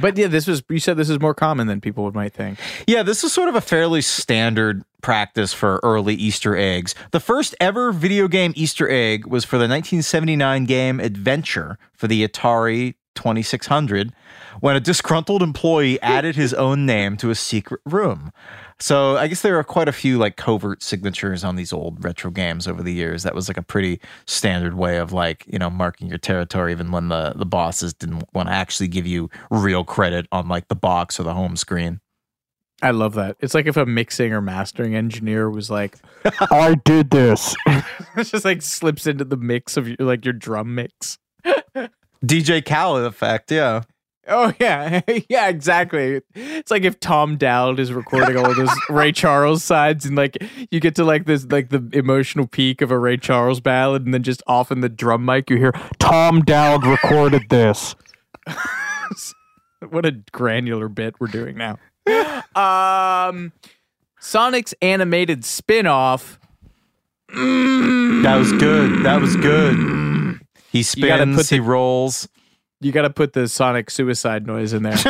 But 0.00 0.16
yeah, 0.16 0.26
this 0.26 0.46
was 0.46 0.62
you 0.68 0.78
said 0.78 0.96
this 0.96 1.10
is 1.10 1.20
more 1.20 1.34
common 1.34 1.66
than 1.66 1.80
people 1.80 2.04
would 2.04 2.14
might 2.14 2.32
think. 2.32 2.58
Yeah, 2.86 3.02
this 3.02 3.24
is 3.24 3.32
sort 3.32 3.48
of 3.48 3.54
a 3.54 3.60
fairly 3.60 4.02
standard 4.02 4.82
practice 5.02 5.52
for 5.52 5.80
early 5.82 6.14
Easter 6.14 6.56
eggs. 6.56 6.94
The 7.10 7.20
first 7.20 7.54
ever 7.60 7.92
video 7.92 8.28
game 8.28 8.52
Easter 8.56 8.88
egg 8.88 9.26
was 9.26 9.44
for 9.44 9.56
the 9.56 9.62
1979 9.62 10.64
game 10.64 11.00
Adventure 11.00 11.78
for 11.92 12.06
the 12.06 12.26
Atari 12.26 12.94
2600 13.14 14.12
when 14.60 14.76
a 14.76 14.80
disgruntled 14.80 15.42
employee 15.42 16.00
added 16.02 16.36
his 16.36 16.52
own 16.54 16.86
name 16.86 17.16
to 17.16 17.30
a 17.30 17.34
secret 17.34 17.80
room. 17.84 18.32
So 18.78 19.16
I 19.16 19.28
guess 19.28 19.42
there 19.42 19.58
are 19.58 19.64
quite 19.64 19.88
a 19.88 19.92
few 19.92 20.18
like 20.18 20.36
covert 20.36 20.82
signatures 20.82 21.44
on 21.44 21.56
these 21.56 21.72
old 21.72 22.02
retro 22.04 22.30
games 22.30 22.66
over 22.66 22.82
the 22.82 22.92
years. 22.92 23.22
That 23.22 23.34
was 23.34 23.48
like 23.48 23.56
a 23.56 23.62
pretty 23.62 24.00
standard 24.26 24.74
way 24.74 24.98
of 24.98 25.12
like, 25.12 25.44
you 25.46 25.58
know, 25.58 25.70
marking 25.70 26.08
your 26.08 26.18
territory 26.18 26.72
even 26.72 26.90
when 26.90 27.08
the 27.08 27.32
the 27.36 27.46
bosses 27.46 27.94
didn't 27.94 28.24
want 28.34 28.48
to 28.48 28.54
actually 28.54 28.88
give 28.88 29.06
you 29.06 29.30
real 29.50 29.84
credit 29.84 30.26
on 30.32 30.48
like 30.48 30.68
the 30.68 30.74
box 30.74 31.20
or 31.20 31.22
the 31.22 31.34
home 31.34 31.56
screen. 31.56 32.00
I 32.82 32.90
love 32.90 33.14
that. 33.14 33.36
It's 33.38 33.54
like 33.54 33.66
if 33.66 33.76
a 33.76 33.86
mixing 33.86 34.32
or 34.32 34.40
mastering 34.40 34.96
engineer 34.96 35.48
was 35.48 35.70
like, 35.70 35.98
"I 36.50 36.74
did 36.84 37.10
this," 37.10 37.54
it's 38.16 38.30
just 38.32 38.44
like 38.44 38.60
slips 38.60 39.06
into 39.06 39.24
the 39.24 39.36
mix 39.36 39.76
of 39.76 39.86
your 39.86 39.96
like 40.00 40.24
your 40.24 40.34
drum 40.34 40.74
mix. 40.74 41.18
DJ 42.24 42.64
Khaled 42.64 43.04
effect, 43.04 43.50
yeah. 43.50 43.82
Oh 44.28 44.52
yeah, 44.60 45.00
yeah, 45.28 45.48
exactly. 45.48 46.20
It's 46.34 46.70
like 46.70 46.84
if 46.84 47.00
Tom 47.00 47.36
Dowd 47.36 47.80
is 47.80 47.92
recording 47.92 48.36
all 48.36 48.50
of 48.50 48.56
those 48.56 48.70
Ray 48.88 49.10
Charles 49.10 49.64
sides, 49.64 50.06
and 50.06 50.16
like 50.16 50.38
you 50.70 50.78
get 50.78 50.94
to 50.96 51.04
like 51.04 51.26
this, 51.26 51.44
like 51.46 51.70
the 51.70 51.88
emotional 51.92 52.46
peak 52.46 52.82
of 52.82 52.90
a 52.90 52.98
Ray 52.98 53.16
Charles 53.16 53.60
ballad, 53.60 54.04
and 54.04 54.14
then 54.14 54.22
just 54.22 54.42
off 54.46 54.70
in 54.70 54.80
the 54.80 54.88
drum 54.88 55.24
mic 55.24 55.50
you 55.50 55.56
hear 55.56 55.72
Tom 55.98 56.42
Dowd 56.42 56.86
recorded 56.86 57.48
this. 57.48 57.96
what 59.90 60.06
a 60.06 60.12
granular 60.30 60.88
bit 60.88 61.16
we're 61.18 61.26
doing 61.26 61.56
now. 61.56 61.78
Um, 62.54 63.52
Sonic's 64.20 64.74
animated 64.80 65.44
spin-off. 65.44 66.38
That 67.28 68.36
was 68.38 68.52
good. 68.52 69.04
That 69.04 69.20
was 69.20 69.36
good. 69.36 70.11
He 70.72 70.82
spins, 70.82 71.36
put 71.36 71.50
he 71.50 71.60
rolls. 71.60 72.28
You 72.80 72.90
got 72.92 73.02
to 73.02 73.10
put 73.10 73.34
the 73.34 73.46
Sonic 73.46 73.90
suicide 73.90 74.46
noise 74.46 74.72
in 74.72 74.82
there. 74.82 74.96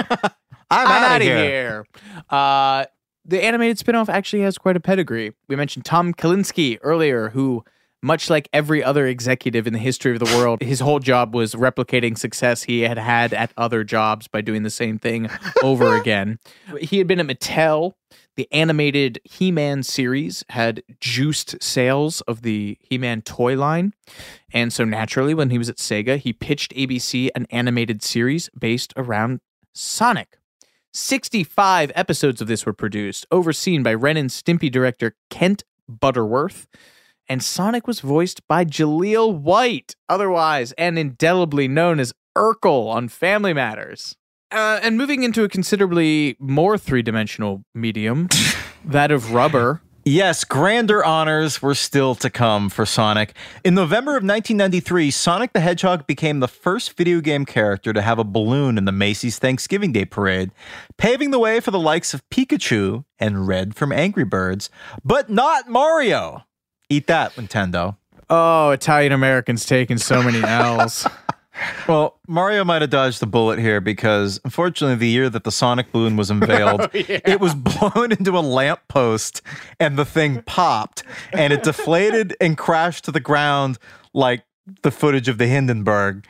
I'm, 0.70 0.86
I'm 0.88 1.04
out 1.04 1.20
of 1.20 1.26
here. 1.26 1.36
here. 1.38 1.86
Uh, 2.28 2.84
the 3.24 3.42
animated 3.42 3.78
spinoff 3.78 4.08
actually 4.08 4.42
has 4.42 4.58
quite 4.58 4.76
a 4.76 4.80
pedigree. 4.80 5.32
We 5.48 5.56
mentioned 5.56 5.84
Tom 5.84 6.12
Kalinske 6.12 6.78
earlier, 6.82 7.30
who 7.30 7.64
much 8.02 8.28
like 8.28 8.48
every 8.52 8.82
other 8.82 9.06
executive 9.06 9.66
in 9.66 9.72
the 9.72 9.78
history 9.78 10.12
of 10.12 10.18
the 10.18 10.36
world, 10.36 10.60
his 10.60 10.80
whole 10.80 10.98
job 10.98 11.34
was 11.34 11.54
replicating 11.54 12.18
success 12.18 12.64
he 12.64 12.80
had 12.80 12.98
had 12.98 13.32
at 13.32 13.52
other 13.56 13.84
jobs 13.84 14.26
by 14.26 14.40
doing 14.40 14.64
the 14.64 14.70
same 14.70 14.98
thing 14.98 15.30
over 15.62 15.96
again. 16.00 16.38
He 16.80 16.98
had 16.98 17.06
been 17.06 17.20
at 17.20 17.26
Mattel. 17.26 17.92
The 18.37 18.49
animated 18.51 19.20
He 19.24 19.53
Man 19.53 19.83
series 19.83 20.45
had 20.51 20.83
juiced 21.01 21.62
sales 21.62 22.22
of 22.22 22.43
the 22.43 22.78
He 22.80 22.97
Man 22.97 23.22
toy 23.22 23.57
line. 23.57 23.93
And 24.53 24.72
so 24.72 24.85
naturally, 24.85 25.35
when 25.35 25.51
he 25.51 25.59
was 25.59 25.68
at 25.68 25.76
Sega, 25.76 26.18
he 26.18 26.33
pitched 26.33 26.74
ABC 26.74 27.28
an 27.35 27.47
animated 27.51 28.03
series 28.03 28.49
based 28.59 28.95
around 28.97 29.41
Sonic. 29.74 30.39
65 30.95 31.93
episodes 31.95 32.41
of 32.41 32.49
this 32.49 32.66
were 32.66 32.72
produced, 32.72 33.26
overseen 33.30 33.83
by 33.83 33.95
Ren 33.95 34.16
and 34.16 34.30
Stimpy 34.30 34.70
director 34.70 35.14
Kent 35.30 35.64
Butterworth. 35.89 36.66
And 37.28 37.43
Sonic 37.43 37.87
was 37.87 38.01
voiced 38.01 38.47
by 38.49 38.64
Jaleel 38.64 39.39
White, 39.39 39.95
otherwise 40.09 40.72
and 40.72 40.99
indelibly 40.99 41.68
known 41.68 42.01
as 42.01 42.12
Urkel 42.37 42.89
on 42.89 43.09
Family 43.09 43.53
Matters. 43.55 44.16
Uh, 44.53 44.80
and 44.82 44.98
moving 44.98 45.22
into 45.22 45.44
a 45.44 45.48
considerably 45.48 46.36
more 46.38 46.76
three 46.76 47.03
dimensional 47.03 47.64
medium, 47.74 48.28
that 48.84 49.11
of 49.11 49.32
rubber. 49.32 49.80
Yes, 50.05 50.42
grander 50.42 51.05
honors 51.05 51.62
were 51.62 51.76
still 51.76 52.16
to 52.16 52.28
come 52.28 52.68
for 52.68 52.84
Sonic. 52.84 53.34
In 53.64 53.74
November 53.74 54.12
of 54.12 54.24
1993, 54.24 55.12
Sonic 55.12 55.53
the 55.53 55.61
Hedgehog 55.61 56.09
became 56.09 56.40
the 56.40 56.48
first 56.48 56.96
video 56.96 57.20
game 57.20 57.46
character 57.46 57.92
to 57.92 58.03
have 58.03 58.18
a 58.18 58.24
balloon 58.24 58.78
in 58.78 58.84
the 58.84 58.90
Macy's 58.90 59.38
Thanksgiving 59.38 59.92
Day 59.92 60.05
parade, 60.05 60.50
paving 60.96 61.30
the 61.30 61.38
way 61.38 61.61
for 61.61 61.70
the 61.70 61.78
likes 61.78 62.14
of 62.14 62.28
Pikachu 62.30 63.05
and 63.20 63.46
Red 63.46 63.76
from 63.76 63.92
Angry 63.92 64.24
Birds, 64.24 64.70
but 65.05 65.30
not 65.30 65.68
Mario. 65.68 66.42
Eat 66.90 67.07
that, 67.07 67.32
Nintendo. 67.36 67.96
Oh, 68.28 68.70
Italian 68.70 69.12
Americans 69.12 69.64
taking 69.64 69.98
so 69.98 70.20
many 70.20 70.42
L's. 70.44 71.07
Well, 71.86 72.18
Mario 72.26 72.64
might 72.64 72.80
have 72.82 72.90
dodged 72.90 73.20
the 73.20 73.26
bullet 73.26 73.59
here 73.59 73.80
because, 73.80 74.40
unfortunately, 74.44 74.96
the 74.96 75.09
year 75.09 75.28
that 75.28 75.44
the 75.44 75.53
Sonic 75.53 75.92
balloon 75.92 76.16
was 76.16 76.30
unveiled, 76.30 76.80
Oh, 76.84 76.88
yeah. 76.94 77.20
it 77.24 77.40
was 77.40 77.55
blown 77.55 78.12
into 78.18 78.36
a 78.38 78.40
lamppost 78.40 79.42
and 79.78 79.98
the 79.98 80.05
thing 80.05 80.42
popped 80.42 81.03
and 81.32 81.53
it 81.53 81.62
deflated 81.62 82.34
and 82.40 82.57
crashed 82.57 83.05
to 83.05 83.12
the 83.12 83.20
ground 83.20 83.78
like 84.14 84.44
the 84.82 84.90
footage 84.90 85.28
of 85.28 85.38
the 85.38 85.46
Hindenburg, 85.46 86.24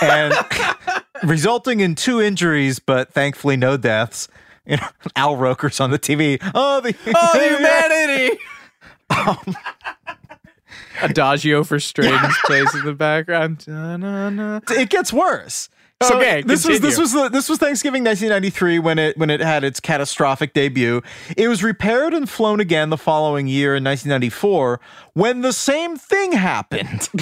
and 0.00 0.34
resulting 1.22 1.80
in 1.80 1.94
two 1.94 2.20
injuries, 2.20 2.78
but 2.78 3.12
thankfully 3.12 3.56
no 3.58 3.76
deaths. 3.76 4.26
You 4.64 4.78
know, 4.78 4.88
Al 5.16 5.36
Roker's 5.36 5.78
on 5.80 5.90
the 5.90 5.98
TV. 5.98 6.40
Oh, 6.54 6.80
the, 6.80 6.96
oh, 7.14 7.38
the 7.38 7.56
humanity! 7.56 8.38
Um, 9.10 9.56
Adagio 11.02 11.64
for 11.64 11.80
strings 11.80 12.36
plays 12.44 12.74
in 12.74 12.84
the 12.84 12.94
background. 12.94 13.64
Da-na-na. 13.66 14.60
it 14.70 14.90
gets 14.90 15.12
worse. 15.12 15.68
So 16.02 16.18
Okay, 16.18 16.42
this 16.42 16.66
was 16.66 16.80
this 16.80 16.98
was 16.98 17.12
the, 17.12 17.28
this 17.28 17.48
was 17.48 17.58
Thanksgiving 17.58 18.02
1993 18.04 18.78
when 18.80 18.98
it 18.98 19.16
when 19.16 19.30
it 19.30 19.40
had 19.40 19.64
its 19.64 19.80
catastrophic 19.80 20.52
debut. 20.52 21.02
It 21.36 21.48
was 21.48 21.62
repaired 21.62 22.12
and 22.12 22.28
flown 22.28 22.60
again 22.60 22.90
the 22.90 22.98
following 22.98 23.46
year 23.46 23.76
in 23.76 23.84
1994 23.84 24.80
when 25.14 25.42
the 25.42 25.52
same 25.52 25.96
thing 25.96 26.32
happened. 26.32 27.08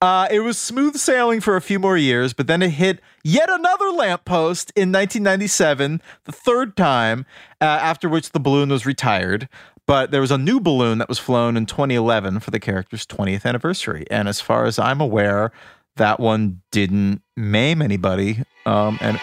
Uh, 0.00 0.26
it 0.32 0.40
was 0.40 0.58
smooth 0.58 0.96
sailing 0.96 1.40
for 1.40 1.54
a 1.54 1.60
few 1.60 1.78
more 1.78 1.96
years, 1.96 2.32
but 2.32 2.48
then 2.48 2.60
it 2.60 2.70
hit 2.70 3.00
yet 3.22 3.48
another 3.48 3.90
lamppost 3.90 4.72
in 4.74 4.90
1997, 4.90 6.02
the 6.24 6.32
third 6.32 6.76
time, 6.76 7.24
uh, 7.60 7.64
after 7.64 8.08
which 8.08 8.30
the 8.30 8.40
balloon 8.40 8.68
was 8.68 8.84
retired. 8.84 9.48
But 9.86 10.10
there 10.10 10.20
was 10.20 10.30
a 10.30 10.38
new 10.38 10.60
balloon 10.60 10.98
that 10.98 11.08
was 11.08 11.18
flown 11.18 11.56
in 11.56 11.66
2011 11.66 12.40
for 12.40 12.50
the 12.50 12.60
character's 12.60 13.04
20th 13.04 13.44
anniversary. 13.44 14.06
And 14.10 14.28
as 14.28 14.40
far 14.40 14.64
as 14.64 14.78
I'm 14.78 15.00
aware, 15.00 15.52
that 15.96 16.20
one 16.20 16.62
didn't 16.70 17.22
maim 17.36 17.82
anybody. 17.82 18.44
Um, 18.64 18.98
and 19.00 19.20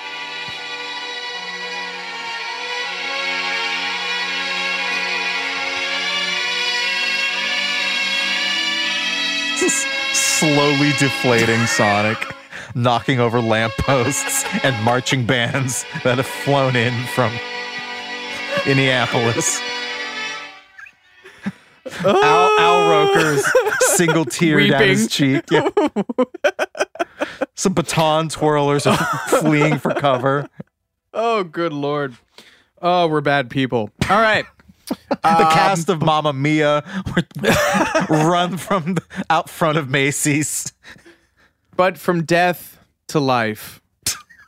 slowly 10.39 10.91
deflating 10.99 11.65
Sonic, 11.65 12.17
knocking 12.73 13.19
over 13.19 13.41
lampposts 13.41 14.45
and 14.63 14.81
marching 14.85 15.25
bands 15.25 15.85
that 16.03 16.17
have 16.17 16.27
flown 16.27 16.77
in 16.77 16.93
from 17.07 17.31
Minneapolis. 18.65 19.59
Al, 22.03 22.15
Al 22.15 22.55
oh. 22.59 22.89
Roker's 23.13 23.45
single 23.95 24.25
tear 24.25 24.67
down 24.67 24.81
his 24.81 25.07
cheek. 25.07 25.43
Yeah. 25.51 25.69
Some 27.55 27.73
baton 27.73 28.29
twirlers 28.29 28.89
are 28.89 28.97
fleeing 29.41 29.79
for 29.79 29.93
cover. 29.93 30.47
Oh, 31.13 31.43
good 31.43 31.73
lord. 31.73 32.15
Oh, 32.81 33.07
we're 33.07 33.19
bad 33.19 33.49
people. 33.49 33.89
All 34.09 34.21
right. 34.21 34.45
the 34.87 35.45
um, 35.45 35.51
cast 35.51 35.89
of 35.89 36.01
Mamma 36.01 36.33
Mia 36.33 36.83
run 38.09 38.57
from 38.57 38.95
the, 38.95 39.03
out 39.29 39.49
front 39.49 39.77
of 39.77 39.89
Macy's. 39.89 40.73
But 41.75 41.97
from 41.97 42.23
death 42.23 42.79
to 43.09 43.19
life, 43.19 43.81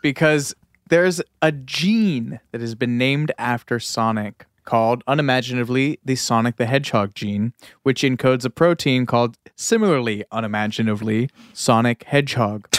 because 0.01 0.55
there's 0.89 1.21
a 1.41 1.51
gene 1.51 2.39
that 2.51 2.61
has 2.61 2.75
been 2.75 2.97
named 2.97 3.31
after 3.37 3.79
Sonic 3.79 4.45
called 4.65 5.03
unimaginatively 5.07 5.99
the 6.03 6.15
Sonic 6.15 6.57
the 6.57 6.65
Hedgehog 6.65 7.13
gene, 7.15 7.53
which 7.83 8.01
encodes 8.01 8.45
a 8.45 8.49
protein 8.49 9.05
called 9.05 9.37
similarly 9.55 10.23
unimaginatively 10.31 11.29
Sonic 11.53 12.03
Hedgehog. 12.03 12.67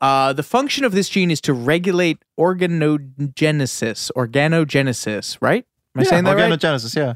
Uh, 0.00 0.32
the 0.32 0.42
function 0.42 0.82
of 0.84 0.90
this 0.90 1.08
gene 1.08 1.30
is 1.30 1.40
to 1.40 1.52
regulate 1.52 2.18
organogenesis, 2.36 4.10
organogenesis, 4.16 5.38
right? 5.40 5.64
Am 5.94 6.00
I 6.00 6.02
Yeah, 6.02 6.10
saying 6.10 6.24
that 6.24 6.34
right? 6.36 6.52
organogenesis, 6.52 6.96
yeah. 6.96 7.14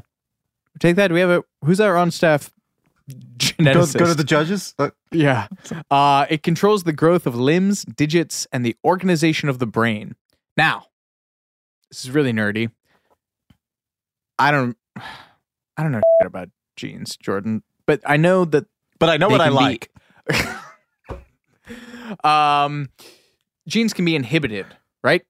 Take 0.79 0.95
that. 0.95 1.07
Do 1.09 1.13
we 1.15 1.19
have 1.19 1.29
a 1.29 1.43
who's 1.65 1.81
our 1.81 1.97
on 1.97 2.11
staff 2.11 2.49
Go, 3.09 3.13
geneticist? 3.37 3.97
go 3.99 4.05
to 4.05 4.13
the 4.13 4.23
judges. 4.23 4.73
Uh, 4.79 4.91
Yeah. 5.11 5.47
Uh, 5.91 6.27
it 6.29 6.43
controls 6.43 6.83
the 6.83 6.93
growth 6.93 7.25
of 7.27 7.35
limbs, 7.35 7.83
digits, 7.83 8.47
and 8.53 8.65
the 8.65 8.75
organization 8.85 9.49
of 9.49 9.59
the 9.59 9.65
brain. 9.67 10.15
Now, 10.55 10.85
this 11.89 12.05
is 12.05 12.11
really 12.11 12.31
nerdy. 12.31 12.71
I 14.39 14.51
don't, 14.51 14.77
I 15.77 15.83
don't 15.83 15.91
know 15.91 16.01
about 16.25 16.49
genes, 16.75 17.17
Jordan, 17.17 17.63
but 17.85 18.01
I 18.05 18.17
know 18.17 18.45
that. 18.45 18.65
But 18.99 19.09
I 19.09 19.17
know 19.17 19.29
what 19.29 19.41
I 19.41 19.45
can 19.49 19.53
be- 19.53 19.55
like. 19.55 19.91
um, 22.23 22.89
genes 23.67 23.93
can 23.93 24.05
be 24.05 24.15
inhibited, 24.15 24.65
right? 25.03 25.23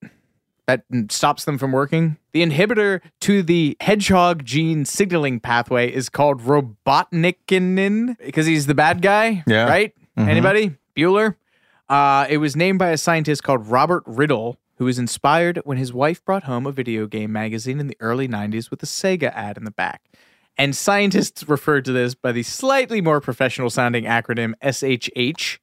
That 0.67 0.83
stops 1.09 1.45
them 1.45 1.57
from 1.57 1.71
working. 1.71 2.17
The 2.33 2.43
inhibitor 2.43 3.01
to 3.21 3.41
the 3.41 3.77
hedgehog 3.79 4.43
gene 4.43 4.83
signaling 4.85 5.39
pathway 5.39 5.91
is 5.91 6.09
called 6.09 6.41
robotnikinin 6.41 8.17
because 8.25 8.45
he's 8.45 8.65
the 8.67 8.75
bad 8.75 9.01
guy, 9.01 9.43
Yeah. 9.47 9.63
right? 9.65 9.93
Mhm. 10.17 10.27
Anybody? 10.27 10.75
Bueller? 10.95 11.35
Uh, 11.89 12.25
it 12.29 12.37
was 12.37 12.55
named 12.57 12.79
by 12.79 12.89
a 12.89 12.97
scientist 12.97 13.43
called 13.43 13.65
Robert 13.67 14.03
Riddle, 14.05 14.57
who 14.77 14.85
was 14.85 14.99
inspired 14.99 15.59
when 15.63 15.77
his 15.77 15.93
wife 15.93 16.23
brought 16.23 16.43
home 16.43 16.65
a 16.65 16.71
video 16.71 17.07
game 17.07 17.31
magazine 17.31 17.79
in 17.79 17.87
the 17.87 17.97
early 17.99 18.27
90s 18.27 18.69
with 18.69 18.81
a 18.83 18.85
Sega 18.85 19.33
ad 19.33 19.57
in 19.57 19.63
the 19.63 19.71
back. 19.71 20.01
And 20.57 20.75
scientists 20.75 21.43
referred 21.49 21.85
to 21.85 21.91
this 21.91 22.15
by 22.15 22.31
the 22.31 22.43
slightly 22.43 23.01
more 23.01 23.21
professional 23.21 23.69
sounding 23.69 24.05
acronym 24.05 24.53
SHH, 24.63 25.59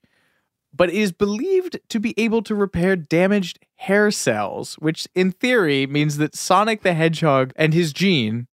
but 0.72 0.90
is 0.90 1.12
believed 1.12 1.78
to 1.88 2.00
be 2.00 2.14
able 2.18 2.42
to 2.42 2.54
repair 2.54 2.96
damaged 2.96 3.60
hair 3.76 4.10
cells, 4.10 4.74
which 4.74 5.06
in 5.14 5.30
theory 5.30 5.86
means 5.86 6.16
that 6.16 6.34
Sonic 6.34 6.82
the 6.82 6.94
Hedgehog 6.94 7.52
and 7.56 7.72
his 7.72 7.92
gene 7.92 8.48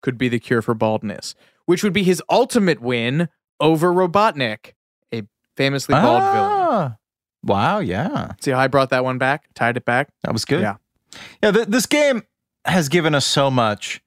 could 0.00 0.16
be 0.16 0.28
the 0.28 0.40
cure 0.40 0.62
for 0.62 0.74
baldness, 0.74 1.34
which 1.66 1.82
would 1.82 1.92
be 1.92 2.02
his 2.02 2.22
ultimate 2.30 2.80
win 2.80 3.28
over 3.60 3.92
Robotnik, 3.92 4.72
a 5.12 5.22
famously 5.56 5.94
bald 5.94 6.22
villain. 6.22 6.50
Ah. 6.50 6.96
Wow, 7.44 7.80
yeah. 7.80 8.32
See 8.40 8.50
how 8.50 8.58
I 8.58 8.68
brought 8.68 8.90
that 8.90 9.04
one 9.04 9.18
back? 9.18 9.48
Tied 9.54 9.76
it 9.76 9.84
back? 9.84 10.08
That 10.22 10.32
was 10.32 10.44
good. 10.44 10.60
Yeah. 10.60 10.76
Yeah, 11.42 11.50
th- 11.50 11.68
this 11.68 11.86
game 11.86 12.22
has 12.64 12.88
given 12.88 13.14
us 13.14 13.26
so 13.26 13.50
much, 13.50 14.00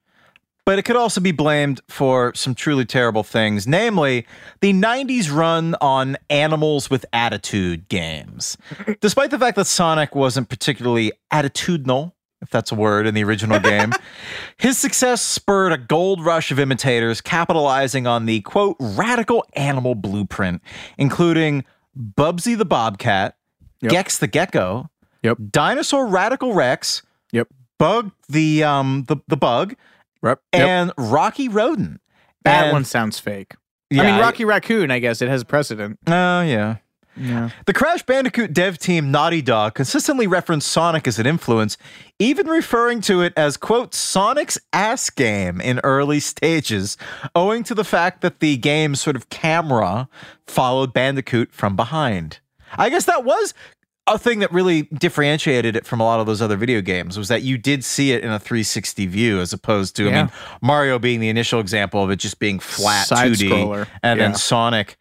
but 0.65 0.79
it 0.79 0.83
could 0.83 0.95
also 0.95 1.21
be 1.21 1.31
blamed 1.31 1.81
for 1.87 2.33
some 2.33 2.55
truly 2.55 2.85
terrible 2.85 3.23
things, 3.23 3.67
namely 3.67 4.25
the 4.61 4.73
90s 4.73 5.31
run 5.31 5.75
on 5.81 6.17
animals 6.29 6.89
with 6.89 7.05
attitude 7.13 7.87
games. 7.89 8.57
Despite 9.01 9.31
the 9.31 9.39
fact 9.39 9.57
that 9.57 9.65
Sonic 9.65 10.15
wasn't 10.15 10.49
particularly 10.49 11.11
attitudinal, 11.31 12.13
if 12.41 12.49
that's 12.49 12.71
a 12.71 12.75
word 12.75 13.07
in 13.07 13.13
the 13.13 13.23
original 13.23 13.59
game, 13.59 13.91
his 14.57 14.77
success 14.77 15.21
spurred 15.21 15.71
a 15.71 15.77
gold 15.77 16.23
rush 16.23 16.51
of 16.51 16.59
imitators 16.59 17.21
capitalizing 17.21 18.07
on 18.07 18.25
the 18.25 18.41
quote 18.41 18.77
radical 18.79 19.45
animal 19.53 19.95
blueprint, 19.95 20.61
including 20.97 21.65
Bubsy 21.97 22.57
the 22.57 22.65
Bobcat, 22.65 23.35
Gex 23.81 24.17
the 24.17 24.27
Gecko, 24.27 24.89
Yep. 25.23 25.37
Dinosaur 25.51 26.07
Radical 26.07 26.53
Rex, 26.53 27.01
Yep. 27.31 27.47
Bug 27.77 28.11
the 28.29 28.63
um 28.63 29.03
the, 29.07 29.17
the 29.27 29.37
bug, 29.37 29.75
Yep. 30.23 30.41
Yep. 30.53 30.67
and 30.67 30.91
Rocky 30.97 31.47
Rodent. 31.49 32.01
That 32.43 32.65
And 32.65 32.73
one 32.73 32.85
sounds 32.85 33.19
fake. 33.19 33.53
Yeah, 33.89 34.03
I 34.03 34.11
mean, 34.11 34.19
Rocky 34.19 34.45
Raccoon. 34.45 34.91
I 34.91 34.99
guess 34.99 35.21
it 35.21 35.29
has 35.29 35.43
precedent. 35.43 35.99
Oh, 36.07 36.41
yeah. 36.41 36.77
Yeah. 37.17 37.49
The 37.65 37.73
Crash 37.73 38.03
Bandicoot 38.03 38.53
dev 38.53 38.77
team 38.77 39.09
Naughty 39.11 39.41
Dog 39.41 39.73
consistently 39.75 40.27
referenced 40.27 40.67
Sonic 40.69 41.07
as 41.07 41.17
an 41.19 41.25
influence, 41.25 41.77
even 42.19 42.47
referring 42.47 43.01
to 43.01 43.21
it 43.21 43.33
as, 43.37 43.57
quote, 43.57 43.93
Sonic's 43.93 44.57
ass 44.73 45.09
game 45.09 45.61
in 45.61 45.79
early 45.83 46.19
stages, 46.19 46.97
owing 47.33 47.63
to 47.63 47.73
the 47.75 47.83
fact 47.85 48.21
that 48.21 48.39
the 48.39 48.57
game's 48.57 49.01
sort 49.01 49.15
of 49.15 49.29
camera 49.29 50.09
followed 50.45 50.93
Bandicoot 50.93 51.51
from 51.53 51.75
behind. 51.75 52.39
I 52.77 52.89
guess 52.89 53.05
that 53.05 53.23
was 53.23 53.53
a 54.07 54.19
thing 54.19 54.39
that 54.39 54.51
really 54.51 54.83
differentiated 54.93 55.75
it 55.75 55.85
from 55.85 55.99
a 55.99 56.03
lot 56.03 56.19
of 56.19 56.27
those 56.27 56.41
other 56.41 56.57
video 56.57 56.79
games 56.79 57.17
was 57.17 57.27
that 57.29 57.41
you 57.41 57.57
did 57.57 57.83
see 57.83 58.11
it 58.11 58.23
in 58.23 58.29
a 58.29 58.37
360 58.39 59.05
view 59.07 59.39
as 59.39 59.51
opposed 59.51 59.95
to, 59.95 60.09
I 60.09 60.11
mean, 60.23 60.31
Mario 60.61 60.99
being 60.99 61.19
the 61.21 61.29
initial 61.29 61.59
example 61.59 62.03
of 62.03 62.11
it 62.11 62.17
just 62.17 62.37
being 62.37 62.59
flat 62.59 63.07
Side 63.07 63.31
2D. 63.31 63.49
scroller. 63.49 63.87
And 64.03 64.19
Yeah. 64.19 64.27
then 64.27 64.35
Sonic, 64.35 64.97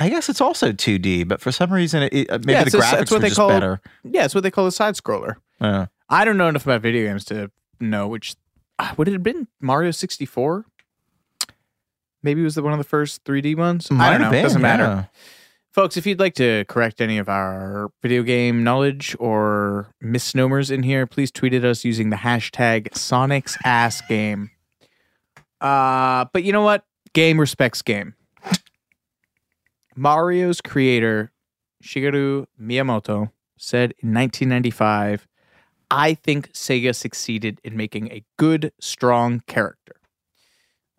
I 0.00 0.08
guess 0.08 0.28
it's 0.28 0.40
also 0.40 0.72
2D, 0.72 1.28
but 1.28 1.40
for 1.40 1.52
some 1.52 1.72
reason, 1.72 2.02
it, 2.04 2.12
it- 2.14 2.30
maybe 2.46 2.52
yeah, 2.52 2.64
the 2.64 2.76
a- 2.78 2.80
graphics 2.80 3.02
it's 3.02 3.10
what 3.10 3.20
they 3.20 3.28
just 3.28 3.38
call 3.38 3.50
better. 3.50 3.80
yeah, 4.02 4.24
it's 4.24 4.34
what 4.34 4.42
they 4.42 4.50
call 4.50 4.66
a 4.66 4.72
side 4.72 4.94
scroller. 4.94 5.36
Yeah. 5.60 5.86
I 6.08 6.24
don't 6.24 6.36
know 6.38 6.48
enough 6.48 6.64
about 6.64 6.80
video 6.82 7.06
games 7.06 7.24
to 7.26 7.50
know 7.78 8.08
which. 8.08 8.34
ah, 8.78 8.94
Would 8.96 9.06
it 9.08 9.12
have 9.12 9.22
been 9.22 9.46
Mario 9.60 9.90
sixty 9.92 10.24
four? 10.26 10.64
Maybe 12.22 12.40
it 12.40 12.44
was 12.44 12.54
the 12.54 12.62
one 12.62 12.72
of 12.72 12.78
the 12.78 12.84
first 12.84 13.24
3D 13.24 13.56
ones. 13.56 13.90
Might 13.90 14.08
I 14.08 14.12
don't 14.12 14.20
know. 14.22 14.30
been, 14.30 14.42
Doesn't 14.42 14.60
matter. 14.60 15.08
Folks, 15.72 15.96
if 15.96 16.04
you'd 16.06 16.18
like 16.20 16.34
to 16.34 16.64
correct 16.66 17.00
any 17.00 17.16
of 17.16 17.28
our 17.30 17.90
video 18.02 18.22
game 18.22 18.62
knowledge 18.64 19.16
or 19.20 19.94
misnomers 20.02 20.70
in 20.70 20.82
here, 20.82 21.06
please 21.06 21.30
tweet 21.30 21.54
at 21.54 21.64
us 21.64 21.84
using 21.84 22.10
the 22.10 22.16
hashtag 22.16 22.94
Sonic's 22.94 23.56
Ass 23.64 24.02
Game. 24.08 24.50
Uh, 25.60 26.24
but 26.32 26.42
you 26.44 26.52
know 26.52 26.62
what? 26.62 26.84
Game 27.14 27.38
respects 27.40 27.80
game. 27.82 28.14
Mario's 29.96 30.60
creator, 30.60 31.32
Shigeru 31.82 32.46
Miyamoto, 32.60 33.30
said 33.56 33.94
in 33.98 34.14
1995, 34.14 35.26
I 35.90 36.14
think 36.14 36.52
Sega 36.52 36.94
succeeded 36.94 37.60
in 37.64 37.76
making 37.76 38.12
a 38.12 38.24
good, 38.38 38.72
strong 38.80 39.42
character. 39.46 39.96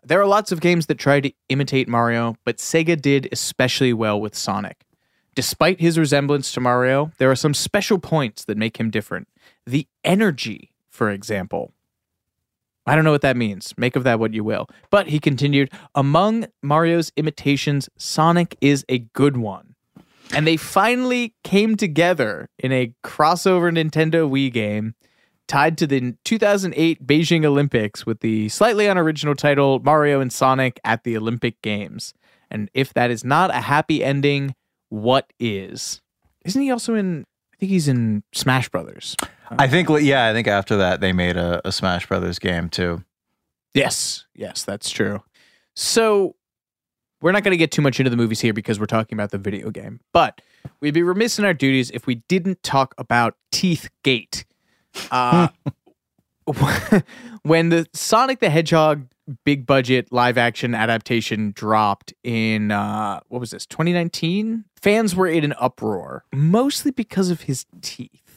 There 0.04 0.20
are 0.20 0.26
lots 0.28 0.52
of 0.52 0.62
games 0.62 0.88
that 0.88 0.98
try 0.98 1.22
to 1.22 1.32
imitate 1.48 1.88
Mario, 1.88 2.36
but 2.44 2.58
Sega 2.58 3.00
did 3.00 3.30
especially 3.32 3.94
well 3.94 4.20
with 4.20 4.36
Sonic. 4.36 4.86
Despite 5.34 5.80
his 5.80 5.98
resemblance 5.98 6.52
to 6.54 6.60
Mario, 6.60 7.12
there 7.18 7.32
are 7.32 7.36
some 7.36 7.54
special 7.54 8.00
points 8.00 8.44
that 8.46 8.58
make 8.58 8.78
him 8.78 8.90
different. 8.90 9.30
The 9.66 9.88
energy, 10.04 10.72
for 10.90 11.10
example. 11.10 11.74
I 12.86 12.96
don't 12.96 13.04
know 13.04 13.12
what 13.12 13.22
that 13.22 13.38
means. 13.38 13.74
Make 13.78 13.96
of 13.96 14.04
that 14.04 14.20
what 14.20 14.34
you 14.34 14.44
will. 14.44 14.68
But 14.90 15.08
he 15.08 15.20
continued, 15.20 15.72
among 15.94 16.48
Mario's 16.64 17.12
imitations, 17.16 17.90
Sonic 17.98 18.58
is 18.60 18.84
a 18.90 19.00
good 19.00 19.38
one. 19.38 19.76
And 20.34 20.48
they 20.48 20.58
finally 20.58 21.36
came 21.44 21.76
together 21.76 22.50
in 22.58 22.72
a 22.72 22.94
crossover 23.04 23.72
Nintendo 23.72 24.30
Wii 24.30 24.52
game 24.52 24.96
tied 25.48 25.78
to 25.78 25.86
the 25.86 26.16
2008 26.24 27.06
Beijing 27.06 27.46
Olympics 27.46 28.06
with 28.06 28.22
the 28.22 28.48
slightly 28.50 28.88
unoriginal 28.88 29.36
title 29.36 29.80
Mario 29.80 30.22
and 30.22 30.32
Sonic 30.32 30.80
at 30.84 31.04
the 31.04 31.18
Olympic 31.18 31.62
Games. 31.62 32.14
And 32.50 32.70
if 32.74 32.94
that 32.94 33.12
is 33.12 33.26
not 33.26 33.52
a 33.52 33.62
happy 33.62 34.04
ending, 34.04 34.56
what 34.90 35.32
is? 35.40 36.02
Isn't 36.46 36.62
he 36.62 36.72
also 36.72 36.96
in 36.96 37.26
I 37.54 37.58
think 37.58 37.72
he's 37.72 37.88
in 37.88 38.24
Smash 38.34 38.70
Brothers. 38.70 39.16
I 39.58 39.68
think, 39.68 39.90
yeah, 40.02 40.28
I 40.28 40.34
think 40.34 40.48
after 40.48 40.78
that, 40.78 41.02
they 41.02 41.14
made 41.14 41.38
a, 41.38 41.66
a 41.68 41.72
Smash 41.72 42.08
Brothers 42.08 42.40
game 42.40 42.70
too. 42.70 43.04
Yes, 43.74 44.26
yes, 44.36 44.64
that's 44.64 44.90
true. 44.90 45.24
So 45.76 46.36
we're 47.22 47.32
not 47.32 47.44
going 47.44 47.52
to 47.52 47.58
get 47.58 47.72
too 47.72 47.82
much 47.82 48.00
into 48.00 48.10
the 48.10 48.18
movies 48.18 48.42
here 48.42 48.54
because 48.54 48.80
we're 48.80 48.86
talking 48.86 49.16
about 49.16 49.32
the 49.32 49.38
video 49.38 49.70
game. 49.70 50.00
But 50.14 50.42
we'd 50.80 50.94
be 50.94 51.04
remiss 51.04 51.40
in 51.40 51.46
our 51.46 51.54
duties 51.54 51.92
if 51.92 52.08
we 52.08 52.16
didn't 52.28 52.64
talk 52.64 52.94
about 52.98 53.36
Teeth 53.52 53.90
Gate. 54.04 54.46
Uh, 55.10 55.48
when 57.44 57.70
the 57.70 57.88
Sonic 57.94 58.40
the 58.40 58.50
Hedgehog 58.50 59.08
big 59.46 59.66
budget 59.66 60.12
live 60.12 60.38
action 60.38 60.76
adaptation 60.76 61.52
dropped 61.56 62.14
in 62.24 62.72
uh, 62.72 63.20
what 63.30 63.40
was 63.40 63.52
this 63.52 63.66
2019 63.68 64.66
fans 64.76 65.16
were 65.16 65.28
in 65.28 65.44
an 65.44 65.54
uproar 65.60 66.26
mostly 66.34 66.92
because 66.92 67.30
of 67.30 67.42
his 67.42 67.66
teeth 67.82 68.31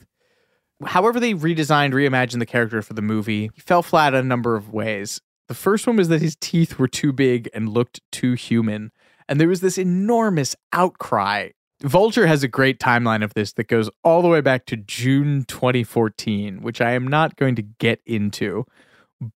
however 0.85 1.21
they 1.21 1.35
redesigned 1.35 1.93
reimagined 1.93 2.39
the 2.39 2.47
character 2.47 2.83
for 2.83 2.95
the 2.95 3.03
movie 3.03 3.51
he 3.55 3.61
fell 3.61 3.83
flat 3.83 4.15
a 4.15 4.23
number 4.23 4.57
of 4.57 4.73
ways 4.73 5.21
the 5.49 5.55
first 5.55 5.87
one 5.87 5.97
was 5.97 6.09
that 6.09 6.23
his 6.23 6.37
teeth 6.41 6.79
were 6.79 6.89
too 6.89 7.13
big 7.13 7.49
and 7.53 7.69
looked 7.69 8.01
too 8.11 8.33
human 8.33 8.91
and 9.29 9.41
there 9.41 9.49
was 9.49 9.61
this 9.61 9.79
enormous 9.79 10.55
outcry 10.73 11.49
Vulture 11.83 12.27
has 12.27 12.43
a 12.43 12.49
great 12.49 12.79
timeline 12.79 13.23
of 13.23 13.35
this 13.35 13.53
that 13.55 13.69
goes 13.69 13.91
all 14.03 14.23
the 14.23 14.29
way 14.29 14.41
back 14.41 14.65
to 14.67 14.77
June 14.77 15.45
2014, 15.45 16.63
which 16.63 16.81
I 16.81 16.93
am 16.93 17.07
not 17.07 17.37
going 17.37 17.57
to 17.57 17.63
get 17.63 18.01
into. 18.07 18.65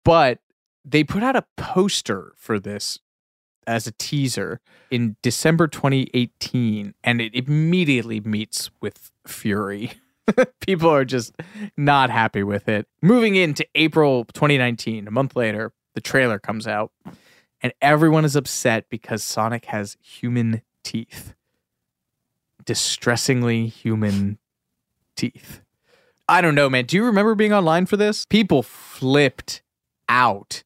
But 0.05 0.39
they 0.85 1.03
put 1.03 1.23
out 1.23 1.35
a 1.35 1.45
poster 1.57 2.33
for 2.37 2.57
this 2.57 2.99
as 3.65 3.85
a 3.85 3.91
teaser 3.91 4.61
in 4.89 5.17
December 5.21 5.67
2018, 5.67 6.93
and 7.03 7.19
it 7.19 7.35
immediately 7.35 8.21
meets 8.21 8.69
with 8.81 9.11
fury. 9.25 9.93
People 10.65 10.89
are 10.89 11.05
just 11.05 11.35
not 11.75 12.09
happy 12.09 12.43
with 12.43 12.67
it. 12.67 12.87
Moving 13.01 13.35
into 13.35 13.65
April 13.75 14.25
2019, 14.25 15.07
a 15.07 15.11
month 15.11 15.35
later, 15.35 15.73
the 15.95 16.01
trailer 16.01 16.39
comes 16.39 16.67
out, 16.67 16.91
and 17.61 17.73
everyone 17.81 18.25
is 18.25 18.35
upset 18.35 18.89
because 18.89 19.23
Sonic 19.23 19.65
has 19.65 19.97
human 20.01 20.61
teeth 20.83 21.33
distressingly 22.67 23.65
human 23.65 24.37
teeth. 25.15 25.61
I 26.29 26.41
don't 26.41 26.53
know, 26.53 26.69
man. 26.69 26.85
Do 26.85 26.97
you 26.97 27.05
remember 27.05 27.33
being 27.33 27.53
online 27.53 27.87
for 27.87 27.97
this? 27.97 28.25
People 28.25 28.61
flipped 28.61 29.63
out. 30.07 30.63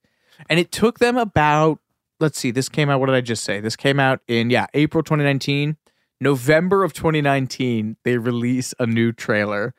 And 0.50 0.60
it 0.60 0.72
took 0.72 1.00
them 1.00 1.16
about, 1.16 1.80
let's 2.20 2.38
see, 2.38 2.52
this 2.52 2.68
came 2.68 2.90
out, 2.90 3.00
what 3.00 3.06
did 3.06 3.16
I 3.16 3.22
just 3.22 3.44
say? 3.44 3.62
This 3.62 3.76
came 3.76 4.00
out 4.00 4.20
in, 4.28 4.50
yeah, 4.50 4.66
April 4.74 5.04
2019. 5.04 5.78
November 6.22 6.84
of 6.84 6.94
2019, 6.94 7.98
they 8.04 8.18
release 8.18 8.76
a 8.80 8.86
new 8.86 9.12
trailer. 9.12 9.74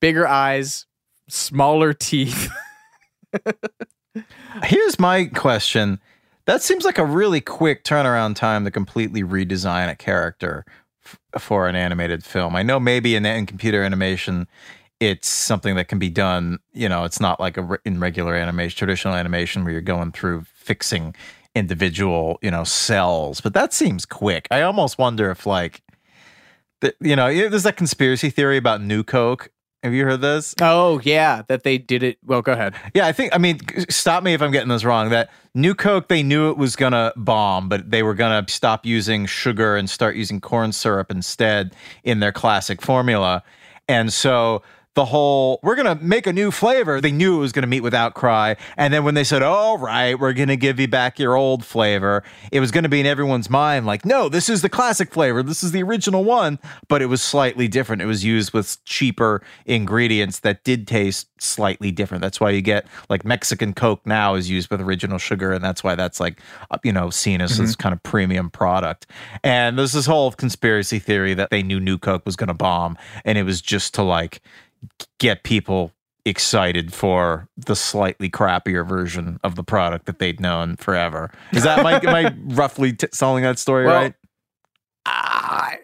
Bigger 0.00 0.26
eyes, 0.26 0.86
smaller 1.28 1.92
teeth. 1.92 2.50
Here's 4.64 4.98
my 4.98 5.26
question. 5.26 6.00
That 6.46 6.62
seems 6.62 6.84
like 6.84 6.96
a 6.98 7.04
really 7.04 7.42
quick 7.42 7.84
turnaround 7.84 8.36
time 8.36 8.64
to 8.64 8.70
completely 8.70 9.22
redesign 9.22 9.90
a 9.90 9.94
character 9.94 10.64
f- 11.04 11.18
for 11.38 11.68
an 11.68 11.76
animated 11.76 12.24
film. 12.24 12.56
I 12.56 12.62
know 12.62 12.80
maybe 12.80 13.14
in, 13.14 13.26
in 13.26 13.44
computer 13.44 13.82
animation, 13.82 14.48
it's 14.98 15.28
something 15.28 15.76
that 15.76 15.88
can 15.88 15.98
be 15.98 16.08
done. 16.08 16.58
You 16.72 16.88
know, 16.88 17.04
it's 17.04 17.20
not 17.20 17.38
like 17.38 17.58
a 17.58 17.62
re- 17.62 17.78
in 17.84 18.00
regular 18.00 18.34
animation, 18.34 18.78
traditional 18.78 19.14
animation, 19.14 19.62
where 19.62 19.72
you're 19.72 19.82
going 19.82 20.12
through 20.12 20.44
fixing 20.54 21.14
individual, 21.54 22.38
you 22.42 22.50
know, 22.50 22.64
cells. 22.64 23.40
But 23.40 23.54
that 23.54 23.72
seems 23.72 24.06
quick. 24.06 24.46
I 24.50 24.62
almost 24.62 24.98
wonder 24.98 25.30
if 25.30 25.46
like, 25.46 25.82
the, 26.80 26.94
you 27.00 27.16
know, 27.16 27.32
there's 27.32 27.64
that 27.64 27.76
conspiracy 27.76 28.30
theory 28.30 28.56
about 28.56 28.80
New 28.80 29.02
Coke. 29.02 29.50
Have 29.82 29.94
you 29.94 30.04
heard 30.04 30.20
this? 30.20 30.54
Oh, 30.60 31.00
yeah, 31.04 31.42
that 31.48 31.62
they 31.62 31.78
did 31.78 32.02
it. 32.02 32.18
Well, 32.22 32.42
go 32.42 32.52
ahead. 32.52 32.74
Yeah, 32.94 33.06
I 33.06 33.12
think, 33.12 33.34
I 33.34 33.38
mean, 33.38 33.60
stop 33.88 34.22
me 34.22 34.34
if 34.34 34.42
I'm 34.42 34.50
getting 34.50 34.68
this 34.68 34.84
wrong. 34.84 35.08
That 35.08 35.30
New 35.54 35.74
Coke, 35.74 36.08
they 36.08 36.22
knew 36.22 36.50
it 36.50 36.58
was 36.58 36.76
going 36.76 36.92
to 36.92 37.14
bomb, 37.16 37.70
but 37.70 37.90
they 37.90 38.02
were 38.02 38.12
going 38.12 38.44
to 38.44 38.52
stop 38.52 38.84
using 38.84 39.24
sugar 39.24 39.76
and 39.76 39.88
start 39.88 40.16
using 40.16 40.38
corn 40.38 40.72
syrup 40.72 41.10
instead 41.10 41.74
in 42.04 42.20
their 42.20 42.30
classic 42.30 42.82
formula. 42.82 43.42
And 43.88 44.12
so 44.12 44.62
the 44.94 45.04
whole, 45.04 45.60
we're 45.62 45.76
going 45.76 45.98
to 45.98 46.04
make 46.04 46.26
a 46.26 46.32
new 46.32 46.50
flavor, 46.50 47.00
they 47.00 47.12
knew 47.12 47.36
it 47.36 47.40
was 47.40 47.52
going 47.52 47.62
to 47.62 47.68
meet 47.68 47.80
with 47.80 47.94
outcry. 47.94 48.54
And 48.76 48.92
then 48.92 49.04
when 49.04 49.14
they 49.14 49.22
said, 49.22 49.40
all 49.40 49.78
right, 49.78 50.18
we're 50.18 50.32
going 50.32 50.48
to 50.48 50.56
give 50.56 50.80
you 50.80 50.88
back 50.88 51.18
your 51.18 51.36
old 51.36 51.64
flavor, 51.64 52.24
it 52.50 52.58
was 52.58 52.72
going 52.72 52.82
to 52.82 52.88
be 52.88 52.98
in 52.98 53.06
everyone's 53.06 53.48
mind 53.48 53.86
like, 53.86 54.04
no, 54.04 54.28
this 54.28 54.48
is 54.48 54.62
the 54.62 54.68
classic 54.68 55.12
flavor. 55.12 55.44
This 55.44 55.62
is 55.62 55.70
the 55.70 55.82
original 55.82 56.24
one. 56.24 56.58
But 56.88 57.02
it 57.02 57.06
was 57.06 57.22
slightly 57.22 57.68
different. 57.68 58.02
It 58.02 58.06
was 58.06 58.24
used 58.24 58.52
with 58.52 58.84
cheaper 58.84 59.42
ingredients 59.64 60.40
that 60.40 60.64
did 60.64 60.88
taste 60.88 61.28
slightly 61.38 61.92
different. 61.92 62.22
That's 62.22 62.40
why 62.40 62.50
you 62.50 62.60
get 62.60 62.84
like 63.08 63.24
Mexican 63.24 63.72
Coke 63.74 64.04
now 64.04 64.34
is 64.34 64.50
used 64.50 64.70
with 64.70 64.80
original 64.80 65.18
sugar. 65.18 65.52
And 65.52 65.62
that's 65.62 65.84
why 65.84 65.94
that's 65.94 66.18
like, 66.18 66.40
uh, 66.70 66.78
you 66.82 66.92
know, 66.92 67.10
seen 67.10 67.40
as 67.40 67.58
this 67.58 67.76
kind 67.76 67.92
of 67.92 68.02
premium 68.02 68.50
product. 68.50 69.06
And 69.44 69.78
there's 69.78 69.92
this 69.92 70.06
whole 70.06 70.32
conspiracy 70.32 70.98
theory 70.98 71.34
that 71.34 71.50
they 71.50 71.62
knew 71.62 71.78
New 71.78 71.96
Coke 71.96 72.26
was 72.26 72.34
going 72.34 72.48
to 72.48 72.54
bomb. 72.54 72.98
And 73.24 73.38
it 73.38 73.44
was 73.44 73.62
just 73.62 73.94
to 73.94 74.02
like, 74.02 74.42
get 75.18 75.42
people 75.44 75.92
excited 76.24 76.92
for 76.92 77.48
the 77.56 77.74
slightly 77.74 78.28
crappier 78.28 78.86
version 78.86 79.38
of 79.42 79.54
the 79.54 79.64
product 79.64 80.06
that 80.06 80.18
they'd 80.18 80.40
known 80.40 80.76
forever. 80.76 81.30
Is 81.52 81.62
that 81.64 81.84
I, 81.84 81.98
am 81.98 82.08
I 82.14 82.34
roughly 82.54 82.92
t- 82.92 83.06
telling 83.08 83.42
that 83.44 83.58
story 83.58 83.86
Well, 83.86 83.94
right? 84.02 84.14
I, 85.06 85.78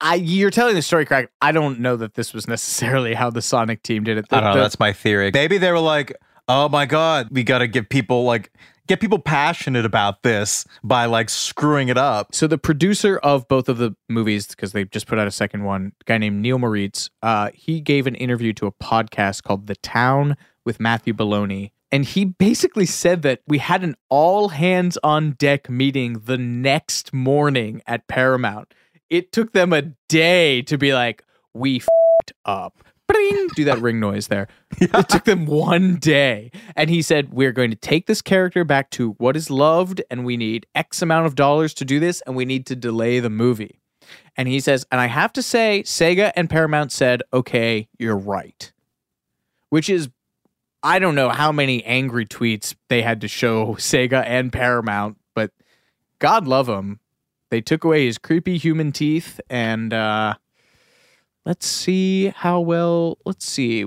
I, 0.00 0.14
you're 0.16 0.50
telling 0.50 0.74
the 0.74 0.82
story 0.82 1.06
correct. 1.06 1.32
I 1.40 1.52
don't 1.52 1.80
know 1.80 1.96
that 1.96 2.14
this 2.14 2.32
was 2.34 2.46
necessarily 2.46 3.14
how 3.14 3.30
the 3.30 3.42
Sonic 3.42 3.82
team 3.82 4.04
did 4.04 4.18
it. 4.18 4.28
The- 4.28 4.36
I 4.36 4.40
don't 4.40 4.50
know. 4.50 4.54
the- 4.56 4.60
That's 4.62 4.78
my 4.78 4.92
theory. 4.92 5.30
Maybe 5.32 5.58
they 5.58 5.72
were 5.72 5.80
like, 5.80 6.14
"Oh 6.48 6.68
my 6.68 6.86
god, 6.86 7.28
we 7.30 7.42
got 7.42 7.58
to 7.58 7.66
give 7.66 7.88
people 7.88 8.24
like." 8.24 8.52
Get 8.88 9.00
people 9.00 9.18
passionate 9.18 9.84
about 9.84 10.22
this 10.22 10.64
by 10.82 11.04
like 11.04 11.28
screwing 11.28 11.88
it 11.88 11.98
up. 11.98 12.34
So 12.34 12.46
the 12.46 12.56
producer 12.56 13.18
of 13.18 13.46
both 13.46 13.68
of 13.68 13.76
the 13.76 13.94
movies, 14.08 14.46
because 14.46 14.72
they 14.72 14.86
just 14.86 15.06
put 15.06 15.18
out 15.18 15.26
a 15.26 15.30
second 15.30 15.64
one, 15.64 15.92
a 16.00 16.04
guy 16.04 16.16
named 16.16 16.40
Neil 16.40 16.58
Moritz, 16.58 17.10
uh, 17.22 17.50
he 17.52 17.82
gave 17.82 18.06
an 18.06 18.14
interview 18.14 18.54
to 18.54 18.66
a 18.66 18.72
podcast 18.72 19.42
called 19.42 19.66
The 19.66 19.76
Town 19.76 20.38
with 20.64 20.80
Matthew 20.80 21.12
Belloni. 21.12 21.72
And 21.92 22.06
he 22.06 22.24
basically 22.24 22.86
said 22.86 23.20
that 23.22 23.42
we 23.46 23.58
had 23.58 23.84
an 23.84 23.94
all 24.08 24.48
hands 24.48 24.96
on 25.04 25.32
deck 25.32 25.68
meeting 25.68 26.22
the 26.24 26.38
next 26.38 27.12
morning 27.12 27.82
at 27.86 28.08
Paramount. 28.08 28.72
It 29.10 29.32
took 29.32 29.52
them 29.52 29.74
a 29.74 29.82
day 30.08 30.62
to 30.62 30.78
be 30.78 30.94
like, 30.94 31.24
we 31.52 31.82
up. 32.46 32.84
Bring, 33.08 33.48
do 33.56 33.64
that 33.64 33.80
ring 33.80 33.98
noise 34.00 34.28
there. 34.28 34.48
It 34.80 35.08
took 35.08 35.24
them 35.24 35.46
one 35.46 35.96
day. 35.96 36.50
And 36.76 36.90
he 36.90 37.02
said, 37.02 37.32
We're 37.32 37.52
going 37.52 37.70
to 37.70 37.76
take 37.76 38.06
this 38.06 38.22
character 38.22 38.64
back 38.64 38.90
to 38.90 39.12
what 39.12 39.36
is 39.36 39.50
loved, 39.50 40.02
and 40.10 40.24
we 40.24 40.36
need 40.36 40.66
X 40.74 41.02
amount 41.02 41.26
of 41.26 41.34
dollars 41.34 41.74
to 41.74 41.84
do 41.84 41.98
this, 41.98 42.20
and 42.22 42.36
we 42.36 42.44
need 42.44 42.66
to 42.66 42.76
delay 42.76 43.18
the 43.18 43.30
movie. 43.30 43.80
And 44.36 44.46
he 44.46 44.60
says, 44.60 44.86
And 44.92 45.00
I 45.00 45.06
have 45.06 45.32
to 45.34 45.42
say, 45.42 45.82
Sega 45.84 46.32
and 46.36 46.48
Paramount 46.50 46.92
said, 46.92 47.22
Okay, 47.32 47.88
you're 47.98 48.16
right. 48.16 48.72
Which 49.70 49.88
is, 49.88 50.08
I 50.82 50.98
don't 50.98 51.14
know 51.14 51.30
how 51.30 51.50
many 51.50 51.84
angry 51.84 52.26
tweets 52.26 52.74
they 52.88 53.02
had 53.02 53.20
to 53.22 53.28
show 53.28 53.74
Sega 53.78 54.22
and 54.24 54.52
Paramount, 54.52 55.18
but 55.34 55.50
God 56.18 56.46
love 56.46 56.66
them. 56.66 57.00
They 57.50 57.60
took 57.62 57.84
away 57.84 58.06
his 58.06 58.18
creepy 58.18 58.58
human 58.58 58.92
teeth 58.92 59.40
and, 59.48 59.92
uh, 59.92 60.34
Let's 61.48 61.66
see 61.66 62.26
how 62.26 62.60
well. 62.60 63.16
Let's 63.24 63.46
see. 63.46 63.86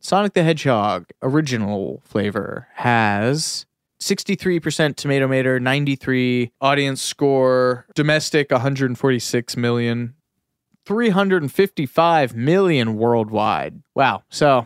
Sonic 0.00 0.32
the 0.32 0.42
Hedgehog 0.42 1.10
original 1.20 2.00
flavor 2.06 2.68
has 2.76 3.66
63% 4.00 4.96
tomato 4.96 5.28
meter, 5.28 5.60
93 5.60 6.52
audience 6.62 7.02
score, 7.02 7.84
domestic 7.94 8.50
146 8.50 9.58
million, 9.58 10.14
355 10.86 12.34
million 12.34 12.96
worldwide. 12.96 13.82
Wow. 13.94 14.22
So, 14.30 14.64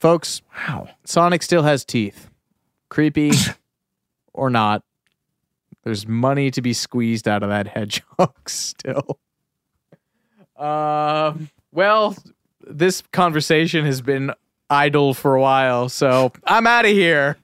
folks, 0.00 0.42
wow. 0.52 0.88
Sonic 1.04 1.44
still 1.44 1.62
has 1.62 1.84
teeth. 1.84 2.28
Creepy 2.88 3.30
or 4.32 4.50
not. 4.50 4.82
There's 5.84 6.08
money 6.08 6.50
to 6.50 6.60
be 6.60 6.72
squeezed 6.72 7.28
out 7.28 7.44
of 7.44 7.50
that 7.50 7.68
hedgehog 7.68 8.34
still. 8.48 9.20
Um, 10.60 11.48
well, 11.72 12.16
this 12.66 13.02
conversation 13.12 13.84
has 13.86 14.00
been 14.00 14.32
idle 14.68 15.14
for 15.14 15.34
a 15.34 15.40
while, 15.40 15.88
so 15.88 16.32
I'm 16.44 16.66
out 16.66 16.84
of 16.84 16.92
here. 16.92 17.36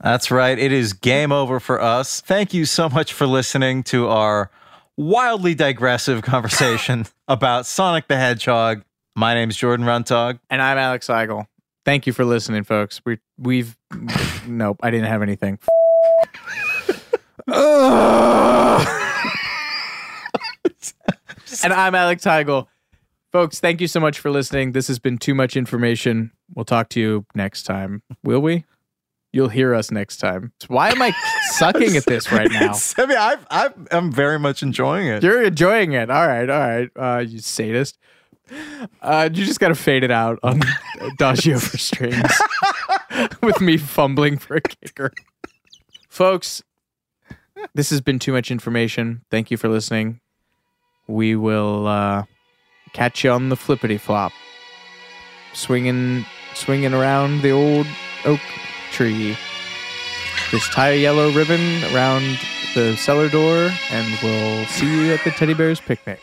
That's 0.00 0.30
right. 0.30 0.58
It 0.58 0.70
is 0.70 0.92
game 0.92 1.32
over 1.32 1.58
for 1.58 1.80
us. 1.80 2.20
Thank 2.20 2.52
you 2.52 2.66
so 2.66 2.88
much 2.90 3.14
for 3.14 3.26
listening 3.26 3.82
to 3.84 4.08
our 4.08 4.50
wildly 4.96 5.54
digressive 5.54 6.22
conversation 6.24 7.06
about 7.26 7.64
Sonic 7.64 8.06
the 8.08 8.16
Hedgehog. 8.16 8.82
My 9.16 9.32
name's 9.32 9.56
Jordan 9.56 9.86
Runtagh. 9.86 10.38
And 10.50 10.60
I'm 10.60 10.76
Alex 10.76 11.06
Seigel. 11.06 11.46
Thank 11.84 12.06
you 12.06 12.12
for 12.12 12.24
listening, 12.24 12.64
folks. 12.64 13.00
We 13.06 13.18
we've 13.38 13.76
nope, 14.46 14.78
I 14.82 14.90
didn't 14.90 15.06
have 15.06 15.22
anything. 15.22 15.58
and 21.62 21.72
I'm 21.72 21.94
Alex 21.94 22.24
Heigl. 22.24 22.66
Folks, 23.30 23.60
thank 23.60 23.80
you 23.80 23.86
so 23.86 24.00
much 24.00 24.18
for 24.18 24.30
listening. 24.30 24.72
This 24.72 24.88
has 24.88 24.98
been 24.98 25.18
too 25.18 25.34
much 25.34 25.56
information. 25.56 26.32
We'll 26.54 26.64
talk 26.64 26.88
to 26.90 27.00
you 27.00 27.26
next 27.34 27.64
time. 27.64 28.02
Will 28.22 28.40
we? 28.40 28.64
You'll 29.32 29.48
hear 29.48 29.74
us 29.74 29.90
next 29.90 30.18
time. 30.18 30.52
Why 30.68 30.90
am 30.90 31.02
I 31.02 31.12
sucking 31.50 31.96
at 31.96 32.06
this 32.06 32.32
right 32.32 32.50
now? 32.50 32.74
I 32.96 33.06
mean, 33.06 33.18
I've, 33.18 33.46
I've, 33.50 33.72
I'm 33.90 34.12
very 34.12 34.38
much 34.38 34.62
enjoying 34.62 35.08
it. 35.08 35.22
You're 35.22 35.42
enjoying 35.42 35.92
it. 35.92 36.10
All 36.10 36.26
right, 36.26 36.48
all 36.48 36.58
right. 36.58 36.90
Uh, 36.96 37.20
you 37.20 37.40
sadist. 37.40 37.98
Uh, 39.02 39.28
you 39.32 39.44
just 39.44 39.60
got 39.60 39.68
to 39.68 39.74
fade 39.74 40.04
it 40.04 40.10
out 40.10 40.38
on 40.42 40.60
Adagio 41.00 41.58
for 41.58 41.78
strings 41.78 42.40
with 43.42 43.60
me 43.60 43.76
fumbling 43.76 44.38
for 44.38 44.56
a 44.56 44.60
kicker. 44.60 45.12
Folks, 46.08 46.62
this 47.74 47.90
has 47.90 48.00
been 48.00 48.18
too 48.18 48.32
much 48.32 48.50
information. 48.50 49.22
Thank 49.30 49.50
you 49.50 49.56
for 49.56 49.68
listening 49.68 50.20
we 51.06 51.36
will 51.36 51.86
uh, 51.86 52.24
catch 52.92 53.24
you 53.24 53.30
on 53.30 53.48
the 53.48 53.56
flippity 53.56 53.98
flop, 53.98 54.32
swinging, 55.52 56.24
swinging 56.54 56.94
around 56.94 57.42
the 57.42 57.50
old 57.50 57.86
oak 58.24 58.40
tree. 58.90 59.36
Just 60.50 60.72
tie 60.72 60.90
a 60.90 60.96
yellow 60.96 61.30
ribbon 61.32 61.84
around 61.94 62.38
the 62.74 62.96
cellar 62.96 63.28
door, 63.28 63.70
and 63.90 64.18
we'll 64.22 64.64
see 64.66 65.06
you 65.06 65.12
at 65.12 65.22
the 65.24 65.30
teddy 65.30 65.54
bear's 65.54 65.80
picnic. 65.80 66.20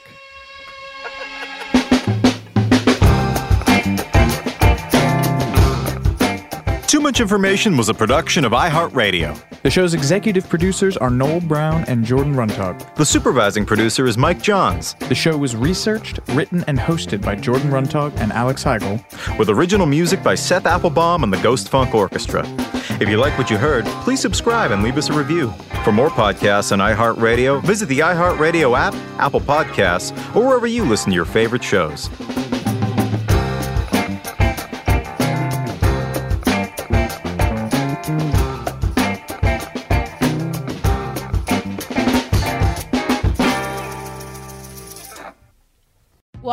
Much 7.11 7.19
Information 7.19 7.75
was 7.75 7.89
a 7.89 7.93
production 7.93 8.45
of 8.45 8.53
iHeartRadio. 8.53 9.37
The 9.63 9.69
show's 9.69 9.93
executive 9.93 10.47
producers 10.47 10.95
are 10.95 11.09
Noel 11.09 11.41
Brown 11.41 11.83
and 11.89 12.05
Jordan 12.05 12.35
Runtagh. 12.35 12.95
The 12.95 13.05
supervising 13.05 13.65
producer 13.65 14.07
is 14.07 14.17
Mike 14.17 14.41
Johns. 14.41 14.93
The 15.09 15.13
show 15.13 15.35
was 15.35 15.53
researched, 15.53 16.21
written, 16.29 16.63
and 16.69 16.79
hosted 16.79 17.21
by 17.21 17.35
Jordan 17.35 17.69
Runtagh 17.69 18.17
and 18.21 18.31
Alex 18.31 18.63
Heigl. 18.63 19.03
With 19.37 19.49
original 19.49 19.85
music 19.85 20.23
by 20.23 20.35
Seth 20.35 20.65
Applebaum 20.65 21.25
and 21.25 21.33
the 21.33 21.41
Ghost 21.41 21.67
Funk 21.67 21.93
Orchestra. 21.93 22.45
If 23.01 23.09
you 23.09 23.17
like 23.17 23.37
what 23.37 23.49
you 23.49 23.57
heard, 23.57 23.83
please 24.05 24.21
subscribe 24.21 24.71
and 24.71 24.81
leave 24.81 24.97
us 24.97 25.09
a 25.09 25.13
review. 25.13 25.51
For 25.83 25.91
more 25.91 26.09
podcasts 26.11 26.71
on 26.71 26.79
iHeartRadio, 26.79 27.61
visit 27.63 27.89
the 27.89 27.99
iHeartRadio 27.99 28.79
app, 28.79 28.93
Apple 29.19 29.41
Podcasts, 29.41 30.15
or 30.33 30.47
wherever 30.47 30.65
you 30.65 30.85
listen 30.85 31.09
to 31.09 31.15
your 31.15 31.25
favorite 31.25 31.61
shows. 31.61 32.09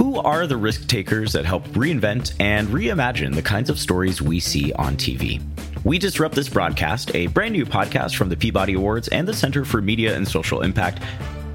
Who 0.00 0.18
are 0.18 0.46
the 0.46 0.56
risk 0.56 0.86
takers 0.86 1.34
that 1.34 1.44
help 1.44 1.62
reinvent 1.72 2.32
and 2.40 2.68
reimagine 2.68 3.34
the 3.34 3.42
kinds 3.42 3.68
of 3.68 3.78
stories 3.78 4.22
we 4.22 4.40
see 4.40 4.72
on 4.72 4.96
TV? 4.96 5.42
We 5.84 5.98
Disrupt 5.98 6.34
This 6.34 6.48
Broadcast, 6.48 7.14
a 7.14 7.26
brand 7.26 7.52
new 7.52 7.66
podcast 7.66 8.16
from 8.16 8.30
the 8.30 8.36
Peabody 8.38 8.72
Awards 8.72 9.08
and 9.08 9.28
the 9.28 9.34
Center 9.34 9.62
for 9.62 9.82
Media 9.82 10.16
and 10.16 10.26
Social 10.26 10.62
Impact, 10.62 11.02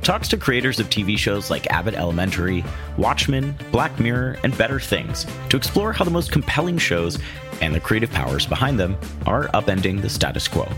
talks 0.03 0.27
to 0.27 0.37
creators 0.37 0.79
of 0.79 0.91
TV 0.91 1.17
shows 1.17 1.49
like 1.49 1.65
Abbott 1.71 1.95
Elementary, 1.95 2.63
Watchmen, 2.99 3.55
Black 3.71 3.99
Mirror, 3.99 4.37
and 4.43 4.55
Better 4.55 4.79
Things 4.79 5.25
to 5.49 5.57
explore 5.57 5.91
how 5.91 6.05
the 6.05 6.11
most 6.11 6.31
compelling 6.31 6.77
shows 6.77 7.17
and 7.61 7.73
the 7.73 7.79
creative 7.79 8.11
powers 8.11 8.45
behind 8.45 8.79
them 8.79 8.95
are 9.25 9.47
upending 9.55 10.03
the 10.03 10.09
status 10.09 10.47
quo. 10.47 10.69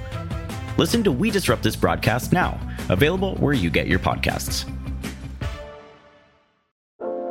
Listen 0.77 1.03
to 1.03 1.11
We 1.11 1.31
Disrupt 1.31 1.63
This 1.63 1.75
Broadcast 1.75 2.31
now, 2.31 2.57
available 2.87 3.35
where 3.35 3.53
you 3.53 3.69
get 3.69 3.87
your 3.87 3.99
podcasts. 3.99 4.63